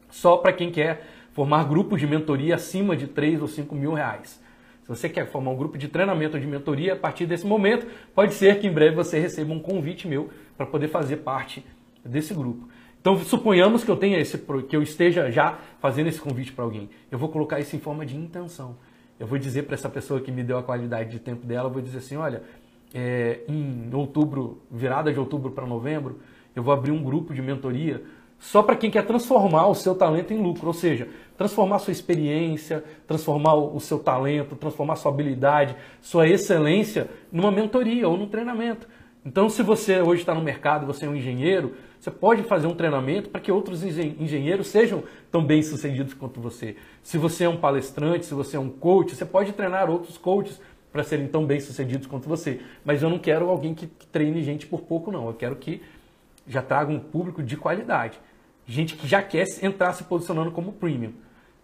só 0.10 0.38
para 0.38 0.54
quem 0.54 0.72
quer 0.72 1.06
formar 1.34 1.66
grupos 1.66 2.00
de 2.00 2.08
mentoria 2.08 2.56
acima 2.56 2.96
de 2.96 3.08
3 3.08 3.42
ou 3.42 3.48
5 3.48 3.76
mil 3.76 3.94
reais. 3.94 4.42
Se 4.82 4.90
você 4.90 5.10
quer 5.10 5.30
formar 5.30 5.52
um 5.52 5.58
grupo 5.58 5.78
de 5.78 5.88
treinamento 5.88 6.40
de 6.40 6.48
mentoria, 6.48 6.94
a 6.94 6.96
partir 6.96 7.26
desse 7.26 7.46
momento, 7.46 7.86
pode 8.16 8.34
ser 8.34 8.60
que 8.60 8.66
em 8.66 8.72
breve 8.72 8.96
você 8.96 9.20
receba 9.20 9.54
um 9.54 9.60
convite 9.60 10.08
meu 10.08 10.30
para 10.56 10.66
poder 10.66 10.88
fazer 10.88 11.18
parte 11.18 11.64
desse 12.04 12.34
grupo. 12.34 12.68
Então, 13.00 13.18
suponhamos 13.20 13.84
que 13.84 13.92
eu 13.92 13.98
tenha 13.98 14.18
esse, 14.18 14.38
que 14.38 14.76
eu 14.76 14.82
esteja 14.82 15.30
já 15.30 15.60
fazendo 15.80 16.08
esse 16.08 16.20
convite 16.20 16.52
para 16.52 16.64
alguém. 16.64 16.90
Eu 17.12 17.20
vou 17.20 17.30
colocar 17.30 17.60
isso 17.60 17.76
em 17.76 17.80
forma 17.80 18.06
de 18.06 18.16
intenção 18.16 18.76
eu 19.20 19.26
vou 19.28 19.38
dizer 19.38 19.64
para 19.64 19.74
essa 19.74 19.90
pessoa 19.90 20.20
que 20.22 20.32
me 20.32 20.44
deu 20.44 20.58
a 20.58 20.64
qualidade 20.64 21.10
de 21.10 21.20
tempo 21.20 21.46
dela, 21.46 21.70
eu 21.70 21.74
vou 21.74 21.82
dizer 21.82 22.00
assim, 22.00 22.18
olha, 22.18 22.44
é, 22.94 23.42
em 23.48 23.90
outubro, 23.94 24.62
virada 24.72 25.12
de 25.12 25.20
outubro 25.20 25.52
para 25.52 25.66
novembro, 25.66 26.20
eu 26.56 26.64
vou 26.64 26.74
abrir 26.74 26.92
um 26.92 27.04
grupo 27.04 27.34
de 27.34 27.42
mentoria 27.42 28.04
só 28.40 28.62
para 28.62 28.76
quem 28.76 28.92
quer 28.92 29.06
transformar 29.06 29.68
o 29.68 29.74
seu 29.74 29.96
talento 29.96 30.32
em 30.32 30.42
lucro, 30.42 30.68
ou 30.68 30.74
seja, 30.74 31.08
transformar 31.36 31.80
sua 31.80 31.92
experiência, 31.92 32.84
transformar 33.08 33.56
o 33.56 33.80
seu 33.80 33.98
talento, 33.98 34.56
transformar 34.56 34.96
sua 34.96 35.12
habilidade, 35.12 35.76
sua 36.02 36.28
excelência 36.28 37.10
numa 37.32 37.52
mentoria 37.52 38.08
ou 38.08 38.16
num 38.16 38.28
treinamento. 38.28 38.88
Então, 39.26 39.50
se 39.50 39.64
você 39.64 40.02
hoje 40.02 40.22
está 40.22 40.34
no 40.36 40.42
mercado, 40.42 40.86
você 40.86 41.06
é 41.06 41.10
um 41.10 41.16
engenheiro, 41.16 41.74
você 42.08 42.12
pode 42.12 42.44
fazer 42.44 42.68
um 42.68 42.74
treinamento 42.74 43.30
para 43.30 43.42
que 43.42 43.52
outros 43.52 43.84
engenheiros 43.84 44.68
sejam 44.68 45.04
tão 45.30 45.44
bem 45.44 45.62
sucedidos 45.62 46.14
quanto 46.14 46.40
você. 46.40 46.78
Se 47.04 47.18
você 47.18 47.44
é 47.44 47.50
um 47.50 47.58
palestrante, 47.58 48.26
se 48.26 48.34
você 48.34 48.56
é 48.56 48.60
um 48.60 48.70
coach, 48.70 49.14
você 49.14 49.26
pode 49.26 49.52
treinar 49.52 49.90
outros 49.90 50.18
coaches 50.18 50.58
para 50.90 51.04
serem 51.04 51.28
tão 51.28 51.46
bem 51.46 51.60
sucedidos 51.60 52.08
quanto 52.08 52.30
você. 52.30 52.62
Mas 52.86 53.04
eu 53.04 53.10
não 53.10 53.20
quero 53.20 53.50
alguém 53.50 53.76
que 53.76 53.88
treine 53.88 54.42
gente 54.42 54.66
por 54.66 54.84
pouco, 54.84 55.12
não. 55.12 55.28
Eu 55.28 55.34
quero 55.34 55.58
que 55.58 55.82
já 56.48 56.62
traga 56.62 56.90
um 56.90 57.00
público 57.00 57.44
de 57.44 57.58
qualidade. 57.58 58.18
Gente 58.66 58.96
que 58.96 59.06
já 59.06 59.22
quer 59.22 59.46
entrar 59.62 59.92
se 59.92 60.06
posicionando 60.06 60.52
como 60.52 60.72
premium. 60.72 61.12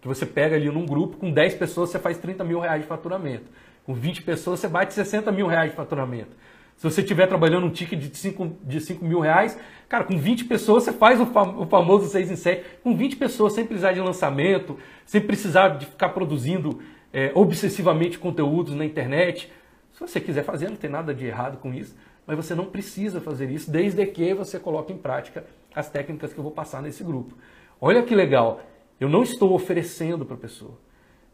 Que 0.02 0.06
você 0.06 0.26
pega 0.26 0.56
ali 0.56 0.68
num 0.68 0.84
grupo, 0.84 1.16
com 1.16 1.30
10 1.30 1.54
pessoas 1.54 1.88
você 1.88 1.98
faz 1.98 2.18
30 2.18 2.44
mil 2.44 2.60
reais 2.60 2.82
de 2.82 2.86
faturamento. 2.86 3.46
Com 3.86 3.94
20 3.94 4.20
pessoas 4.20 4.60
você 4.60 4.68
bate 4.68 4.92
60 4.92 5.32
mil 5.32 5.46
reais 5.46 5.70
de 5.70 5.76
faturamento. 5.76 6.36
Se 6.84 6.90
você 6.90 7.00
estiver 7.00 7.26
trabalhando 7.26 7.64
um 7.64 7.70
ticket 7.70 7.98
de 7.98 8.14
5, 8.14 8.58
de 8.62 8.78
5 8.78 9.02
mil 9.02 9.18
reais, 9.18 9.58
cara, 9.88 10.04
com 10.04 10.18
20 10.18 10.44
pessoas 10.44 10.82
você 10.82 10.92
faz 10.92 11.18
o, 11.18 11.24
fam 11.24 11.56
o 11.58 11.64
famoso 11.64 12.10
6 12.10 12.30
em 12.30 12.36
7. 12.36 12.80
Com 12.82 12.94
20 12.94 13.16
pessoas, 13.16 13.54
sem 13.54 13.64
precisar 13.64 13.92
de 13.92 14.00
lançamento, 14.02 14.78
sem 15.06 15.18
precisar 15.18 15.78
de 15.78 15.86
ficar 15.86 16.10
produzindo 16.10 16.82
é, 17.10 17.32
obsessivamente 17.34 18.18
conteúdos 18.18 18.74
na 18.74 18.84
internet. 18.84 19.50
Se 19.94 20.00
você 20.00 20.20
quiser 20.20 20.44
fazer, 20.44 20.68
não 20.68 20.76
tem 20.76 20.90
nada 20.90 21.14
de 21.14 21.24
errado 21.24 21.56
com 21.56 21.72
isso, 21.72 21.96
mas 22.26 22.36
você 22.36 22.54
não 22.54 22.66
precisa 22.66 23.18
fazer 23.18 23.50
isso 23.50 23.70
desde 23.70 24.04
que 24.04 24.34
você 24.34 24.60
coloque 24.60 24.92
em 24.92 24.98
prática 24.98 25.42
as 25.74 25.88
técnicas 25.88 26.34
que 26.34 26.38
eu 26.38 26.44
vou 26.44 26.52
passar 26.52 26.82
nesse 26.82 27.02
grupo. 27.02 27.34
Olha 27.80 28.02
que 28.02 28.14
legal, 28.14 28.60
eu 29.00 29.08
não 29.08 29.22
estou 29.22 29.54
oferecendo 29.54 30.26
para 30.26 30.34
a 30.34 30.38
pessoa, 30.38 30.78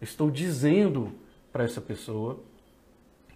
eu 0.00 0.04
estou 0.04 0.30
dizendo 0.30 1.10
para 1.52 1.64
essa 1.64 1.80
pessoa 1.80 2.38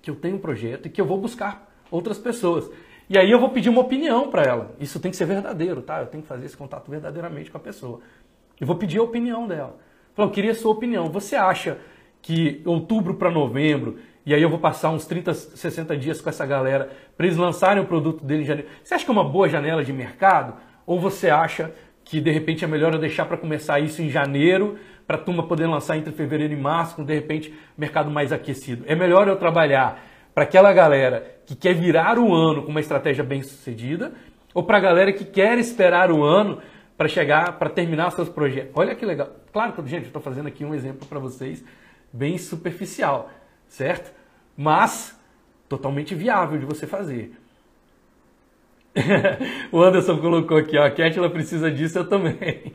que 0.00 0.08
eu 0.08 0.14
tenho 0.14 0.36
um 0.36 0.40
projeto 0.40 0.86
e 0.86 0.90
que 0.90 1.00
eu 1.00 1.06
vou 1.06 1.18
buscar 1.18 1.73
outras 1.90 2.18
pessoas. 2.18 2.70
E 3.08 3.18
aí 3.18 3.30
eu 3.30 3.38
vou 3.38 3.50
pedir 3.50 3.68
uma 3.68 3.82
opinião 3.82 4.30
para 4.30 4.42
ela. 4.42 4.74
Isso 4.80 4.98
tem 4.98 5.10
que 5.10 5.16
ser 5.16 5.26
verdadeiro, 5.26 5.82
tá? 5.82 6.00
Eu 6.00 6.06
tenho 6.06 6.22
que 6.22 6.28
fazer 6.28 6.46
esse 6.46 6.56
contato 6.56 6.90
verdadeiramente 6.90 7.50
com 7.50 7.58
a 7.58 7.60
pessoa. 7.60 8.00
Eu 8.60 8.66
vou 8.66 8.76
pedir 8.76 8.98
a 8.98 9.02
opinião 9.02 9.46
dela. 9.46 9.76
Falou, 10.14 10.30
eu 10.30 10.34
queria 10.34 10.52
a 10.52 10.54
sua 10.54 10.72
opinião. 10.72 11.10
Você 11.10 11.36
acha 11.36 11.78
que 12.22 12.62
outubro 12.64 13.14
para 13.14 13.30
novembro, 13.30 13.98
e 14.24 14.32
aí 14.32 14.40
eu 14.40 14.48
vou 14.48 14.58
passar 14.58 14.88
uns 14.88 15.04
30, 15.04 15.34
60 15.34 15.94
dias 15.98 16.20
com 16.22 16.30
essa 16.30 16.46
galera 16.46 16.90
para 17.14 17.26
eles 17.26 17.36
lançarem 17.36 17.82
o 17.82 17.86
produto 17.86 18.24
dele 18.24 18.42
em 18.42 18.46
janeiro. 18.46 18.70
Você 18.82 18.94
acha 18.94 19.04
que 19.04 19.10
é 19.10 19.12
uma 19.12 19.28
boa 19.28 19.46
janela 19.46 19.84
de 19.84 19.92
mercado? 19.92 20.54
Ou 20.86 20.98
você 20.98 21.28
acha 21.28 21.74
que 22.02 22.20
de 22.20 22.30
repente 22.30 22.64
é 22.64 22.68
melhor 22.68 22.94
eu 22.94 22.98
deixar 22.98 23.26
para 23.26 23.36
começar 23.36 23.80
isso 23.80 24.00
em 24.00 24.08
janeiro, 24.08 24.78
para 25.06 25.16
a 25.16 25.20
turma 25.20 25.46
poder 25.46 25.66
lançar 25.66 25.98
entre 25.98 26.12
fevereiro 26.12 26.54
e 26.54 26.56
março, 26.56 26.96
com 26.96 27.04
de 27.04 27.12
repente 27.14 27.54
mercado 27.76 28.10
mais 28.10 28.32
aquecido? 28.32 28.84
É 28.86 28.94
melhor 28.94 29.28
eu 29.28 29.36
trabalhar 29.36 30.02
para 30.34 30.44
aquela 30.44 30.72
galera 30.72 31.38
que 31.46 31.54
quer 31.54 31.74
virar 31.74 32.18
o 32.18 32.34
ano 32.34 32.62
com 32.62 32.70
uma 32.70 32.80
estratégia 32.80 33.22
bem 33.22 33.42
sucedida 33.42 34.12
ou 34.52 34.62
para 34.62 34.78
a 34.78 34.80
galera 34.80 35.12
que 35.12 35.24
quer 35.24 35.58
esperar 35.58 36.10
o 36.10 36.22
ano 36.22 36.60
para 36.96 37.08
chegar, 37.08 37.58
para 37.58 37.70
terminar 37.70 38.10
seus 38.10 38.28
projetos. 38.28 38.72
Olha 38.74 38.94
que 38.94 39.04
legal. 39.04 39.30
Claro 39.52 39.72
que, 39.72 39.82
gente, 39.88 40.02
eu 40.02 40.06
estou 40.08 40.22
fazendo 40.22 40.46
aqui 40.46 40.64
um 40.64 40.74
exemplo 40.74 41.06
para 41.06 41.18
vocês 41.18 41.64
bem 42.12 42.38
superficial, 42.38 43.30
certo? 43.68 44.12
Mas 44.56 45.18
totalmente 45.68 46.14
viável 46.14 46.58
de 46.58 46.64
você 46.64 46.86
fazer. 46.86 47.32
o 49.72 49.82
Anderson 49.82 50.18
colocou 50.18 50.56
aqui, 50.56 50.78
ó, 50.78 50.84
a 50.84 50.90
Ketla 50.90 51.28
precisa 51.28 51.70
disso, 51.70 51.98
eu 51.98 52.08
também. 52.08 52.72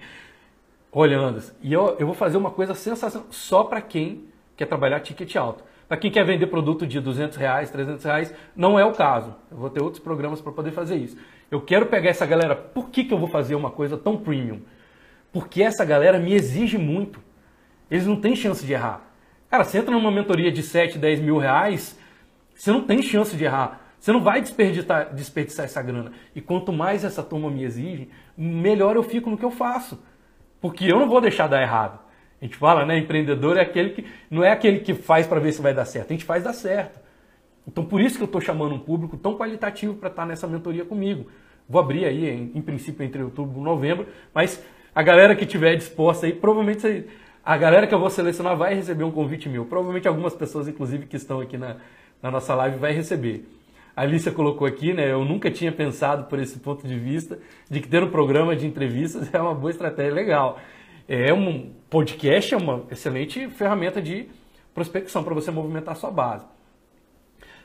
Olha, 0.91 1.17
Anderson, 1.17 1.53
e 1.61 1.71
eu, 1.71 1.95
eu 1.97 2.05
vou 2.05 2.15
fazer 2.15 2.37
uma 2.37 2.51
coisa 2.51 2.73
sensacional 2.73 3.27
só 3.31 3.63
para 3.63 3.81
quem 3.81 4.25
quer 4.57 4.65
trabalhar 4.65 4.99
ticket 4.99 5.33
alto. 5.37 5.63
Para 5.89 5.97
quem 5.97 6.11
quer 6.11 6.23
vender 6.23 6.45
produto 6.45 6.85
de 6.85 6.99
200 6.99 7.35
reais, 7.35 7.71
300 7.71 8.05
reais, 8.05 8.33
não 8.55 8.77
é 8.77 8.85
o 8.85 8.91
caso. 8.91 9.35
Eu 9.49 9.57
vou 9.57 9.71
ter 9.71 9.81
outros 9.81 10.01
programas 10.01 10.39
para 10.39 10.51
poder 10.51 10.71
fazer 10.71 10.95
isso. 10.97 11.17
Eu 11.49 11.59
quero 11.59 11.87
pegar 11.87 12.11
essa 12.11 12.27
galera. 12.27 12.55
Por 12.55 12.91
que, 12.91 13.03
que 13.03 13.11
eu 13.11 13.17
vou 13.17 13.27
fazer 13.27 13.55
uma 13.55 13.71
coisa 13.71 13.97
tão 13.97 14.15
premium? 14.15 14.61
Porque 15.33 15.63
essa 15.63 15.83
galera 15.83 16.19
me 16.19 16.31
exige 16.31 16.77
muito. 16.77 17.19
Eles 17.89 18.05
não 18.05 18.21
têm 18.21 18.35
chance 18.35 18.63
de 18.63 18.71
errar. 18.71 19.01
Cara, 19.49 19.63
você 19.63 19.79
entra 19.79 19.91
numa 19.91 20.11
mentoria 20.11 20.51
de 20.51 20.61
7, 20.61 20.99
10 20.99 21.21
mil 21.21 21.39
reais, 21.39 21.97
você 22.53 22.71
não 22.71 22.83
tem 22.83 23.01
chance 23.01 23.35
de 23.35 23.43
errar. 23.43 23.81
Você 23.99 24.11
não 24.11 24.21
vai 24.21 24.41
desperdiçar, 24.41 25.11
desperdiçar 25.15 25.65
essa 25.65 25.81
grana. 25.81 26.11
E 26.35 26.39
quanto 26.39 26.71
mais 26.71 27.03
essa 27.03 27.23
turma 27.23 27.49
me 27.49 27.63
exige, 27.63 28.09
melhor 28.37 28.95
eu 28.95 29.01
fico 29.01 29.27
no 29.27 29.37
que 29.39 29.43
eu 29.43 29.49
faço. 29.49 29.99
Porque 30.61 30.85
eu 30.85 30.99
não 30.99 31.09
vou 31.09 31.19
deixar 31.19 31.47
dar 31.47 31.63
errado. 31.63 31.99
A 32.41 32.45
gente 32.45 32.55
fala, 32.55 32.85
né? 32.85 32.97
Empreendedor 32.97 33.57
é 33.57 33.61
aquele 33.61 33.89
que 33.89 34.05
não 34.29 34.43
é 34.43 34.51
aquele 34.51 34.79
que 34.79 34.93
faz 34.93 35.27
para 35.27 35.39
ver 35.39 35.51
se 35.51 35.61
vai 35.61 35.73
dar 35.73 35.85
certo. 35.85 36.11
A 36.11 36.13
gente 36.13 36.25
faz 36.25 36.43
dar 36.43 36.53
certo. 36.53 36.99
Então 37.67 37.83
por 37.85 38.01
isso 38.01 38.17
que 38.17 38.23
eu 38.23 38.27
estou 38.27 38.41
chamando 38.41 38.73
um 38.73 38.79
público 38.79 39.17
tão 39.17 39.37
qualitativo 39.37 39.95
para 39.95 40.09
estar 40.09 40.23
tá 40.23 40.27
nessa 40.27 40.47
mentoria 40.47 40.85
comigo. 40.85 41.27
Vou 41.67 41.79
abrir 41.79 42.05
aí, 42.05 42.27
em, 42.27 42.51
em, 42.55 42.61
princípio, 42.61 43.05
entre 43.05 43.21
outubro 43.21 43.59
e 43.59 43.63
novembro, 43.63 44.07
mas 44.33 44.63
a 44.95 45.03
galera 45.03 45.35
que 45.35 45.45
tiver 45.45 45.75
disposta 45.75 46.25
aí, 46.25 46.33
provavelmente 46.33 47.05
a 47.45 47.57
galera 47.57 47.85
que 47.85 47.93
eu 47.93 47.99
vou 47.99 48.09
selecionar 48.09 48.57
vai 48.57 48.73
receber 48.73 49.03
um 49.03 49.11
convite 49.11 49.47
meu. 49.47 49.65
Provavelmente 49.65 50.07
algumas 50.07 50.33
pessoas, 50.33 50.67
inclusive, 50.67 51.05
que 51.05 51.15
estão 51.15 51.39
aqui 51.39 51.57
na, 51.57 51.75
na 52.21 52.31
nossa 52.31 52.55
live, 52.55 52.77
vai 52.77 52.91
receber. 52.91 53.47
A 53.95 54.01
Alicia 54.01 54.31
colocou 54.31 54.65
aqui, 54.65 54.93
né? 54.93 55.11
Eu 55.11 55.23
nunca 55.25 55.51
tinha 55.51 55.71
pensado 55.71 56.23
por 56.25 56.39
esse 56.39 56.57
ponto 56.59 56.87
de 56.87 56.97
vista 56.97 57.37
de 57.69 57.81
que 57.81 57.87
ter 57.87 58.01
um 58.01 58.09
programa 58.09 58.55
de 58.55 58.65
entrevistas 58.65 59.29
é 59.33 59.41
uma 59.41 59.53
boa 59.53 59.71
estratégia 59.71 60.13
legal. 60.13 60.59
É 61.11 61.33
um 61.33 61.71
podcast 61.89 62.53
é 62.53 62.57
uma 62.57 62.83
excelente 62.91 63.49
ferramenta 63.49 63.99
de 63.99 64.29
prospecção 64.75 65.23
para 65.23 65.33
você 65.33 65.49
movimentar 65.49 65.95
sua 65.95 66.11
base. 66.11 66.45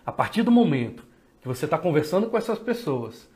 A 0.07 0.11
partir 0.11 0.43
do 0.43 0.51
momento 0.51 1.05
que 1.43 1.47
você 1.47 1.67
está 1.67 1.77
conversando 1.77 2.31
com 2.31 2.39
essas 2.39 2.59
pessoas 2.59 3.29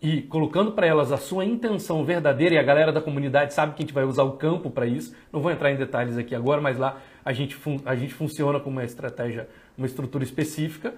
e 0.00 0.22
colocando 0.22 0.72
para 0.72 0.86
elas 0.86 1.12
a 1.12 1.18
sua 1.18 1.44
intenção 1.44 2.06
verdadeira, 2.06 2.54
e 2.54 2.58
a 2.58 2.62
galera 2.62 2.90
da 2.90 3.02
comunidade 3.02 3.52
sabe 3.52 3.74
que 3.74 3.82
a 3.82 3.84
gente 3.84 3.92
vai 3.92 4.04
usar 4.04 4.22
o 4.22 4.32
campo 4.38 4.70
para 4.70 4.86
isso, 4.86 5.14
não 5.30 5.42
vou 5.42 5.52
entrar 5.52 5.70
em 5.70 5.76
detalhes 5.76 6.16
aqui 6.16 6.34
agora, 6.34 6.62
mas 6.62 6.78
lá 6.78 6.96
a 7.22 7.34
gente, 7.34 7.58
a 7.84 7.94
gente 7.94 8.14
funciona 8.14 8.58
com 8.60 8.70
uma 8.70 8.82
estratégia, 8.82 9.46
uma 9.76 9.86
estrutura 9.86 10.24
específica. 10.24 10.94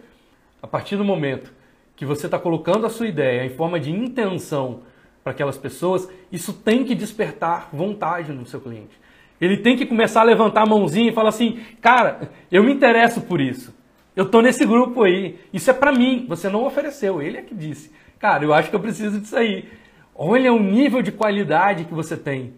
A 0.63 0.69
partir 0.69 0.95
do 0.95 1.05
momento 1.05 1.53
que 1.97 2.07
você 2.07 2.29
está 2.29 2.39
colocando 2.39 2.87
a 2.87 2.91
sua 2.91 3.09
ideia 3.09 3.45
em 3.45 3.51
forma 3.51 3.81
de 3.81 3.91
intenção 3.91 4.83
para 5.25 5.33
aquelas 5.33 5.57
pessoas, 5.57 6.07
isso 6.31 6.53
tem 6.53 6.85
que 6.85 6.95
despertar 6.95 7.71
vontade 7.73 8.31
no 8.31 8.45
seu 8.45 8.61
cliente. 8.61 9.01
Ele 9.41 9.57
tem 9.57 9.77
que 9.77 9.87
começar 9.87 10.21
a 10.21 10.25
levantar 10.25 10.63
a 10.63 10.67
mãozinha 10.67 11.11
e 11.11 11.15
falar 11.15 11.31
assim: 11.31 11.61
cara, 11.81 12.31
eu 12.53 12.63
me 12.63 12.73
interesso 12.73 13.23
por 13.23 13.41
isso. 13.41 13.75
Eu 14.15 14.31
tô 14.31 14.41
nesse 14.41 14.65
grupo 14.65 15.03
aí. 15.03 15.39
Isso 15.53 15.71
é 15.71 15.73
para 15.73 15.91
mim. 15.91 16.27
Você 16.29 16.49
não 16.49 16.65
ofereceu. 16.65 17.21
Ele 17.21 17.39
é 17.39 17.43
que 17.43 17.55
disse. 17.55 17.91
Cara, 18.19 18.45
eu 18.45 18.55
acho 18.55 18.71
que 18.71 18.77
eu 18.77 18.81
preciso 18.81 19.21
disso 19.21 19.37
aí. 19.37 19.69
Olha 20.15 20.53
o 20.53 20.61
nível 20.61 21.03
de 21.03 21.11
qualidade 21.11 21.85
que 21.85 21.95
você 21.95 22.17
tem 22.17 22.53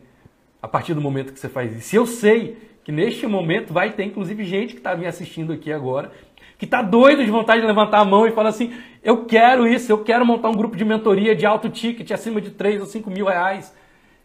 a 0.60 0.68
partir 0.68 0.92
do 0.92 1.00
momento 1.00 1.32
que 1.32 1.40
você 1.40 1.48
faz 1.48 1.74
isso. 1.74 1.96
Eu 1.96 2.06
sei 2.06 2.58
que 2.84 2.92
neste 2.92 3.26
momento 3.26 3.72
vai 3.72 3.92
ter 3.92 4.04
inclusive 4.04 4.44
gente 4.44 4.74
que 4.74 4.78
está 4.80 4.94
me 4.94 5.06
assistindo 5.06 5.52
aqui 5.52 5.72
agora, 5.72 6.12
que 6.58 6.64
está 6.64 6.82
doido 6.82 7.24
de 7.24 7.30
vontade 7.30 7.60
de 7.60 7.66
levantar 7.66 7.98
a 7.98 8.04
mão 8.04 8.26
e 8.26 8.32
falar 8.32 8.50
assim: 8.50 8.72
eu 9.02 9.24
quero 9.24 9.66
isso, 9.66 9.90
eu 9.90 10.02
quero 10.02 10.24
montar 10.24 10.48
um 10.48 10.56
grupo 10.56 10.76
de 10.76 10.84
mentoria 10.84 11.34
de 11.34 11.46
alto 11.46 11.68
ticket 11.68 12.10
acima 12.10 12.40
de 12.40 12.50
3 12.50 12.80
ou 12.80 12.86
5 12.86 13.10
mil 13.10 13.26
reais. 13.26 13.74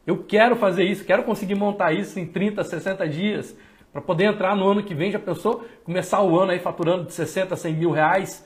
Eu 0.05 0.23
quero 0.23 0.55
fazer 0.55 0.83
isso, 0.83 1.05
quero 1.05 1.23
conseguir 1.23 1.55
montar 1.55 1.93
isso 1.93 2.19
em 2.19 2.25
30, 2.25 2.63
60 2.63 3.07
dias 3.07 3.55
para 3.91 4.01
poder 4.01 4.25
entrar 4.25 4.55
no 4.55 4.67
ano 4.67 4.81
que 4.81 4.95
vem, 4.95 5.11
já 5.11 5.19
pensou? 5.19 5.65
Começar 5.83 6.21
o 6.21 6.39
ano 6.39 6.51
aí 6.51 6.59
faturando 6.59 7.05
de 7.05 7.13
60 7.13 7.53
a 7.53 7.57
100 7.57 7.73
mil 7.73 7.91
reais. 7.91 8.45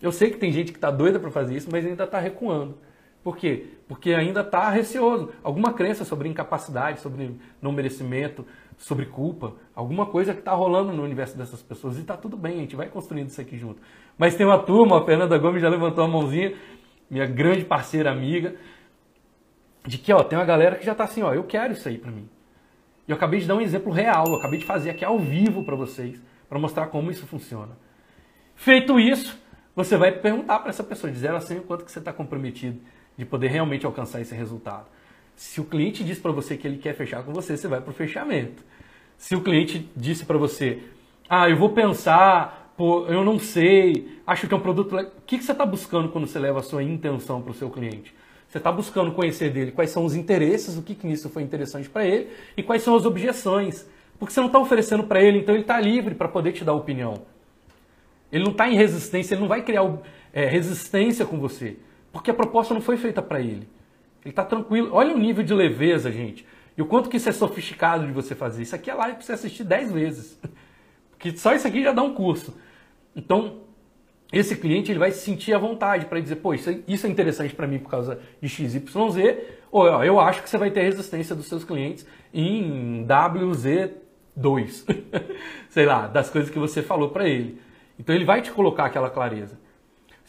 Eu 0.00 0.10
sei 0.10 0.30
que 0.30 0.36
tem 0.36 0.50
gente 0.50 0.72
que 0.72 0.78
está 0.78 0.90
doida 0.90 1.20
para 1.20 1.30
fazer 1.30 1.56
isso, 1.56 1.68
mas 1.70 1.86
ainda 1.86 2.04
está 2.04 2.18
recuando. 2.18 2.76
Por 3.22 3.36
quê? 3.36 3.66
Porque 3.86 4.12
ainda 4.12 4.40
está 4.40 4.68
receoso. 4.68 5.30
Alguma 5.42 5.72
crença 5.72 6.04
sobre 6.04 6.28
incapacidade, 6.28 7.00
sobre 7.00 7.36
não 7.60 7.70
merecimento, 7.70 8.44
sobre 8.76 9.06
culpa, 9.06 9.54
alguma 9.74 10.06
coisa 10.06 10.32
que 10.32 10.40
está 10.40 10.52
rolando 10.52 10.92
no 10.92 11.02
universo 11.02 11.36
dessas 11.36 11.62
pessoas. 11.62 11.96
E 11.96 12.00
está 12.00 12.16
tudo 12.16 12.36
bem, 12.36 12.54
a 12.54 12.60
gente 12.60 12.76
vai 12.76 12.88
construindo 12.88 13.28
isso 13.28 13.40
aqui 13.40 13.56
junto. 13.56 13.80
Mas 14.18 14.34
tem 14.34 14.46
uma 14.46 14.58
turma, 14.58 15.00
a 15.00 15.04
Fernanda 15.04 15.36
Gomes 15.38 15.62
já 15.62 15.68
levantou 15.68 16.04
a 16.04 16.08
mãozinha, 16.08 16.54
minha 17.10 17.26
grande 17.26 17.64
parceira 17.64 18.10
amiga, 18.10 18.54
de 19.86 19.98
que 19.98 20.12
ó, 20.12 20.22
tem 20.22 20.38
uma 20.38 20.44
galera 20.44 20.76
que 20.76 20.84
já 20.84 20.92
está 20.92 21.04
assim, 21.04 21.22
ó, 21.22 21.32
eu 21.32 21.44
quero 21.44 21.72
isso 21.72 21.88
aí 21.88 21.98
para 21.98 22.10
mim. 22.10 22.28
E 23.06 23.10
eu 23.10 23.16
acabei 23.16 23.40
de 23.40 23.46
dar 23.46 23.56
um 23.56 23.60
exemplo 23.60 23.92
real, 23.92 24.26
eu 24.28 24.36
acabei 24.36 24.58
de 24.58 24.64
fazer 24.64 24.90
aqui 24.90 25.04
ao 25.04 25.18
vivo 25.18 25.64
para 25.64 25.74
vocês, 25.74 26.22
para 26.48 26.58
mostrar 26.58 26.86
como 26.86 27.10
isso 27.10 27.26
funciona. 27.26 27.76
Feito 28.54 29.00
isso, 29.00 29.38
você 29.74 29.96
vai 29.96 30.12
perguntar 30.12 30.60
para 30.60 30.70
essa 30.70 30.84
pessoa, 30.84 31.10
dizer 31.10 31.34
assim 31.34 31.58
o 31.58 31.62
quanto 31.62 31.84
que 31.84 31.90
você 31.90 31.98
está 31.98 32.12
comprometido 32.12 32.78
de 33.16 33.24
poder 33.24 33.48
realmente 33.48 33.84
alcançar 33.84 34.20
esse 34.20 34.34
resultado. 34.34 34.86
Se 35.34 35.60
o 35.60 35.64
cliente 35.64 36.04
diz 36.04 36.18
para 36.18 36.30
você 36.30 36.56
que 36.56 36.66
ele 36.66 36.78
quer 36.78 36.94
fechar 36.94 37.22
com 37.24 37.32
você, 37.32 37.56
você 37.56 37.66
vai 37.66 37.80
para 37.80 37.90
o 37.90 37.94
fechamento. 37.94 38.62
Se 39.22 39.36
o 39.36 39.40
cliente 39.40 39.88
disse 39.94 40.24
para 40.24 40.36
você, 40.36 40.80
ah, 41.28 41.48
eu 41.48 41.56
vou 41.56 41.68
pensar, 41.68 42.74
pô, 42.76 43.06
eu 43.06 43.24
não 43.24 43.38
sei, 43.38 44.18
acho 44.26 44.48
que 44.48 44.52
é 44.52 44.56
um 44.56 44.60
produto... 44.60 44.96
O 44.96 45.06
que, 45.24 45.38
que 45.38 45.44
você 45.44 45.52
está 45.52 45.64
buscando 45.64 46.08
quando 46.08 46.26
você 46.26 46.40
leva 46.40 46.58
a 46.58 46.62
sua 46.62 46.82
intenção 46.82 47.40
para 47.40 47.52
o 47.52 47.54
seu 47.54 47.70
cliente? 47.70 48.12
Você 48.48 48.58
está 48.58 48.72
buscando 48.72 49.12
conhecer 49.12 49.50
dele 49.52 49.70
quais 49.70 49.90
são 49.90 50.04
os 50.04 50.16
interesses, 50.16 50.76
o 50.76 50.82
que, 50.82 50.96
que 50.96 51.06
nisso 51.06 51.28
foi 51.28 51.44
interessante 51.44 51.88
para 51.88 52.04
ele 52.04 52.30
e 52.56 52.64
quais 52.64 52.82
são 52.82 52.96
as 52.96 53.06
objeções. 53.06 53.88
Porque 54.18 54.34
você 54.34 54.40
não 54.40 54.48
está 54.48 54.58
oferecendo 54.58 55.04
para 55.04 55.22
ele, 55.22 55.38
então 55.38 55.54
ele 55.54 55.62
está 55.62 55.80
livre 55.80 56.16
para 56.16 56.26
poder 56.26 56.50
te 56.50 56.64
dar 56.64 56.72
opinião. 56.72 57.22
Ele 58.32 58.42
não 58.42 58.50
está 58.50 58.68
em 58.68 58.74
resistência, 58.74 59.34
ele 59.34 59.42
não 59.42 59.48
vai 59.48 59.62
criar 59.62 59.88
é, 60.32 60.46
resistência 60.46 61.24
com 61.24 61.38
você. 61.38 61.76
Porque 62.12 62.32
a 62.32 62.34
proposta 62.34 62.74
não 62.74 62.80
foi 62.80 62.96
feita 62.96 63.22
para 63.22 63.38
ele. 63.38 63.68
Ele 64.24 64.30
está 64.30 64.44
tranquilo. 64.44 64.88
Olha 64.90 65.14
o 65.14 65.18
nível 65.18 65.44
de 65.44 65.54
leveza, 65.54 66.10
gente. 66.10 66.44
E 66.76 66.82
o 66.82 66.86
quanto 66.86 67.08
que 67.08 67.16
isso 67.16 67.28
é 67.28 67.32
sofisticado 67.32 68.06
de 68.06 68.12
você 68.12 68.34
fazer. 68.34 68.62
Isso 68.62 68.74
aqui 68.74 68.90
é 68.90 68.94
live 68.94 69.16
para 69.16 69.24
você 69.24 69.32
assistir 69.32 69.64
10 69.64 69.92
vezes. 69.92 70.38
Porque 71.10 71.36
só 71.36 71.54
isso 71.54 71.66
aqui 71.66 71.82
já 71.82 71.92
dá 71.92 72.02
um 72.02 72.14
curso. 72.14 72.56
Então, 73.14 73.60
esse 74.32 74.56
cliente 74.56 74.90
ele 74.90 74.98
vai 74.98 75.12
se 75.12 75.20
sentir 75.20 75.52
à 75.52 75.58
vontade 75.58 76.06
para 76.06 76.18
dizer, 76.18 76.36
pô, 76.36 76.54
isso 76.54 76.70
é, 76.70 76.72
é 76.72 77.08
interessante 77.08 77.54
para 77.54 77.66
mim 77.66 77.78
por 77.78 77.90
causa 77.90 78.18
de 78.40 78.48
XYZ, 78.48 78.82
ou 79.70 79.82
ó, 79.82 80.02
eu 80.02 80.18
acho 80.18 80.42
que 80.42 80.48
você 80.48 80.56
vai 80.56 80.70
ter 80.70 80.82
resistência 80.82 81.36
dos 81.36 81.46
seus 81.46 81.64
clientes 81.64 82.06
em 82.32 83.06
WZ2, 83.06 84.86
sei 85.68 85.84
lá, 85.84 86.06
das 86.06 86.30
coisas 86.30 86.50
que 86.50 86.58
você 86.58 86.82
falou 86.82 87.10
para 87.10 87.28
ele. 87.28 87.60
Então 87.98 88.14
ele 88.14 88.24
vai 88.24 88.40
te 88.40 88.50
colocar 88.50 88.86
aquela 88.86 89.10
clareza. 89.10 89.60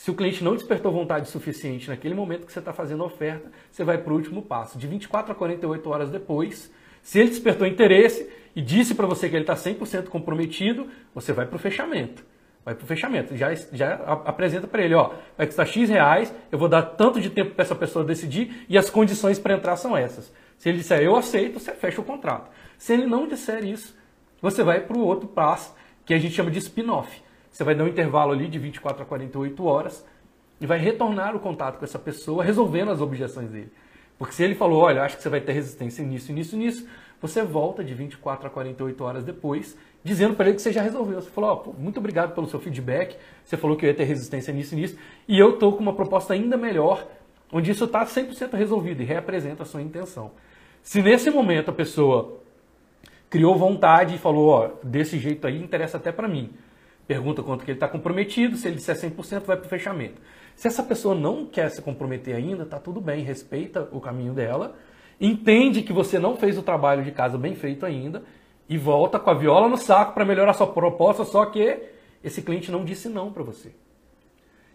Se 0.04 0.12
o 0.12 0.14
cliente 0.14 0.43
não 0.43 0.54
despertou 0.54 0.91
vontade 0.91 1.30
suficiente 1.30 1.88
naquele 1.88 2.14
momento 2.14 2.45
que 2.45 2.51
você 2.51 2.60
está 2.60 2.74
fazendo 2.74 3.04
a 3.04 3.06
oferta, 3.06 3.49
você 3.72 3.86
vai 3.86 3.97
para 3.97 4.12
o 4.12 4.18
último 4.18 4.41
passo. 4.41 4.78
De 4.78 4.86
24 4.86 5.32
a 5.32 5.34
48 5.34 5.89
horas 5.89 6.10
depois, 6.10 6.70
se 7.01 7.20
ele 7.22 7.30
despertou 7.30 7.66
interesse 7.66 8.30
e 8.54 8.62
disse 8.62 8.95
para 8.95 9.08
você 9.08 9.30
que 9.30 9.36
ele 9.38 9.45
está 9.45 9.54
100% 9.54 10.10
comprometido, 10.10 10.89
você 11.16 11.32
vai 11.32 11.45
para 11.45 11.56
o 11.56 11.60
fechamento 11.60 12.22
vai 12.66 12.76
para 12.76 12.84
o 12.84 12.88
fechamento. 12.88 13.36
Já, 13.38 13.54
já 13.56 13.93
apresenta 14.26 14.68
para 14.68 14.82
ele, 14.82 14.93
ó, 14.93 15.12
vai 15.38 15.45
custar 15.45 15.68
X 15.68 15.89
reais, 15.89 16.34
eu 16.51 16.58
vou 16.58 16.68
dar 16.68 16.82
tanto 16.82 17.20
de 17.22 17.30
tempo 17.30 17.51
para 17.51 17.64
essa 17.64 17.76
pessoa 17.76 18.04
decidir 18.04 18.66
e 18.70 18.78
as 18.78 18.89
condições 18.89 19.39
para 19.39 19.54
entrar 19.54 19.78
são 19.78 19.95
essas. 19.95 20.34
Se 20.58 20.68
ele 20.68 20.80
disser 20.80 21.01
eu 21.01 21.16
aceito, 21.16 21.60
você 21.60 21.74
fecha 21.74 21.99
o 21.99 22.06
contrato. 22.06 22.49
Se 22.78 22.93
ele 22.93 23.06
não 23.06 23.26
disser 23.26 23.66
isso, 23.66 23.97
você 24.41 24.64
vai 24.64 24.82
para 24.82 24.97
o 24.97 25.06
outro 25.06 25.30
passo, 25.30 25.74
que 26.06 26.14
a 26.14 26.20
gente 26.20 26.34
chama 26.36 26.51
de 26.51 26.60
spin-off. 26.60 27.24
Você 27.54 27.64
vai 27.64 27.76
dar 27.76 27.84
um 27.84 27.88
intervalo 27.88 28.32
ali 28.32 28.47
de 28.47 28.58
24 28.58 29.04
a 29.04 29.06
48 29.06 29.64
horas 29.64 30.04
e 30.60 30.66
vai 30.66 30.80
retornar 30.80 31.36
o 31.36 31.39
contato 31.39 31.78
com 31.78 31.86
essa 31.86 31.99
pessoa, 31.99 32.43
resolvendo 32.43 32.89
as 32.89 32.99
objeções 32.99 33.51
dele. 33.51 33.72
Porque 34.18 34.34
se 34.34 34.43
ele 34.43 34.56
falou, 34.56 34.82
olha, 34.82 35.04
acho 35.04 35.18
que 35.18 35.22
você 35.22 35.30
vai 35.30 35.39
ter 35.39 35.54
resistência 35.54 36.04
nisso, 36.04 36.34
nisso, 36.34 36.58
nisso, 36.58 36.88
você 37.22 37.43
volta 37.43 37.84
de 37.84 37.93
24 37.93 38.47
a 38.47 38.49
48 38.49 39.04
horas 39.04 39.24
depois 39.24 39.78
dizendo 40.04 40.34
para 40.34 40.47
ele 40.47 40.56
que 40.56 40.64
você 40.64 40.72
já 40.72 40.82
resolveu. 40.82 41.22
Você 41.22 41.30
falou, 41.30 41.64
oh, 41.68 41.80
muito 41.80 41.99
obrigado 41.99 42.34
pelo 42.34 42.47
seu 42.47 42.60
feedback, 42.60 43.16
você 43.45 43.56
falou 43.56 43.78
que 43.78 43.86
eu 43.86 43.89
ia 43.89 43.95
ter 43.95 44.04
resistência 44.06 44.51
nisso 44.51 44.76
nisso, 44.76 44.97
e 45.28 45.38
eu 45.38 45.51
estou 45.51 45.74
com 45.74 45.80
uma 45.80 45.93
proposta 45.93 46.34
ainda 46.34 46.58
melhor, 46.58 47.08
onde 47.51 47.70
isso 47.70 47.86
está 47.86 48.04
100% 48.04 48.56
resolvido 48.56 49.01
e 49.01 49.06
representa 49.06 49.62
a 49.62 49.66
sua 49.66 49.82
intenção. 49.82 50.32
Se 50.82 51.04
nesse 51.04 51.30
momento 51.30 51.70
a 51.70 51.74
pessoa 51.74 52.39
criou 53.30 53.56
vontade 53.56 54.16
e 54.16 54.18
falou, 54.18 54.47
ó, 54.49 54.68
oh, 54.68 54.86
desse 54.86 55.20
jeito 55.20 55.45
aí 55.45 55.62
interessa 55.62 55.97
até 55.97 56.12
para 56.12 56.28
mim, 56.28 56.51
pergunta 57.08 57.43
quanto 57.43 57.66
que 57.66 57.72
ele 57.72 57.78
está 57.78 57.88
comprometido, 57.88 58.56
se 58.56 58.68
ele 58.68 58.78
disser 58.78 58.95
100% 58.95 59.43
vai 59.43 59.58
para 59.58 59.66
o 59.66 59.70
fechamento. 59.70 60.22
Se 60.56 60.68
essa 60.68 60.84
pessoa 60.84 61.16
não 61.16 61.45
quer 61.45 61.70
se 61.70 61.82
comprometer 61.82 62.36
ainda, 62.36 62.66
tá 62.66 62.80
tudo 62.80 63.01
bem, 63.01 63.24
respeita 63.24 63.89
o 63.91 63.99
caminho 63.99 64.34
dela, 64.34 64.76
entende 65.20 65.82
que 65.82 65.93
você 65.93 66.20
não 66.20 66.36
fez 66.36 66.58
o 66.58 66.64
trabalho 66.64 67.04
de 67.04 67.12
casa 67.12 67.38
bem 67.38 67.56
feito 67.56 67.86
ainda 67.86 68.24
e 68.70 68.78
volta 68.78 69.20
com 69.20 69.30
a 69.30 69.34
viola 69.34 69.68
no 69.68 69.78
saco 69.78 70.14
para 70.14 70.26
melhorar 70.26 70.54
sua 70.54 70.68
proposta, 70.68 71.26
só 71.26 71.45
que 71.45 71.80
esse 72.24 72.41
cliente 72.41 72.72
não 72.72 72.86
disse 72.86 73.10
não 73.10 73.32
para 73.32 73.43
você. 73.43 73.72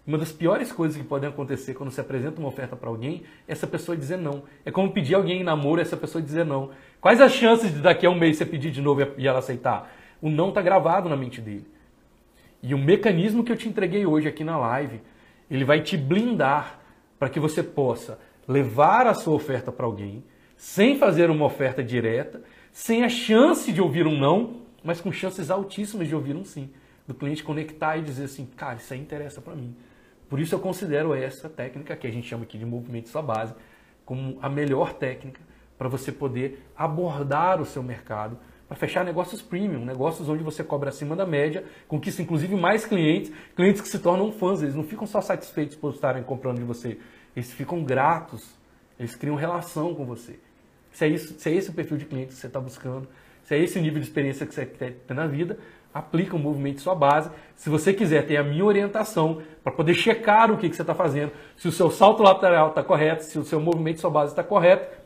Uma 0.06 0.16
das 0.16 0.32
piores 0.32 0.72
coisas 0.72 0.96
que 0.96 1.04
podem 1.04 1.28
acontecer 1.28 1.74
quando 1.74 1.90
você 1.90 2.00
apresenta 2.00 2.40
uma 2.40 2.48
oferta 2.48 2.74
para 2.74 2.88
alguém 2.88 3.24
é 3.46 3.52
essa 3.52 3.66
pessoa 3.66 3.94
dizer 3.94 4.16
não. 4.16 4.42
É 4.64 4.70
como 4.70 4.90
pedir 4.90 5.14
alguém 5.14 5.42
em 5.42 5.44
namoro 5.44 5.80
e 5.80 5.82
essa 5.82 5.98
pessoa 5.98 6.22
dizer 6.22 6.46
não. 6.46 6.70
Quais 6.98 7.20
as 7.20 7.32
chances 7.32 7.74
de 7.74 7.80
daqui 7.80 8.06
a 8.06 8.10
um 8.10 8.18
mês 8.18 8.38
você 8.38 8.46
pedir 8.46 8.70
de 8.70 8.80
novo 8.80 9.02
e 9.18 9.28
ela 9.28 9.40
aceitar? 9.40 9.92
O 10.20 10.30
não 10.30 10.48
está 10.48 10.62
gravado 10.62 11.10
na 11.10 11.16
mente 11.16 11.42
dele. 11.42 11.66
E 12.62 12.74
o 12.74 12.78
mecanismo 12.78 13.44
que 13.44 13.52
eu 13.52 13.56
te 13.56 13.68
entreguei 13.68 14.04
hoje 14.04 14.28
aqui 14.28 14.42
na 14.42 14.58
live, 14.58 15.00
ele 15.50 15.64
vai 15.64 15.80
te 15.80 15.96
blindar 15.96 16.80
para 17.18 17.28
que 17.28 17.40
você 17.40 17.62
possa 17.62 18.18
levar 18.46 19.06
a 19.06 19.14
sua 19.14 19.34
oferta 19.34 19.70
para 19.70 19.86
alguém, 19.86 20.24
sem 20.56 20.96
fazer 20.96 21.30
uma 21.30 21.44
oferta 21.44 21.82
direta, 21.82 22.42
sem 22.72 23.04
a 23.04 23.08
chance 23.08 23.72
de 23.72 23.80
ouvir 23.80 24.06
um 24.06 24.18
não, 24.18 24.62
mas 24.82 25.00
com 25.00 25.12
chances 25.12 25.50
altíssimas 25.50 26.08
de 26.08 26.14
ouvir 26.14 26.34
um 26.34 26.44
sim. 26.44 26.70
Do 27.06 27.14
cliente 27.14 27.42
conectar 27.42 27.96
e 27.96 28.02
dizer 28.02 28.24
assim, 28.24 28.46
cara, 28.56 28.76
isso 28.76 28.92
aí 28.92 29.00
interessa 29.00 29.40
para 29.40 29.54
mim. 29.54 29.74
Por 30.28 30.38
isso 30.38 30.54
eu 30.54 30.58
considero 30.58 31.14
essa 31.14 31.48
técnica, 31.48 31.96
que 31.96 32.06
a 32.06 32.10
gente 32.10 32.28
chama 32.28 32.42
aqui 32.42 32.58
de 32.58 32.66
movimento 32.66 33.08
sua 33.08 33.22
base, 33.22 33.54
como 34.04 34.38
a 34.42 34.48
melhor 34.48 34.92
técnica 34.94 35.40
para 35.78 35.88
você 35.88 36.10
poder 36.10 36.66
abordar 36.76 37.60
o 37.60 37.64
seu 37.64 37.82
mercado, 37.82 38.38
para 38.68 38.76
fechar 38.76 39.02
negócios 39.02 39.40
premium, 39.40 39.82
negócios 39.84 40.28
onde 40.28 40.44
você 40.44 40.62
cobra 40.62 40.90
acima 40.90 41.16
da 41.16 41.24
média, 41.24 41.64
conquista 41.88 42.20
inclusive 42.20 42.54
mais 42.54 42.84
clientes, 42.84 43.32
clientes 43.56 43.80
que 43.80 43.88
se 43.88 43.98
tornam 43.98 44.30
fãs, 44.30 44.62
eles 44.62 44.74
não 44.74 44.84
ficam 44.84 45.06
só 45.06 45.22
satisfeitos 45.22 45.74
por 45.74 45.94
estarem 45.94 46.22
comprando 46.22 46.58
de 46.58 46.64
você, 46.64 46.98
eles 47.34 47.50
ficam 47.50 47.82
gratos, 47.82 48.54
eles 49.00 49.16
criam 49.16 49.36
relação 49.36 49.94
com 49.94 50.04
você. 50.04 50.38
Se 50.92 51.06
é, 51.06 51.08
isso, 51.08 51.34
se 51.38 51.48
é 51.48 51.54
esse 51.54 51.70
o 51.70 51.72
perfil 51.72 51.96
de 51.96 52.04
cliente 52.04 52.28
que 52.28 52.34
você 52.34 52.46
está 52.46 52.60
buscando, 52.60 53.08
se 53.42 53.54
é 53.54 53.58
esse 53.58 53.80
nível 53.80 54.00
de 54.00 54.06
experiência 54.06 54.46
que 54.46 54.54
você 54.54 54.66
quer 54.66 54.92
ter 55.06 55.14
na 55.14 55.26
vida, 55.26 55.58
aplica 55.92 56.36
o 56.36 56.38
movimento 56.38 56.82
sua 56.82 56.94
base. 56.94 57.30
Se 57.56 57.70
você 57.70 57.94
quiser 57.94 58.26
ter 58.26 58.36
a 58.36 58.44
minha 58.44 58.64
orientação 58.64 59.40
para 59.64 59.72
poder 59.72 59.94
checar 59.94 60.50
o 60.50 60.58
que, 60.58 60.68
que 60.68 60.76
você 60.76 60.82
está 60.82 60.94
fazendo, 60.94 61.32
se 61.56 61.66
o 61.66 61.72
seu 61.72 61.90
salto 61.90 62.22
lateral 62.22 62.68
está 62.68 62.82
correto, 62.82 63.24
se 63.24 63.38
o 63.38 63.44
seu 63.44 63.60
movimento 63.60 64.00
sua 64.00 64.10
base 64.10 64.32
está 64.32 64.44
correto, 64.44 64.98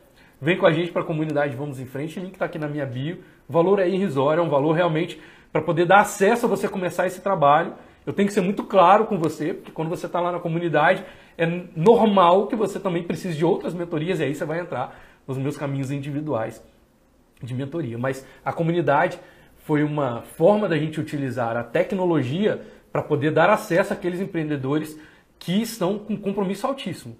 vem 0.43 0.57
com 0.57 0.65
a 0.65 0.73
gente 0.73 0.91
para 0.91 1.01
a 1.01 1.05
comunidade 1.05 1.55
Vamos 1.55 1.79
em 1.79 1.85
Frente, 1.85 2.19
o 2.19 2.21
link 2.21 2.33
está 2.33 2.45
aqui 2.45 2.59
na 2.59 2.67
minha 2.67 2.85
bio. 2.85 3.23
O 3.47 3.53
valor 3.53 3.79
é 3.79 3.87
irrisório, 3.87 4.41
é 4.41 4.43
um 4.43 4.49
valor 4.49 4.73
realmente 4.73 5.19
para 5.53 5.61
poder 5.61 5.85
dar 5.85 6.01
acesso 6.01 6.45
a 6.45 6.49
você 6.49 6.67
começar 6.67 7.07
esse 7.07 7.21
trabalho. 7.21 7.73
Eu 8.05 8.11
tenho 8.11 8.27
que 8.27 8.33
ser 8.33 8.41
muito 8.41 8.61
claro 8.65 9.05
com 9.05 9.17
você, 9.17 9.53
porque 9.53 9.71
quando 9.71 9.87
você 9.87 10.05
está 10.05 10.19
lá 10.19 10.33
na 10.33 10.39
comunidade, 10.39 11.05
é 11.37 11.45
normal 11.73 12.47
que 12.47 12.57
você 12.57 12.77
também 12.77 13.03
precise 13.03 13.37
de 13.37 13.45
outras 13.45 13.73
mentorias, 13.73 14.19
e 14.19 14.23
aí 14.23 14.35
você 14.35 14.43
vai 14.43 14.59
entrar 14.59 14.99
nos 15.25 15.37
meus 15.37 15.55
caminhos 15.55 15.91
individuais 15.91 16.61
de 17.41 17.53
mentoria. 17.53 17.97
Mas 17.97 18.27
a 18.43 18.51
comunidade 18.51 19.17
foi 19.59 19.81
uma 19.81 20.23
forma 20.23 20.67
da 20.67 20.77
gente 20.77 20.99
utilizar 20.99 21.55
a 21.55 21.63
tecnologia 21.63 22.61
para 22.91 23.01
poder 23.01 23.31
dar 23.31 23.49
acesso 23.49 23.93
àqueles 23.93 24.19
empreendedores 24.19 24.99
que 25.39 25.61
estão 25.61 25.97
com 25.97 26.17
compromisso 26.17 26.67
altíssimo. 26.67 27.15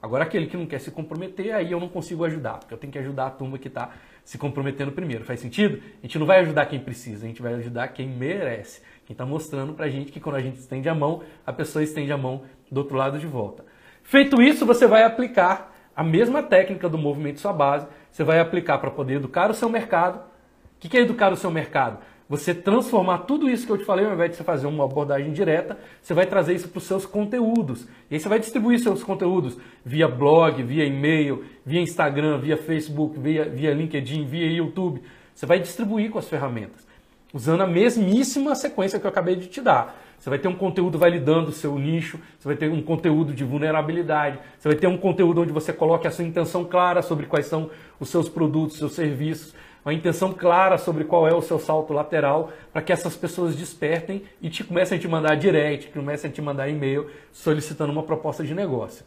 Agora, 0.00 0.24
aquele 0.24 0.46
que 0.46 0.56
não 0.56 0.66
quer 0.66 0.78
se 0.78 0.90
comprometer, 0.90 1.54
aí 1.54 1.72
eu 1.72 1.80
não 1.80 1.88
consigo 1.88 2.24
ajudar, 2.24 2.58
porque 2.58 2.72
eu 2.72 2.78
tenho 2.78 2.92
que 2.92 2.98
ajudar 2.98 3.26
a 3.26 3.30
turma 3.30 3.58
que 3.58 3.68
está 3.68 3.90
se 4.24 4.36
comprometendo 4.38 4.92
primeiro. 4.92 5.24
Faz 5.24 5.40
sentido? 5.40 5.80
A 6.02 6.06
gente 6.06 6.18
não 6.18 6.26
vai 6.26 6.40
ajudar 6.40 6.66
quem 6.66 6.80
precisa, 6.80 7.24
a 7.24 7.28
gente 7.28 7.40
vai 7.40 7.54
ajudar 7.54 7.88
quem 7.88 8.08
merece. 8.08 8.82
Quem 9.06 9.14
está 9.14 9.24
mostrando 9.24 9.72
para 9.72 9.86
a 9.86 9.88
gente 9.88 10.10
que 10.10 10.20
quando 10.20 10.36
a 10.36 10.40
gente 10.40 10.56
estende 10.56 10.88
a 10.88 10.94
mão, 10.94 11.22
a 11.46 11.52
pessoa 11.52 11.82
estende 11.82 12.12
a 12.12 12.16
mão 12.18 12.42
do 12.70 12.78
outro 12.78 12.96
lado 12.96 13.18
de 13.18 13.26
volta. 13.26 13.64
Feito 14.02 14.42
isso, 14.42 14.66
você 14.66 14.86
vai 14.86 15.04
aplicar 15.04 15.74
a 15.94 16.02
mesma 16.02 16.42
técnica 16.42 16.88
do 16.88 16.98
movimento 16.98 17.40
sua 17.40 17.52
base, 17.52 17.86
você 18.10 18.22
vai 18.22 18.38
aplicar 18.38 18.78
para 18.78 18.90
poder 18.90 19.14
educar 19.14 19.50
o 19.50 19.54
seu 19.54 19.68
mercado. 19.68 20.18
O 20.18 20.78
que 20.78 20.96
é 20.96 21.00
educar 21.00 21.32
o 21.32 21.36
seu 21.36 21.50
mercado? 21.50 21.98
Você 22.28 22.52
transformar 22.52 23.18
tudo 23.18 23.48
isso 23.48 23.64
que 23.64 23.72
eu 23.72 23.78
te 23.78 23.84
falei, 23.84 24.04
ao 24.04 24.12
invés 24.12 24.30
de 24.32 24.36
você 24.36 24.42
fazer 24.42 24.66
uma 24.66 24.84
abordagem 24.84 25.32
direta, 25.32 25.78
você 26.02 26.12
vai 26.12 26.26
trazer 26.26 26.54
isso 26.54 26.68
para 26.68 26.78
os 26.78 26.84
seus 26.84 27.06
conteúdos. 27.06 27.86
E 28.10 28.14
aí 28.14 28.20
você 28.20 28.28
vai 28.28 28.40
distribuir 28.40 28.80
seus 28.80 29.04
conteúdos 29.04 29.56
via 29.84 30.08
blog, 30.08 30.60
via 30.64 30.84
e-mail, 30.84 31.44
via 31.64 31.80
Instagram, 31.80 32.38
via 32.38 32.56
Facebook, 32.56 33.16
via, 33.16 33.48
via 33.48 33.72
LinkedIn, 33.72 34.24
via 34.24 34.50
YouTube. 34.50 35.00
Você 35.32 35.46
vai 35.46 35.60
distribuir 35.60 36.10
com 36.10 36.18
as 36.18 36.28
ferramentas, 36.28 36.84
usando 37.32 37.60
a 37.60 37.66
mesmíssima 37.66 38.56
sequência 38.56 38.98
que 38.98 39.06
eu 39.06 39.10
acabei 39.10 39.36
de 39.36 39.46
te 39.46 39.60
dar. 39.60 39.96
Você 40.18 40.28
vai 40.28 40.38
ter 40.38 40.48
um 40.48 40.56
conteúdo 40.56 40.98
validando 40.98 41.50
o 41.50 41.52
seu 41.52 41.78
nicho, 41.78 42.18
você 42.38 42.48
vai 42.48 42.56
ter 42.56 42.70
um 42.70 42.82
conteúdo 42.82 43.32
de 43.34 43.44
vulnerabilidade, 43.44 44.38
você 44.58 44.68
vai 44.68 44.76
ter 44.76 44.86
um 44.86 44.96
conteúdo 44.96 45.42
onde 45.42 45.52
você 45.52 45.72
coloque 45.72 46.08
a 46.08 46.10
sua 46.10 46.24
intenção 46.24 46.64
clara 46.64 47.02
sobre 47.02 47.26
quais 47.26 47.46
são 47.46 47.70
os 48.00 48.08
seus 48.08 48.28
produtos, 48.28 48.78
seus 48.78 48.94
serviços, 48.94 49.54
uma 49.86 49.94
intenção 49.94 50.32
clara 50.32 50.76
sobre 50.78 51.04
qual 51.04 51.28
é 51.28 51.32
o 51.32 51.40
seu 51.40 51.60
salto 51.60 51.92
lateral, 51.92 52.50
para 52.72 52.82
que 52.82 52.92
essas 52.92 53.14
pessoas 53.14 53.54
despertem 53.54 54.24
e 54.42 54.50
te 54.50 54.64
comecem 54.64 54.98
a 54.98 55.00
te 55.00 55.06
mandar 55.06 55.36
direct, 55.36 55.92
comecem 55.92 56.28
a 56.28 56.32
te 56.32 56.42
mandar 56.42 56.68
e-mail 56.68 57.08
solicitando 57.32 57.92
uma 57.92 58.02
proposta 58.02 58.42
de 58.42 58.52
negócio. 58.52 59.04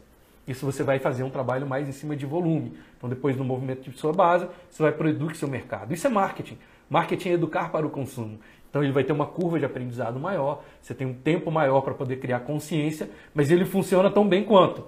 Isso 0.48 0.64
você 0.64 0.82
vai 0.82 0.98
fazer 0.98 1.22
um 1.22 1.28
trabalho 1.28 1.66
mais 1.66 1.86
em 1.86 1.92
cima 1.92 2.16
de 2.16 2.24
volume. 2.24 2.78
Então, 2.96 3.10
depois 3.10 3.36
do 3.36 3.44
movimento 3.44 3.90
de 3.90 3.98
sua 3.98 4.14
base, 4.14 4.48
você 4.70 4.82
vai 4.82 4.90
produzir 4.90 5.36
seu 5.36 5.48
mercado. 5.48 5.92
Isso 5.92 6.06
é 6.06 6.10
marketing. 6.10 6.56
Marketing 6.88 7.28
é 7.28 7.32
educar 7.32 7.70
para 7.70 7.86
o 7.86 7.90
consumo. 7.90 8.38
Então 8.70 8.82
ele 8.82 8.92
vai 8.92 9.04
ter 9.04 9.12
uma 9.12 9.26
curva 9.26 9.58
de 9.58 9.66
aprendizado 9.66 10.18
maior, 10.18 10.62
você 10.80 10.94
tem 10.94 11.06
um 11.06 11.12
tempo 11.12 11.50
maior 11.50 11.82
para 11.82 11.92
poder 11.92 12.16
criar 12.16 12.40
consciência, 12.40 13.10
mas 13.34 13.50
ele 13.50 13.66
funciona 13.66 14.10
tão 14.10 14.26
bem 14.26 14.44
quanto. 14.44 14.86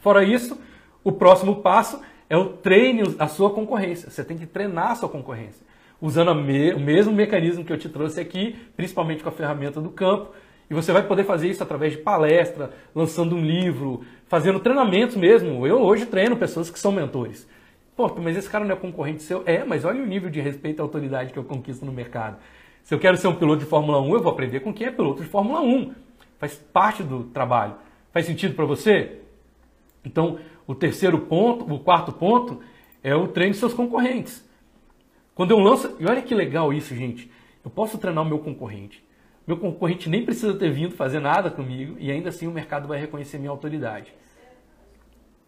Fora 0.00 0.24
isso, 0.24 0.58
o 1.04 1.12
próximo 1.12 1.56
passo 1.56 2.00
é 2.30 2.36
o 2.36 2.50
treine 2.50 3.02
a 3.18 3.26
sua 3.26 3.50
concorrência. 3.50 4.08
Você 4.08 4.22
tem 4.22 4.38
que 4.38 4.46
treinar 4.46 4.92
a 4.92 4.94
sua 4.94 5.08
concorrência. 5.08 5.66
Usando 6.00 6.32
me, 6.34 6.72
o 6.72 6.78
mesmo 6.78 7.12
mecanismo 7.12 7.64
que 7.64 7.72
eu 7.72 7.76
te 7.76 7.88
trouxe 7.88 8.20
aqui, 8.20 8.56
principalmente 8.76 9.22
com 9.22 9.28
a 9.28 9.32
ferramenta 9.32 9.80
do 9.80 9.90
campo. 9.90 10.30
E 10.70 10.72
você 10.72 10.92
vai 10.92 11.02
poder 11.02 11.24
fazer 11.24 11.48
isso 11.50 11.60
através 11.60 11.92
de 11.92 11.98
palestra, 11.98 12.70
lançando 12.94 13.34
um 13.34 13.44
livro, 13.44 14.02
fazendo 14.28 14.60
treinamentos 14.60 15.16
mesmo. 15.16 15.66
Eu 15.66 15.82
hoje 15.82 16.06
treino 16.06 16.36
pessoas 16.36 16.70
que 16.70 16.78
são 16.78 16.92
mentores. 16.92 17.48
Pô, 17.96 18.08
mas 18.22 18.36
esse 18.36 18.48
cara 18.48 18.64
não 18.64 18.76
é 18.76 18.78
concorrente 18.78 19.24
seu? 19.24 19.42
É, 19.44 19.64
mas 19.64 19.84
olha 19.84 20.00
o 20.00 20.06
nível 20.06 20.30
de 20.30 20.40
respeito 20.40 20.78
e 20.78 20.80
autoridade 20.80 21.32
que 21.32 21.38
eu 21.38 21.44
conquisto 21.44 21.84
no 21.84 21.92
mercado. 21.92 22.38
Se 22.84 22.94
eu 22.94 23.00
quero 23.00 23.16
ser 23.16 23.26
um 23.26 23.34
piloto 23.34 23.58
de 23.58 23.66
Fórmula 23.66 24.00
1, 24.00 24.14
eu 24.14 24.22
vou 24.22 24.32
aprender 24.32 24.60
com 24.60 24.72
quem 24.72 24.86
é 24.86 24.90
piloto 24.92 25.20
de 25.20 25.28
Fórmula 25.28 25.60
1. 25.60 25.92
Faz 26.38 26.54
parte 26.54 27.02
do 27.02 27.24
trabalho. 27.24 27.74
Faz 28.12 28.24
sentido 28.24 28.54
para 28.54 28.64
você? 28.64 29.18
Então, 30.04 30.38
o 30.70 30.74
terceiro 30.76 31.18
ponto, 31.18 31.64
o 31.64 31.80
quarto 31.80 32.12
ponto, 32.12 32.60
é 33.02 33.12
o 33.12 33.26
treino 33.26 33.52
de 33.52 33.58
seus 33.58 33.74
concorrentes. 33.74 34.48
Quando 35.34 35.50
eu 35.50 35.58
lanço. 35.58 35.96
E 35.98 36.06
olha 36.06 36.22
que 36.22 36.32
legal 36.32 36.72
isso, 36.72 36.94
gente. 36.94 37.28
Eu 37.64 37.70
posso 37.72 37.98
treinar 37.98 38.22
o 38.22 38.28
meu 38.28 38.38
concorrente. 38.38 39.04
Meu 39.44 39.56
concorrente 39.56 40.08
nem 40.08 40.24
precisa 40.24 40.54
ter 40.54 40.70
vindo 40.70 40.94
fazer 40.94 41.18
nada 41.18 41.50
comigo 41.50 41.96
e 41.98 42.08
ainda 42.08 42.28
assim 42.28 42.46
o 42.46 42.52
mercado 42.52 42.86
vai 42.86 43.00
reconhecer 43.00 43.36
minha 43.38 43.50
autoridade. 43.50 44.14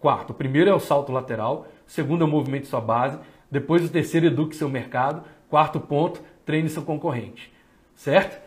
Quarto, 0.00 0.30
o 0.30 0.34
primeiro 0.34 0.68
é 0.68 0.74
o 0.74 0.80
salto 0.80 1.12
lateral, 1.12 1.68
o 1.86 1.90
segundo 1.90 2.22
é 2.22 2.26
o 2.26 2.28
movimento 2.28 2.62
de 2.62 2.68
sua 2.68 2.80
base, 2.80 3.16
depois 3.48 3.84
o 3.84 3.88
terceiro 3.88 4.26
eduque 4.26 4.56
seu 4.56 4.68
mercado, 4.68 5.22
quarto 5.48 5.78
ponto, 5.78 6.20
treine 6.44 6.68
seu 6.68 6.82
concorrente. 6.82 7.52
Certo? 7.94 8.42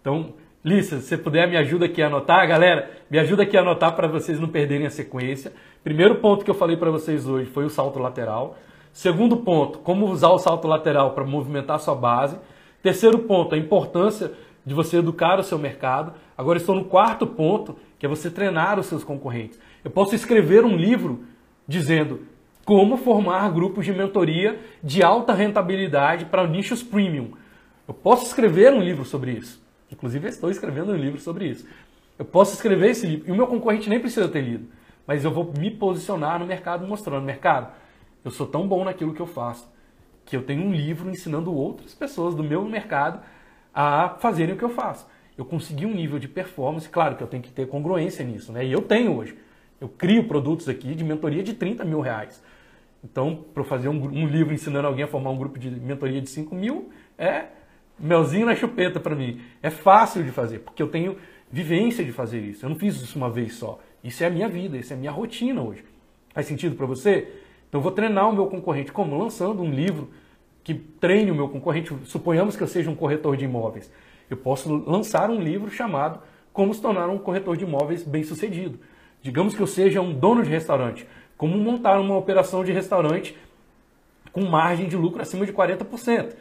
Então, 0.00 0.32
Lissa, 0.68 1.00
se 1.00 1.06
você 1.06 1.16
puder, 1.16 1.48
me 1.48 1.56
ajuda 1.56 1.86
aqui 1.86 2.02
a 2.02 2.08
anotar. 2.08 2.46
Galera, 2.46 2.90
me 3.10 3.18
ajuda 3.18 3.42
aqui 3.42 3.56
a 3.56 3.62
anotar 3.62 3.96
para 3.96 4.06
vocês 4.06 4.38
não 4.38 4.48
perderem 4.48 4.86
a 4.86 4.90
sequência. 4.90 5.50
Primeiro 5.82 6.16
ponto 6.16 6.44
que 6.44 6.50
eu 6.50 6.54
falei 6.54 6.76
para 6.76 6.90
vocês 6.90 7.26
hoje 7.26 7.48
foi 7.48 7.64
o 7.64 7.70
salto 7.70 7.98
lateral. 7.98 8.58
Segundo 8.92 9.38
ponto, 9.38 9.78
como 9.78 10.06
usar 10.06 10.28
o 10.28 10.38
salto 10.38 10.68
lateral 10.68 11.12
para 11.12 11.24
movimentar 11.24 11.80
sua 11.80 11.94
base. 11.94 12.36
Terceiro 12.82 13.20
ponto, 13.20 13.54
a 13.54 13.58
importância 13.58 14.32
de 14.66 14.74
você 14.74 14.98
educar 14.98 15.40
o 15.40 15.42
seu 15.42 15.58
mercado. 15.58 16.12
Agora 16.36 16.58
estou 16.58 16.74
no 16.74 16.84
quarto 16.84 17.26
ponto, 17.26 17.74
que 17.98 18.04
é 18.04 18.08
você 18.08 18.30
treinar 18.30 18.78
os 18.78 18.84
seus 18.84 19.02
concorrentes. 19.02 19.58
Eu 19.82 19.90
posso 19.90 20.14
escrever 20.14 20.66
um 20.66 20.76
livro 20.76 21.24
dizendo 21.66 22.20
como 22.66 22.98
formar 22.98 23.50
grupos 23.52 23.86
de 23.86 23.92
mentoria 23.94 24.60
de 24.84 25.02
alta 25.02 25.32
rentabilidade 25.32 26.26
para 26.26 26.46
nichos 26.46 26.82
premium. 26.82 27.30
Eu 27.88 27.94
posso 27.94 28.26
escrever 28.26 28.74
um 28.74 28.82
livro 28.82 29.06
sobre 29.06 29.30
isso. 29.30 29.66
Inclusive, 29.90 30.28
estou 30.28 30.50
escrevendo 30.50 30.92
um 30.92 30.96
livro 30.96 31.20
sobre 31.20 31.46
isso. 31.46 31.66
Eu 32.18 32.24
posso 32.24 32.54
escrever 32.54 32.90
esse 32.90 33.06
livro 33.06 33.28
e 33.28 33.32
o 33.32 33.34
meu 33.34 33.46
concorrente 33.46 33.88
nem 33.88 34.00
precisa 34.00 34.28
ter 34.28 34.40
lido, 34.40 34.68
mas 35.06 35.24
eu 35.24 35.30
vou 35.30 35.52
me 35.56 35.70
posicionar 35.70 36.38
no 36.38 36.46
mercado 36.46 36.86
mostrando, 36.86 37.24
mercado, 37.24 37.72
eu 38.24 38.30
sou 38.30 38.46
tão 38.46 38.66
bom 38.66 38.84
naquilo 38.84 39.14
que 39.14 39.20
eu 39.20 39.26
faço 39.26 39.68
que 40.28 40.36
eu 40.36 40.42
tenho 40.42 40.62
um 40.62 40.72
livro 40.72 41.08
ensinando 41.08 41.54
outras 41.54 41.94
pessoas 41.94 42.34
do 42.34 42.44
meu 42.44 42.62
mercado 42.62 43.20
a 43.72 44.10
fazerem 44.20 44.54
o 44.54 44.58
que 44.58 44.64
eu 44.64 44.68
faço. 44.68 45.08
Eu 45.38 45.44
consegui 45.44 45.86
um 45.86 45.94
nível 45.94 46.18
de 46.18 46.28
performance, 46.28 46.86
claro 46.86 47.16
que 47.16 47.22
eu 47.22 47.26
tenho 47.26 47.42
que 47.42 47.50
ter 47.50 47.66
congruência 47.66 48.22
nisso, 48.22 48.52
né? 48.52 48.66
E 48.66 48.70
eu 48.70 48.82
tenho 48.82 49.16
hoje. 49.16 49.38
Eu 49.80 49.88
crio 49.88 50.28
produtos 50.28 50.68
aqui 50.68 50.94
de 50.94 51.02
mentoria 51.02 51.42
de 51.42 51.54
30 51.54 51.82
mil 51.84 52.00
reais. 52.00 52.42
Então, 53.02 53.42
para 53.54 53.64
fazer 53.64 53.88
um, 53.88 53.94
um, 53.94 54.26
livro 54.26 54.52
ensinando 54.52 54.86
alguém 54.86 55.04
a 55.04 55.08
formar 55.08 55.30
um 55.30 55.38
grupo 55.38 55.58
de 55.58 55.70
mentoria 55.70 56.20
de 56.20 56.28
5 56.28 56.54
mil, 56.54 56.90
é 57.16 57.46
melzinho 57.98 58.46
na 58.46 58.54
chupeta 58.54 59.00
para 59.00 59.14
mim. 59.14 59.40
É 59.62 59.70
fácil 59.70 60.22
de 60.22 60.30
fazer, 60.30 60.60
porque 60.60 60.82
eu 60.82 60.88
tenho 60.88 61.16
vivência 61.50 62.04
de 62.04 62.12
fazer 62.12 62.40
isso. 62.40 62.64
Eu 62.64 62.70
não 62.70 62.76
fiz 62.76 62.96
isso 62.96 63.16
uma 63.16 63.30
vez 63.30 63.54
só. 63.54 63.78
Isso 64.02 64.22
é 64.22 64.26
a 64.26 64.30
minha 64.30 64.48
vida, 64.48 64.76
isso 64.76 64.92
é 64.92 64.96
a 64.96 64.98
minha 64.98 65.10
rotina 65.10 65.62
hoje. 65.62 65.84
Faz 66.32 66.46
sentido 66.46 66.76
para 66.76 66.86
você? 66.86 67.28
Então, 67.68 67.80
eu 67.80 67.82
vou 67.82 67.92
treinar 67.92 68.28
o 68.28 68.32
meu 68.32 68.46
concorrente 68.46 68.92
como? 68.92 69.16
Lançando 69.16 69.62
um 69.62 69.70
livro 69.70 70.08
que 70.62 70.74
treine 70.74 71.30
o 71.30 71.34
meu 71.34 71.48
concorrente. 71.48 71.94
Suponhamos 72.04 72.56
que 72.56 72.62
eu 72.62 72.68
seja 72.68 72.90
um 72.90 72.94
corretor 72.94 73.36
de 73.36 73.44
imóveis. 73.44 73.90
Eu 74.30 74.36
posso 74.36 74.72
lançar 74.86 75.30
um 75.30 75.40
livro 75.40 75.70
chamado 75.70 76.20
Como 76.52 76.72
se 76.74 76.80
tornar 76.80 77.08
um 77.08 77.18
corretor 77.18 77.56
de 77.56 77.64
imóveis 77.64 78.02
bem 78.02 78.22
sucedido. 78.22 78.78
Digamos 79.22 79.54
que 79.54 79.60
eu 79.60 79.66
seja 79.66 80.00
um 80.00 80.12
dono 80.12 80.42
de 80.42 80.50
restaurante 80.50 81.06
como 81.36 81.56
montar 81.56 82.00
uma 82.00 82.16
operação 82.16 82.64
de 82.64 82.72
restaurante 82.72 83.36
com 84.32 84.42
margem 84.42 84.88
de 84.88 84.96
lucro 84.96 85.22
acima 85.22 85.46
de 85.46 85.52
40%. 85.52 86.34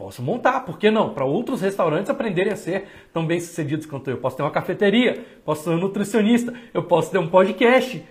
Posso 0.00 0.22
montar, 0.22 0.60
por 0.60 0.78
que 0.78 0.90
não? 0.90 1.12
Para 1.12 1.26
outros 1.26 1.60
restaurantes 1.60 2.08
aprenderem 2.08 2.50
a 2.50 2.56
ser 2.56 2.86
tão 3.12 3.26
bem 3.26 3.38
sucedidos 3.38 3.84
quanto 3.84 4.08
eu. 4.08 4.16
Posso 4.16 4.34
ter 4.34 4.42
uma 4.42 4.50
cafeteria, 4.50 5.22
posso 5.44 5.64
ser 5.64 5.70
um 5.70 5.76
nutricionista, 5.76 6.54
eu 6.72 6.84
posso 6.84 7.10
ter 7.10 7.18
um 7.18 7.28
podcast 7.28 8.02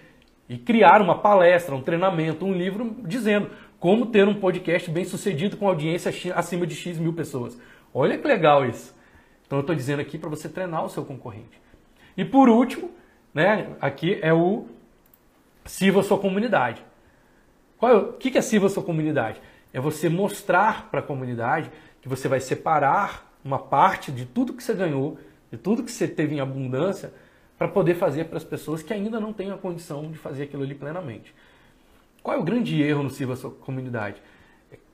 e 0.48 0.56
criar 0.56 1.02
uma 1.02 1.18
palestra, 1.18 1.74
um 1.74 1.82
treinamento, 1.82 2.46
um 2.46 2.54
livro 2.54 2.96
dizendo 3.00 3.50
como 3.80 4.06
ter 4.06 4.28
um 4.28 4.36
podcast 4.36 4.92
bem 4.92 5.04
sucedido 5.04 5.58
com 5.58 5.68
audiência 5.68 6.14
acima 6.36 6.68
de 6.68 6.76
X 6.76 7.00
mil 7.00 7.12
pessoas. 7.12 7.60
Olha 7.92 8.20
que 8.20 8.28
legal 8.28 8.64
isso. 8.64 8.96
Então 9.48 9.58
eu 9.58 9.62
estou 9.62 9.76
dizendo 9.76 10.00
aqui 10.00 10.20
para 10.20 10.30
você 10.30 10.48
treinar 10.48 10.86
o 10.86 10.90
seu 10.90 11.04
concorrente. 11.04 11.60
E 12.16 12.24
por 12.24 12.50
último, 12.50 12.92
né, 13.34 13.70
aqui 13.82 14.20
é 14.22 14.32
o 14.32 14.68
sirva 15.66 16.02
a 16.02 16.04
sua 16.04 16.20
comunidade. 16.20 16.86
Qual 17.80 17.92
é, 17.92 17.96
o 17.96 18.14
que 18.14 18.38
é 18.38 18.42
sirva 18.42 18.68
a 18.68 18.70
sua 18.70 18.84
comunidade? 18.84 19.42
É 19.74 19.80
você 19.80 20.10
mostrar 20.10 20.90
para 20.90 21.00
a 21.00 21.04
comunidade 21.04 21.72
que 22.02 22.10
você 22.10 22.28
vai 22.28 22.40
separar 22.40 23.32
uma 23.44 23.60
parte 23.60 24.12
de 24.12 24.26
tudo 24.26 24.54
que 24.54 24.64
você 24.64 24.74
ganhou, 24.74 25.18
de 25.52 25.58
tudo 25.58 25.84
que 25.84 25.92
você 25.92 26.08
teve 26.08 26.36
em 26.36 26.40
abundância, 26.40 27.14
para 27.58 27.68
poder 27.68 27.96
fazer 27.96 28.26
para 28.26 28.38
as 28.38 28.44
pessoas 28.44 28.82
que 28.82 28.94
ainda 28.94 29.20
não 29.20 29.34
têm 29.34 29.52
a 29.52 29.58
condição 29.58 30.10
de 30.10 30.18
fazer 30.18 30.44
aquilo 30.44 30.64
ali 30.64 30.74
plenamente. 30.74 31.36
Qual 32.24 32.36
é 32.36 32.40
o 32.40 32.44
grande 32.44 32.82
erro 32.82 33.04
no 33.04 33.10
Sirva 33.10 33.34
a 33.34 33.36
Sua 33.36 33.52
Comunidade? 33.52 34.22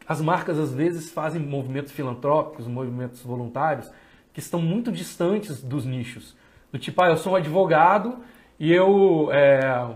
As 0.07 0.21
marcas 0.21 0.59
às 0.59 0.73
vezes 0.73 1.11
fazem 1.11 1.41
movimentos 1.41 1.91
filantrópicos, 1.91 2.67
movimentos 2.67 3.21
voluntários, 3.21 3.91
que 4.33 4.39
estão 4.39 4.61
muito 4.61 4.91
distantes 4.91 5.63
dos 5.63 5.85
nichos. 5.85 6.35
Do 6.71 6.77
tipo, 6.77 7.01
ah, 7.01 7.09
eu 7.09 7.17
sou 7.17 7.33
um 7.33 7.35
advogado 7.35 8.17
e 8.59 8.71
eu, 8.71 9.29
é, 9.31 9.95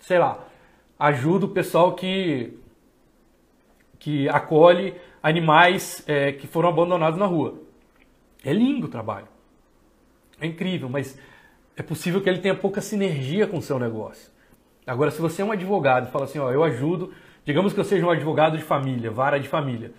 sei 0.00 0.18
lá, 0.18 0.44
ajudo 0.98 1.46
o 1.46 1.50
pessoal 1.50 1.94
que, 1.94 2.58
que 4.06 4.28
acolhe 4.28 4.94
animais 5.20 6.04
é, 6.06 6.30
que 6.30 6.46
foram 6.46 6.68
abandonados 6.68 7.18
na 7.18 7.26
rua. 7.26 7.54
É 8.44 8.52
lindo 8.52 8.86
o 8.86 8.88
trabalho. 8.88 9.26
É 10.40 10.46
incrível, 10.46 10.88
mas 10.88 11.18
é 11.76 11.82
possível 11.82 12.20
que 12.20 12.28
ele 12.28 12.38
tenha 12.38 12.54
pouca 12.54 12.80
sinergia 12.80 13.48
com 13.48 13.58
o 13.58 13.62
seu 13.62 13.80
negócio. 13.80 14.30
Agora, 14.86 15.10
se 15.10 15.20
você 15.20 15.42
é 15.42 15.44
um 15.44 15.50
advogado 15.50 16.06
e 16.06 16.12
fala 16.12 16.26
assim, 16.26 16.38
ó, 16.38 16.52
eu 16.52 16.62
ajudo, 16.62 17.12
digamos 17.44 17.72
que 17.72 17.80
eu 17.80 17.84
seja 17.84 18.06
um 18.06 18.10
advogado 18.10 18.56
de 18.56 18.62
família, 18.62 19.10
vara 19.10 19.40
de 19.40 19.48
família. 19.48 19.90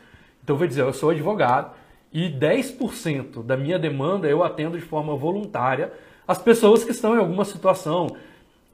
Então 0.41 0.53
eu 0.53 0.57
vou 0.57 0.67
dizer, 0.67 0.83
eu 0.83 0.93
sou 0.93 1.09
advogado 1.09 1.75
e 2.13 2.29
10% 2.29 3.43
da 3.43 3.57
minha 3.57 3.77
demanda 3.77 4.29
eu 4.29 4.41
atendo 4.41 4.77
de 4.77 4.85
forma 4.85 5.17
voluntária 5.17 5.91
as 6.25 6.37
pessoas 6.37 6.81
que 6.81 6.91
estão 6.91 7.13
em 7.13 7.19
alguma 7.19 7.43
situação 7.43 8.15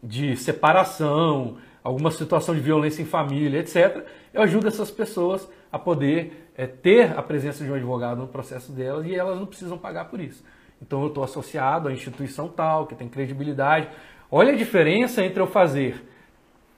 de 0.03 0.38
separação, 0.38 1.57
alguma 1.84 2.11
situação 2.11 2.55
de 2.55 2.61
violência 2.61 3.01
em 3.01 3.05
família, 3.05 3.59
etc. 3.59 4.05
Eu 4.34 4.41
ajudo 4.41 4.67
essas 4.67 4.89
pessoas 4.89 5.47
a 5.71 5.77
poder 5.77 6.49
é, 6.55 6.65
ter 6.65 7.17
a 7.17 7.21
presença 7.21 7.63
de 7.63 7.71
um 7.71 7.75
advogado 7.75 8.19
no 8.19 8.27
processo 8.27 8.71
delas 8.71 9.05
e 9.05 9.13
elas 9.13 9.38
não 9.38 9.45
precisam 9.45 9.77
pagar 9.77 10.05
por 10.05 10.19
isso. 10.19 10.43
Então 10.81 11.01
eu 11.01 11.07
estou 11.07 11.23
associado 11.23 11.89
à 11.89 11.93
instituição 11.93 12.47
tal, 12.47 12.88
que 12.88 12.95
tem 12.95 13.09
credibilidade. 13.09 13.89
Olha 14.31 14.53
a 14.53 14.55
diferença 14.55 15.23
entre 15.23 15.41
eu 15.41 15.47
fazer, 15.47 16.03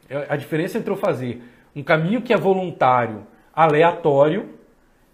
é, 0.09 0.25
a 0.29 0.35
diferença 0.35 0.77
entre 0.77 0.91
eu 0.91 0.97
fazer 0.97 1.41
um 1.75 1.83
caminho 1.83 2.21
que 2.21 2.33
é 2.33 2.37
voluntário, 2.37 3.27
aleatório, 3.53 4.49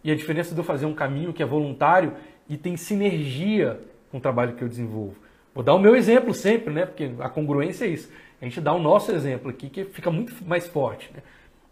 e 0.03 0.11
a 0.11 0.15
diferença 0.15 0.53
de 0.53 0.59
eu 0.59 0.63
fazer 0.63 0.85
um 0.85 0.93
caminho 0.93 1.33
que 1.33 1.43
é 1.43 1.45
voluntário 1.45 2.13
e 2.49 2.57
tem 2.57 2.75
sinergia 2.75 3.79
com 4.11 4.17
o 4.17 4.21
trabalho 4.21 4.53
que 4.53 4.63
eu 4.63 4.67
desenvolvo. 4.67 5.15
Vou 5.53 5.63
dar 5.63 5.73
o 5.73 5.79
meu 5.79 5.95
exemplo 5.95 6.33
sempre, 6.33 6.73
né? 6.73 6.85
Porque 6.85 7.11
a 7.19 7.29
congruência 7.29 7.85
é 7.85 7.89
isso. 7.89 8.09
A 8.41 8.45
gente 8.45 8.59
dá 8.59 8.73
o 8.73 8.79
nosso 8.79 9.11
exemplo 9.11 9.49
aqui 9.51 9.69
que 9.69 9.85
fica 9.85 10.09
muito 10.09 10.33
mais 10.45 10.67
forte. 10.67 11.11
Né? 11.13 11.21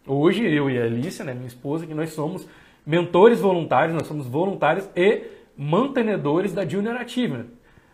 Hoje 0.06 0.46
eu 0.46 0.70
e 0.70 0.80
a 0.80 0.86
Alicia, 0.86 1.26
né, 1.26 1.34
minha 1.34 1.48
esposa, 1.48 1.88
que 1.88 1.94
nós 1.96 2.12
somos 2.12 2.48
mentores 2.86 3.40
voluntários, 3.40 3.96
nós 3.96 4.06
somos 4.06 4.28
voluntários 4.28 4.88
e 4.96 5.24
mantenedores 5.58 6.54
da 6.54 6.66
Junior 6.66 6.96
Achievement. 6.96 7.48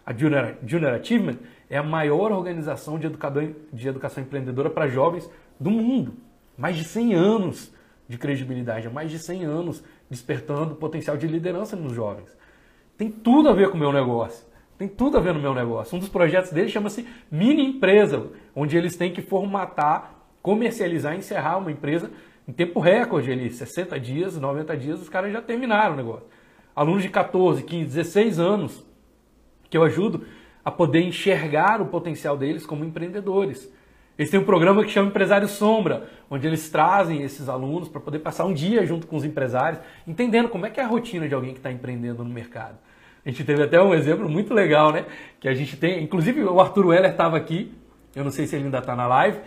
A 0.05 0.13
Junior, 0.13 0.55
Junior 0.65 0.93
Achievement 0.93 1.37
é 1.69 1.77
a 1.77 1.83
maior 1.83 2.31
organização 2.33 2.99
de, 2.99 3.07
educador, 3.07 3.49
de 3.71 3.87
educação 3.87 4.21
empreendedora 4.21 4.69
para 4.69 4.87
jovens 4.87 5.29
do 5.59 5.71
mundo. 5.71 6.13
Mais 6.57 6.75
de 6.75 6.83
100 6.83 7.13
anos 7.15 7.73
de 8.07 8.17
credibilidade, 8.17 8.89
mais 8.89 9.09
de 9.09 9.17
100 9.17 9.45
anos 9.45 9.83
despertando 10.09 10.75
potencial 10.75 11.17
de 11.17 11.27
liderança 11.27 11.75
nos 11.75 11.93
jovens. 11.93 12.29
Tem 12.97 13.09
tudo 13.09 13.49
a 13.49 13.53
ver 13.53 13.69
com 13.69 13.77
o 13.77 13.79
meu 13.79 13.91
negócio. 13.91 14.45
Tem 14.77 14.87
tudo 14.87 15.17
a 15.17 15.21
ver 15.21 15.33
no 15.33 15.39
meu 15.39 15.53
negócio. 15.53 15.95
Um 15.95 15.99
dos 15.99 16.09
projetos 16.09 16.51
deles 16.51 16.71
chama-se 16.71 17.07
Mini 17.31 17.65
Empresa, 17.65 18.27
onde 18.55 18.77
eles 18.77 18.95
têm 18.95 19.11
que 19.11 19.21
formatar, 19.21 20.15
comercializar 20.41 21.15
encerrar 21.15 21.57
uma 21.57 21.71
empresa 21.71 22.11
em 22.47 22.51
tempo 22.51 22.79
recorde 22.79 23.31
ali, 23.31 23.49
60 23.49 23.99
dias, 23.99 24.37
90 24.37 24.77
dias, 24.77 25.01
os 25.01 25.09
caras 25.09 25.31
já 25.31 25.41
terminaram 25.41 25.93
o 25.93 25.97
negócio 25.97 26.27
alunos 26.75 27.03
de 27.03 27.09
14, 27.09 27.63
15, 27.63 27.85
16 27.85 28.39
anos, 28.39 28.85
que 29.69 29.77
eu 29.77 29.83
ajudo 29.83 30.25
a 30.63 30.69
poder 30.69 31.01
enxergar 31.01 31.81
o 31.81 31.85
potencial 31.85 32.35
deles 32.35 32.65
como 32.65 32.83
empreendedores. 32.83 33.71
Eles 34.17 34.31
têm 34.31 34.39
um 34.39 34.45
programa 34.45 34.83
que 34.83 34.91
chama 34.91 35.09
Empresário 35.09 35.47
Sombra, 35.47 36.09
onde 36.29 36.47
eles 36.47 36.69
trazem 36.69 37.21
esses 37.21 37.47
alunos 37.47 37.87
para 37.87 38.01
poder 38.01 38.19
passar 38.19 38.45
um 38.45 38.53
dia 38.53 38.85
junto 38.85 39.07
com 39.07 39.15
os 39.15 39.23
empresários, 39.23 39.81
entendendo 40.07 40.49
como 40.49 40.65
é 40.65 40.69
que 40.69 40.79
é 40.79 40.83
a 40.83 40.87
rotina 40.87 41.27
de 41.27 41.35
alguém 41.35 41.51
que 41.51 41.59
está 41.59 41.71
empreendendo 41.71 42.23
no 42.23 42.29
mercado. 42.29 42.77
A 43.25 43.29
gente 43.29 43.43
teve 43.43 43.63
até 43.63 43.81
um 43.81 43.93
exemplo 43.93 44.29
muito 44.29 44.53
legal, 44.53 44.91
né? 44.91 45.05
Que 45.39 45.47
a 45.47 45.53
gente 45.53 45.75
tem, 45.77 46.03
inclusive 46.03 46.43
o 46.43 46.59
Arthur 46.61 46.87
Weller 46.87 47.09
estava 47.09 47.35
aqui, 47.35 47.73
eu 48.15 48.23
não 48.23 48.29
sei 48.29 48.45
se 48.45 48.55
ele 48.55 48.65
ainda 48.65 48.77
está 48.77 48.95
na 48.95 49.07
live, 49.07 49.39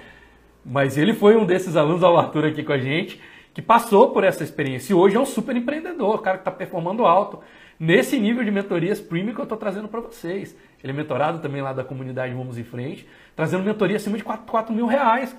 mas 0.65 0.99
ele 0.99 1.15
foi 1.15 1.37
um 1.37 1.47
desses 1.47 1.77
alunos, 1.77 2.03
o 2.03 2.17
Arthur 2.17 2.47
aqui 2.47 2.65
com 2.65 2.73
a 2.73 2.79
gente, 2.79 3.21
que 3.55 3.63
passou 3.63 4.11
por 4.11 4.25
essa 4.25 4.43
experiência 4.43 4.93
e 4.93 4.97
hoje 4.97 5.17
é 5.17 5.21
um 5.21 5.25
super 5.25 5.57
empreendedor, 5.57 6.17
o 6.17 6.19
cara 6.19 6.39
que 6.39 6.43
está 6.43 6.51
performando 6.51 7.07
alto. 7.07 7.41
Nesse 7.79 8.19
nível 8.19 8.43
de 8.43 8.51
mentorias 8.51 9.01
premium 9.01 9.33
que 9.33 9.41
eu 9.41 9.45
estou 9.45 9.57
trazendo 9.57 9.87
para 9.87 10.01
vocês. 10.01 10.57
Ele 10.83 10.93
é 10.93 10.97
mentorado 10.97 11.39
também 11.39 11.63
lá 11.63 11.73
da 11.73 11.85
comunidade 11.85 12.35
Vamos 12.35 12.59
em 12.59 12.65
Frente, 12.65 13.07
trazendo 13.37 13.63
mentoria 13.63 13.97
acima 13.97 14.17
de 14.17 14.25
4, 14.25 14.45
4 14.47 14.75
mil 14.75 14.87
reais. 14.87 15.37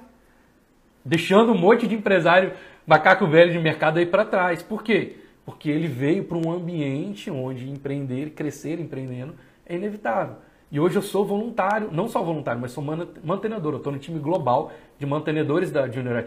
Deixando 1.04 1.52
um 1.52 1.58
monte 1.58 1.86
de 1.86 1.96
empresário 1.96 2.54
macaco 2.88 3.28
velho 3.28 3.52
de 3.52 3.60
mercado 3.60 4.00
aí 4.00 4.06
para 4.06 4.24
trás. 4.24 4.64
Por 4.64 4.84
quê? 4.84 5.18
Porque 5.50 5.68
ele 5.68 5.88
veio 5.88 6.26
para 6.26 6.38
um 6.38 6.52
ambiente 6.52 7.32
onde 7.32 7.68
empreender, 7.68 8.30
crescer 8.36 8.80
empreendendo 8.80 9.34
é 9.66 9.76
inevitável. 9.76 10.36
E 10.72 10.80
hoje 10.80 10.96
eu 10.96 11.02
sou 11.02 11.26
voluntário, 11.26 11.90
não 11.92 12.08
só 12.08 12.22
voluntário, 12.22 12.62
mas 12.62 12.72
sou 12.72 12.84
mantenedor. 13.24 13.74
Eu 13.74 13.78
estou 13.78 13.92
no 13.92 13.98
time 13.98 14.20
global 14.20 14.72
de 15.00 15.08
mantenedores 15.08 15.72
da 15.72 15.90
Junior. 15.90 16.24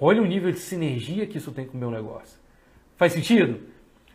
Olha 0.00 0.20
o 0.20 0.26
nível 0.26 0.50
de 0.50 0.58
sinergia 0.58 1.28
que 1.28 1.38
isso 1.38 1.52
tem 1.52 1.64
com 1.64 1.76
o 1.76 1.80
meu 1.80 1.92
negócio. 1.92 2.40
Faz 2.96 3.12
sentido? 3.12 3.60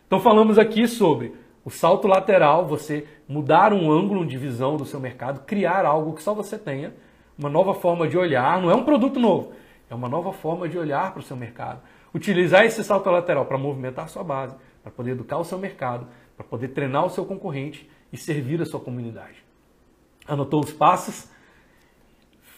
Então 0.06 0.20
falamos 0.20 0.58
aqui 0.58 0.86
sobre 0.86 1.32
o 1.64 1.70
salto 1.70 2.06
lateral, 2.06 2.66
você 2.66 3.06
mudar 3.26 3.72
um 3.72 3.90
ângulo 3.90 4.26
de 4.26 4.36
visão 4.36 4.76
do 4.76 4.84
seu 4.84 5.00
mercado, 5.00 5.46
criar 5.46 5.86
algo 5.86 6.12
que 6.12 6.22
só 6.22 6.34
você 6.34 6.58
tenha, 6.58 6.92
uma 7.38 7.48
nova 7.48 7.72
forma 7.72 8.06
de 8.06 8.18
olhar, 8.18 8.60
não 8.60 8.70
é 8.70 8.74
um 8.74 8.84
produto 8.84 9.18
novo, 9.18 9.52
é 9.88 9.94
uma 9.94 10.10
nova 10.10 10.30
forma 10.30 10.68
de 10.68 10.76
olhar 10.76 11.10
para 11.10 11.20
o 11.20 11.24
seu 11.24 11.38
mercado. 11.38 11.80
Utilizar 12.14 12.64
esse 12.64 12.82
salto 12.84 13.10
lateral 13.10 13.44
para 13.44 13.58
movimentar 13.58 14.08
sua 14.08 14.22
base, 14.22 14.54
para 14.82 14.92
poder 14.92 15.10
educar 15.10 15.38
o 15.38 15.44
seu 15.44 15.58
mercado, 15.58 16.06
para 16.36 16.46
poder 16.46 16.68
treinar 16.68 17.04
o 17.04 17.10
seu 17.10 17.24
concorrente 17.26 17.90
e 18.12 18.16
servir 18.16 18.62
a 18.62 18.66
sua 18.66 18.80
comunidade. 18.80 19.44
Anotou 20.26 20.62
os 20.62 20.72
passos? 20.72 21.28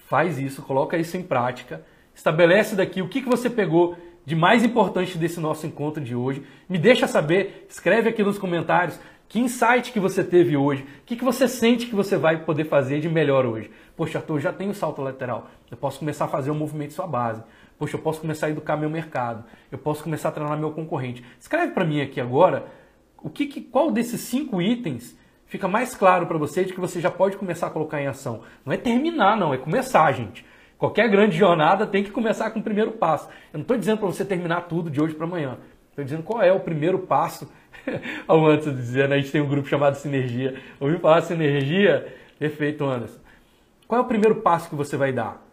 Faz 0.07 0.39
isso, 0.39 0.63
coloca 0.63 0.97
isso 0.97 1.17
em 1.17 1.23
prática 1.23 1.83
Estabelece 2.17 2.75
daqui 2.75 3.03
o 3.03 3.09
que, 3.09 3.21
que 3.21 3.29
você 3.29 3.51
pegou 3.51 3.95
de 4.25 4.35
mais 4.35 4.65
importante 4.65 5.19
desse 5.19 5.39
nosso 5.39 5.67
encontro 5.67 6.03
de 6.03 6.17
hoje. 6.17 6.43
Me 6.67 6.79
deixa 6.79 7.07
saber, 7.07 7.67
escreve 7.69 8.09
aqui 8.09 8.23
nos 8.23 8.39
comentários 8.39 8.99
que 9.29 9.39
insight 9.39 9.93
que 9.93 10.01
você 10.01 10.25
teve 10.25 10.57
hoje, 10.57 10.83
o 10.83 11.05
que, 11.05 11.15
que 11.15 11.25
você 11.25 11.47
sente 11.47 11.87
que 11.87 11.95
você 11.95 12.17
vai 12.17 12.39
poder 12.45 12.65
fazer 12.65 13.01
de 13.01 13.09
melhor 13.09 13.45
hoje. 13.45 13.71
Poxa, 13.95 14.19
Arthur, 14.19 14.37
eu 14.37 14.41
já 14.41 14.53
tenho 14.53 14.73
salto 14.73 15.03
lateral, 15.03 15.49
eu 15.71 15.77
posso 15.77 15.99
começar 15.99 16.25
a 16.25 16.29
fazer 16.29 16.51
um 16.51 16.55
movimento 16.55 16.89
de 16.89 16.95
sua 16.95 17.07
base. 17.07 17.43
Poxa, 17.79 17.97
eu 17.97 18.01
posso 18.01 18.21
começar 18.21 18.47
a 18.47 18.51
educar 18.51 18.77
meu 18.77 18.89
mercado, 18.89 19.45
eu 19.71 19.79
posso 19.79 20.03
começar 20.03 20.31
a 20.31 20.33
treinar 20.33 20.59
meu 20.59 20.73
concorrente. 20.73 21.25
Escreve 21.39 21.73
para 21.73 21.85
mim 21.85 22.01
aqui 22.01 22.21
agora 22.21 22.67
o 23.23 23.29
que, 23.29 23.47
que, 23.47 23.61
qual 23.61 23.91
desses 23.91 24.21
cinco 24.23 24.63
itens 24.63 25.19
fica 25.47 25.69
mais 25.69 25.95
claro 25.95 26.27
para 26.27 26.39
você 26.39 26.65
de 26.65 26.73
que 26.73 26.81
você 26.81 27.01
já 27.01 27.11
pode 27.11 27.37
começar 27.37 27.67
a 27.67 27.71
colocar 27.71 28.01
em 28.01 28.07
ação. 28.07 28.43
Não 28.65 28.73
é 28.73 28.77
terminar, 28.77 29.37
não, 29.37 29.53
é 29.53 29.59
começar, 29.59 30.11
gente. 30.13 30.45
Qualquer 30.79 31.09
grande 31.09 31.37
jornada 31.37 31.87
tem 31.87 32.05
que 32.05 32.11
começar 32.11 32.51
com 32.51 32.61
o 32.61 32.63
primeiro 32.63 32.93
passo. 32.93 33.29
Eu 33.53 33.59
não 33.59 33.63
estou 33.63 33.77
dizendo 33.77 33.99
para 33.99 34.07
você 34.07 34.25
terminar 34.25 34.63
tudo 34.63 34.91
de 34.91 35.01
hoje 35.01 35.15
para 35.15 35.27
amanhã. 35.27 35.59
Estou 35.91 36.05
dizendo 36.05 36.23
qual 36.23 36.43
é 36.43 36.53
o 36.53 36.61
primeiro 36.61 36.99
passo. 36.99 37.51
Ao 38.29 38.45
antes 38.47 38.67
de 38.67 38.77
dizer, 38.77 39.09
né, 39.09 39.17
a 39.17 39.19
gente 39.19 39.33
tem 39.33 39.41
um 39.41 39.49
grupo 39.49 39.69
chamado 39.69 39.97
Sinergia. 39.97 40.61
Ouviu 40.79 40.99
falar 40.99 41.23
Sinergia? 41.23 42.15
Perfeito, 42.39 42.85
Anderson. 42.85 43.21
Qual 43.89 44.01
é 44.01 44.05
o 44.05 44.07
primeiro 44.07 44.37
passo 44.37 44.69
que 44.69 44.75
você 44.75 44.97
vai 44.97 45.13
dar? 45.13 45.46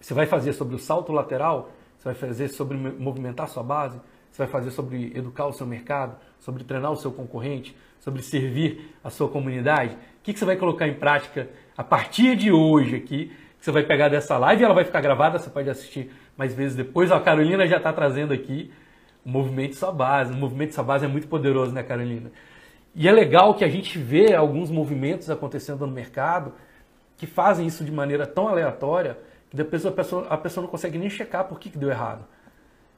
Você 0.00 0.14
vai 0.14 0.26
fazer 0.26 0.52
sobre 0.52 0.74
o 0.74 0.78
salto 0.78 1.12
lateral? 1.12 1.70
Você 1.98 2.04
vai 2.04 2.14
fazer 2.14 2.48
sobre 2.48 2.76
movimentar 2.76 3.48
sua 3.48 3.62
base? 3.62 4.00
Você 4.30 4.38
vai 4.38 4.46
fazer 4.46 4.70
sobre 4.70 5.12
educar 5.14 5.46
o 5.46 5.52
seu 5.52 5.66
mercado? 5.66 6.16
Sobre 6.38 6.64
treinar 6.64 6.90
o 6.90 6.96
seu 6.96 7.12
concorrente? 7.12 7.76
Sobre 8.00 8.22
servir 8.22 8.94
a 9.04 9.10
sua 9.10 9.28
comunidade? 9.28 9.94
O 9.94 10.22
que 10.22 10.32
você 10.32 10.44
vai 10.44 10.56
colocar 10.56 10.88
em 10.88 10.94
prática 10.94 11.48
a 11.76 11.84
partir 11.84 12.36
de 12.36 12.50
hoje 12.50 12.96
aqui 12.96 13.30
você 13.60 13.70
vai 13.70 13.82
pegar 13.82 14.08
dessa 14.08 14.38
live, 14.38 14.64
ela 14.64 14.72
vai 14.72 14.84
ficar 14.84 15.02
gravada, 15.02 15.38
você 15.38 15.50
pode 15.50 15.68
assistir 15.68 16.10
mais 16.34 16.54
vezes 16.54 16.74
depois. 16.74 17.12
A 17.12 17.20
Carolina 17.20 17.66
já 17.66 17.76
está 17.76 17.92
trazendo 17.92 18.32
aqui 18.32 18.72
o 19.24 19.28
movimento 19.28 19.76
sua 19.76 19.92
base. 19.92 20.32
O 20.32 20.36
movimento 20.36 20.74
sua 20.74 20.82
base 20.82 21.04
é 21.04 21.08
muito 21.08 21.28
poderoso, 21.28 21.70
né, 21.70 21.82
Carolina? 21.82 22.32
E 22.94 23.06
é 23.06 23.12
legal 23.12 23.54
que 23.54 23.62
a 23.62 23.68
gente 23.68 23.98
vê 23.98 24.34
alguns 24.34 24.70
movimentos 24.70 25.28
acontecendo 25.28 25.86
no 25.86 25.92
mercado 25.92 26.54
que 27.18 27.26
fazem 27.26 27.66
isso 27.66 27.84
de 27.84 27.92
maneira 27.92 28.26
tão 28.26 28.48
aleatória 28.48 29.12
que 29.12 29.29
depois 29.52 29.84
a 29.84 29.90
pessoa, 29.90 30.26
a 30.28 30.36
pessoa 30.36 30.62
não 30.62 30.70
consegue 30.70 30.98
nem 30.98 31.10
checar 31.10 31.44
por 31.44 31.58
que, 31.58 31.70
que 31.70 31.78
deu 31.78 31.90
errado. 31.90 32.24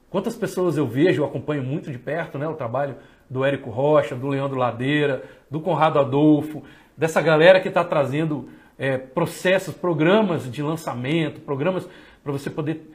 Quantas 0.09 0.35
pessoas 0.35 0.77
eu 0.77 0.85
vejo, 0.85 1.21
eu 1.21 1.25
acompanho 1.25 1.63
muito 1.63 1.91
de 1.91 1.97
perto 1.97 2.37
né, 2.37 2.47
o 2.47 2.53
trabalho 2.53 2.97
do 3.27 3.43
Érico 3.43 3.71
Rocha, 3.71 4.15
do 4.15 4.27
Leandro 4.27 4.57
Ladeira, 4.57 5.23
do 5.49 5.59
Conrado 5.59 5.97
Adolfo, 5.97 6.63
dessa 6.95 7.19
galera 7.21 7.59
que 7.59 7.67
está 7.67 7.83
trazendo 7.83 8.49
é, 8.77 8.97
processos, 8.97 9.73
programas 9.73 10.49
de 10.51 10.61
lançamento, 10.61 11.41
programas 11.41 11.87
para 12.23 12.31
você 12.31 12.49
poder. 12.49 12.91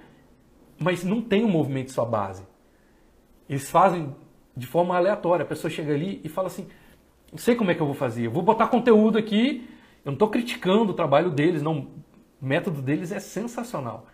Mas 0.79 1.03
não 1.03 1.21
tem 1.21 1.45
um 1.45 1.49
movimento 1.49 1.91
sua 1.91 2.05
base. 2.05 2.47
Eles 3.49 3.69
fazem 3.69 4.15
de 4.57 4.67
forma 4.67 4.97
aleatória. 4.97 5.43
A 5.43 5.47
pessoa 5.47 5.71
chega 5.71 5.93
ali 5.93 6.21
e 6.23 6.29
fala 6.29 6.47
assim: 6.47 6.69
não 7.33 7.39
sei 7.39 7.55
como 7.55 7.71
é 7.71 7.75
que 7.75 7.81
eu 7.81 7.87
vou 7.87 7.95
fazer. 7.95 8.27
Eu 8.27 8.31
vou 8.31 8.43
botar 8.43 8.69
conteúdo 8.69 9.19
aqui. 9.19 9.69
Eu 10.05 10.11
não 10.11 10.15
estou 10.15 10.29
criticando 10.29 10.93
o 10.93 10.95
trabalho 10.95 11.31
deles, 11.31 11.63
não. 11.63 11.89
O 12.41 12.47
método 12.47 12.81
deles 12.81 13.13
é 13.13 13.21
sensacional. 13.21 14.07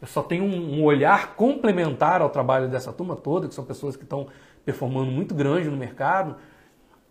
Eu 0.00 0.06
só 0.06 0.22
tenho 0.22 0.44
um, 0.44 0.82
olhar 0.84 1.34
complementar 1.34 2.22
ao 2.22 2.30
trabalho 2.30 2.68
dessa 2.68 2.92
turma 2.92 3.16
toda, 3.16 3.48
que 3.48 3.54
são 3.54 3.64
pessoas 3.64 3.96
que 3.96 4.04
estão 4.04 4.28
performando 4.64 5.10
muito 5.10 5.34
grande 5.34 5.68
no 5.68 5.76
mercado. 5.76 6.36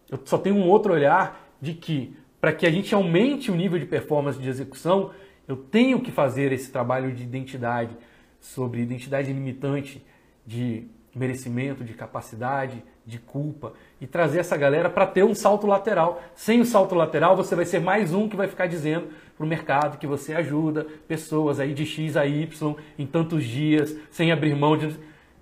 Eu 0.10 0.20
só 0.24 0.38
tenho 0.38 0.56
um 0.56 0.68
outro 0.68 0.94
olhar 0.94 1.46
de 1.62 1.74
que 1.74 2.16
para 2.40 2.54
que 2.54 2.66
a 2.66 2.72
gente 2.72 2.94
aumente 2.96 3.52
o 3.52 3.56
nível 3.56 3.78
de 3.78 3.86
performance 3.86 4.40
de 4.40 4.48
execução, 4.48 5.12
eu 5.48 5.58
tenho 5.58 6.00
que 6.02 6.12
fazer 6.12 6.52
esse 6.52 6.72
trabalho 6.72 7.12
de 7.12 7.24
identidade, 7.24 7.98
sobre 8.40 8.82
identidade 8.82 9.34
limitante, 9.34 10.06
de 10.46 10.88
merecimento, 11.14 11.84
de 11.84 11.94
capacidade, 11.94 12.84
de 13.06 13.18
culpa 13.18 13.74
e 14.00 14.08
trazer 14.08 14.40
essa 14.40 14.56
galera 14.56 14.90
para 14.90 15.08
ter 15.08 15.24
um 15.24 15.34
salto 15.34 15.66
lateral. 15.66 16.22
Sem 16.36 16.62
o 16.62 16.66
salto 16.66 16.94
lateral, 16.96 17.36
você 17.36 17.56
vai 17.56 17.66
ser 17.66 17.80
mais 17.80 18.14
um 18.14 18.30
que 18.30 18.36
vai 18.36 18.48
ficar 18.48 18.68
dizendo 18.68 19.08
para 19.36 19.46
o 19.46 19.48
mercado 19.48 19.98
que 19.98 20.08
você 20.08 20.34
ajuda 20.34 20.86
pessoas 21.08 21.60
aí 21.60 21.74
de 21.74 21.86
X 21.86 22.16
a 22.16 22.26
Y 22.26 22.76
em 22.98 23.06
tantos 23.06 23.44
dias, 23.44 23.96
sem 24.10 24.32
abrir 24.32 24.56
mão 24.56 24.78
de. 24.78 24.96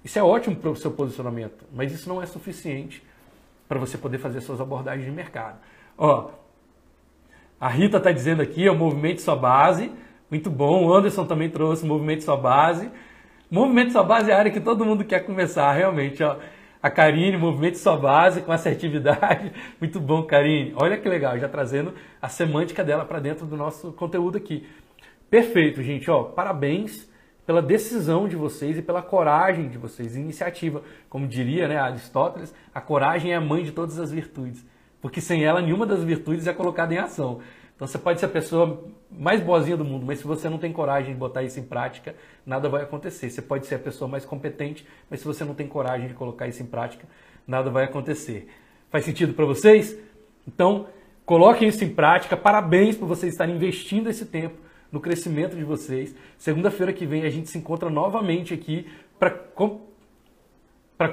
Isso 0.04 0.20
é 0.20 0.24
ótimo 0.24 0.56
para 0.56 0.70
o 0.70 0.76
seu 0.76 0.92
posicionamento, 0.92 1.66
mas 1.74 1.92
isso 1.92 2.08
não 2.08 2.22
é 2.22 2.26
suficiente 2.26 3.04
para 3.68 3.80
você 3.80 3.98
poder 3.98 4.20
fazer 4.20 4.42
suas 4.42 4.62
abordagens 4.62 5.06
de 5.06 5.12
mercado. 5.12 5.58
Ó, 5.98 6.30
a 7.60 7.70
Rita 7.70 7.98
está 7.98 8.12
dizendo 8.12 8.42
aqui, 8.42 8.68
o 8.70 8.76
movimento 8.76 9.22
sua 9.22 9.36
base. 9.36 9.92
Muito 10.30 10.50
bom. 10.50 10.86
O 10.86 10.94
Anderson 10.94 11.26
também 11.26 11.50
trouxe 11.50 11.84
o 11.84 11.88
movimento 11.88 12.24
sua 12.24 12.38
base. 12.38 12.92
Movimento 13.50 13.92
sua 13.92 14.04
base 14.04 14.30
é 14.30 14.34
a 14.34 14.38
área 14.38 14.52
que 14.52 14.60
todo 14.60 14.86
mundo 14.86 15.04
quer 15.04 15.22
começar, 15.22 15.72
realmente. 15.72 16.22
Ó. 16.24 16.36
A 16.86 16.92
Karine, 16.92 17.36
movimento 17.36 17.80
sua 17.80 17.98
base 17.98 18.42
com 18.44 18.52
assertividade. 18.52 19.52
Muito 19.82 20.00
bom, 20.00 20.22
Karine. 20.22 20.72
Olha 20.76 20.96
que 20.96 21.10
legal, 21.10 21.36
já 21.40 21.50
trazendo 21.50 21.96
a 22.22 22.30
semântica 22.30 22.84
dela 22.84 23.04
para 23.04 23.20
dentro 23.20 23.48
do 23.48 23.58
nosso 23.58 23.92
conteúdo 23.94 24.38
aqui. 24.38 24.68
Perfeito, 25.28 25.82
gente. 25.82 26.12
Ó, 26.12 26.26
parabéns 26.26 27.12
pela 27.44 27.60
decisão 27.60 28.28
de 28.28 28.36
vocês 28.36 28.78
e 28.78 28.84
pela 28.84 29.02
coragem 29.02 29.68
de 29.68 29.80
vocês, 29.80 30.16
iniciativa. 30.16 30.84
Como 31.10 31.28
diria 31.28 31.68
né, 31.68 31.76
Aristóteles, 31.76 32.54
a 32.72 32.80
coragem 32.80 33.32
é 33.32 33.36
a 33.36 33.42
mãe 33.42 33.64
de 33.64 33.72
todas 33.72 33.98
as 33.98 34.12
virtudes, 34.12 34.64
porque 35.02 35.20
sem 35.20 35.44
ela 35.44 35.64
nenhuma 35.64 35.88
das 35.88 36.04
virtudes 36.04 36.46
é 36.46 36.54
colocada 36.54 36.94
em 36.94 37.00
ação. 37.00 37.40
Então 37.76 37.88
você 37.88 37.98
pode 37.98 38.20
ser 38.20 38.28
a 38.28 38.30
pessoa 38.30 38.86
mais 39.12 39.42
boazinha 39.42 39.76
do 39.76 39.84
mundo, 39.84 40.06
mas 40.06 40.20
se 40.20 40.26
você 40.26 40.50
não 40.50 40.58
tem 40.58 40.72
coragem 40.72 41.14
de 41.14 41.20
botar 41.20 41.44
isso 41.44 41.60
em 41.60 41.64
prática, 41.64 42.16
nada 42.46 42.70
vai 42.70 42.84
acontecer. 42.84 43.30
Você 43.30 43.42
pode 43.42 43.66
ser 43.66 43.76
a 43.76 43.80
pessoa 43.80 44.08
mais 44.08 44.24
competente, 44.24 44.88
mas 45.10 45.20
se 45.20 45.26
você 45.26 45.44
não 45.44 45.54
tem 45.54 45.68
coragem 45.68 46.08
de 46.08 46.14
colocar 46.14 46.48
isso 46.48 46.64
em 46.64 46.66
prática, 46.66 47.06
nada 47.46 47.70
vai 47.70 47.84
acontecer. 47.84 48.48
Faz 48.90 49.04
sentido 49.04 49.34
para 49.34 49.46
vocês? 49.46 49.98
Então, 50.48 50.88
coloquem 51.26 51.68
isso 51.68 51.84
em 51.84 51.94
prática. 51.94 52.38
Parabéns 52.38 52.96
por 52.96 53.08
vocês 53.08 53.34
estarem 53.34 53.56
investindo 53.56 54.10
esse 54.10 54.26
tempo 54.26 54.58
no 54.90 55.02
crescimento 55.02 55.58
de 55.58 55.64
vocês. 55.66 56.16
Segunda-feira 56.38 56.94
que 56.94 57.06
vem 57.06 57.24
a 57.24 57.30
gente 57.30 57.50
se 57.50 57.58
encontra 57.58 57.90
novamente 57.90 58.54
aqui 58.54 58.88
para 59.20 59.32
com... 59.32 59.82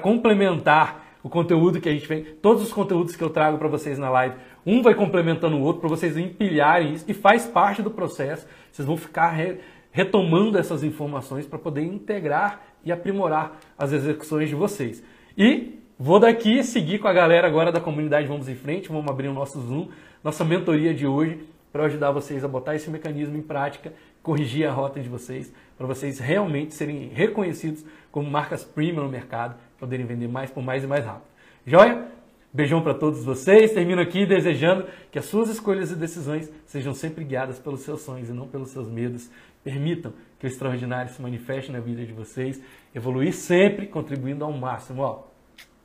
complementar 0.01 1.03
o 1.23 1.29
conteúdo 1.29 1.79
que 1.79 1.87
a 1.87 1.91
gente 1.93 2.05
vem, 2.05 2.23
todos 2.41 2.61
os 2.61 2.73
conteúdos 2.73 3.15
que 3.15 3.23
eu 3.23 3.29
trago 3.29 3.57
para 3.57 3.69
vocês 3.69 3.97
na 3.97 4.09
live, 4.09 4.35
um 4.65 4.81
vai 4.81 4.95
complementando 4.95 5.57
o 5.57 5.61
outro 5.61 5.81
para 5.81 5.89
vocês 5.89 6.17
empilharem 6.17 6.93
isso 6.93 7.05
e 7.07 7.13
faz 7.13 7.45
parte 7.45 7.81
do 7.81 7.91
processo. 7.91 8.47
Vocês 8.71 8.85
vão 8.85 8.97
ficar 8.97 9.31
re... 9.31 9.57
retomando 9.91 10.57
essas 10.57 10.83
informações 10.83 11.45
para 11.45 11.59
poder 11.59 11.83
integrar 11.83 12.61
e 12.83 12.91
aprimorar 12.91 13.59
as 13.77 13.91
execuções 13.91 14.49
de 14.49 14.55
vocês. 14.55 15.03
E 15.37 15.79
vou 15.97 16.19
daqui 16.19 16.63
seguir 16.63 16.99
com 16.99 17.07
a 17.07 17.13
galera 17.13 17.47
agora 17.47 17.71
da 17.71 17.79
comunidade 17.79 18.27
Vamos 18.27 18.47
em 18.47 18.55
Frente, 18.55 18.89
vamos 18.89 19.09
abrir 19.09 19.27
o 19.27 19.33
nosso 19.33 19.59
Zoom, 19.61 19.89
nossa 20.23 20.43
mentoria 20.45 20.93
de 20.93 21.05
hoje 21.05 21.39
para 21.73 21.85
ajudar 21.85 22.11
vocês 22.11 22.45
a 22.45 22.47
botar 22.47 22.75
esse 22.75 22.87
mecanismo 22.91 23.35
em 23.35 23.41
prática, 23.41 23.91
corrigir 24.21 24.67
a 24.67 24.71
rota 24.71 24.99
de 24.99 25.09
vocês, 25.09 25.51
para 25.75 25.87
vocês 25.87 26.19
realmente 26.19 26.75
serem 26.75 27.07
reconhecidos 27.07 27.83
como 28.11 28.29
marcas 28.29 28.63
premium 28.63 29.05
no 29.05 29.09
mercado, 29.09 29.55
poderem 29.79 30.05
vender 30.05 30.27
mais 30.27 30.51
por 30.51 30.63
mais 30.63 30.83
e 30.83 30.87
mais 30.87 31.03
rápido. 31.03 31.25
Joia? 31.65 32.12
Beijão 32.53 32.83
para 32.83 32.93
todos 32.93 33.25
vocês. 33.25 33.73
Termino 33.73 33.99
aqui 33.99 34.27
desejando 34.27 34.85
que 35.11 35.17
as 35.17 35.25
suas 35.25 35.49
escolhas 35.49 35.89
e 35.89 35.95
decisões 35.95 36.51
sejam 36.67 36.93
sempre 36.93 37.23
guiadas 37.23 37.57
pelos 37.57 37.81
seus 37.81 38.01
sonhos 38.01 38.29
e 38.29 38.33
não 38.33 38.47
pelos 38.47 38.69
seus 38.69 38.87
medos. 38.87 39.27
Permitam 39.63 40.13
que 40.37 40.45
o 40.45 40.47
extraordinário 40.47 41.11
se 41.11 41.21
manifeste 41.21 41.71
na 41.71 41.79
vida 41.79 42.05
de 42.05 42.13
vocês. 42.13 42.61
Evoluir 42.93 43.33
sempre 43.33 43.87
contribuindo 43.87 44.45
ao 44.45 44.51
máximo. 44.51 45.01
Ó, 45.01 45.23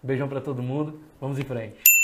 beijão 0.02 0.28
para 0.28 0.42
todo 0.42 0.62
mundo. 0.62 1.00
Vamos 1.18 1.38
em 1.38 1.44
frente. 1.44 1.97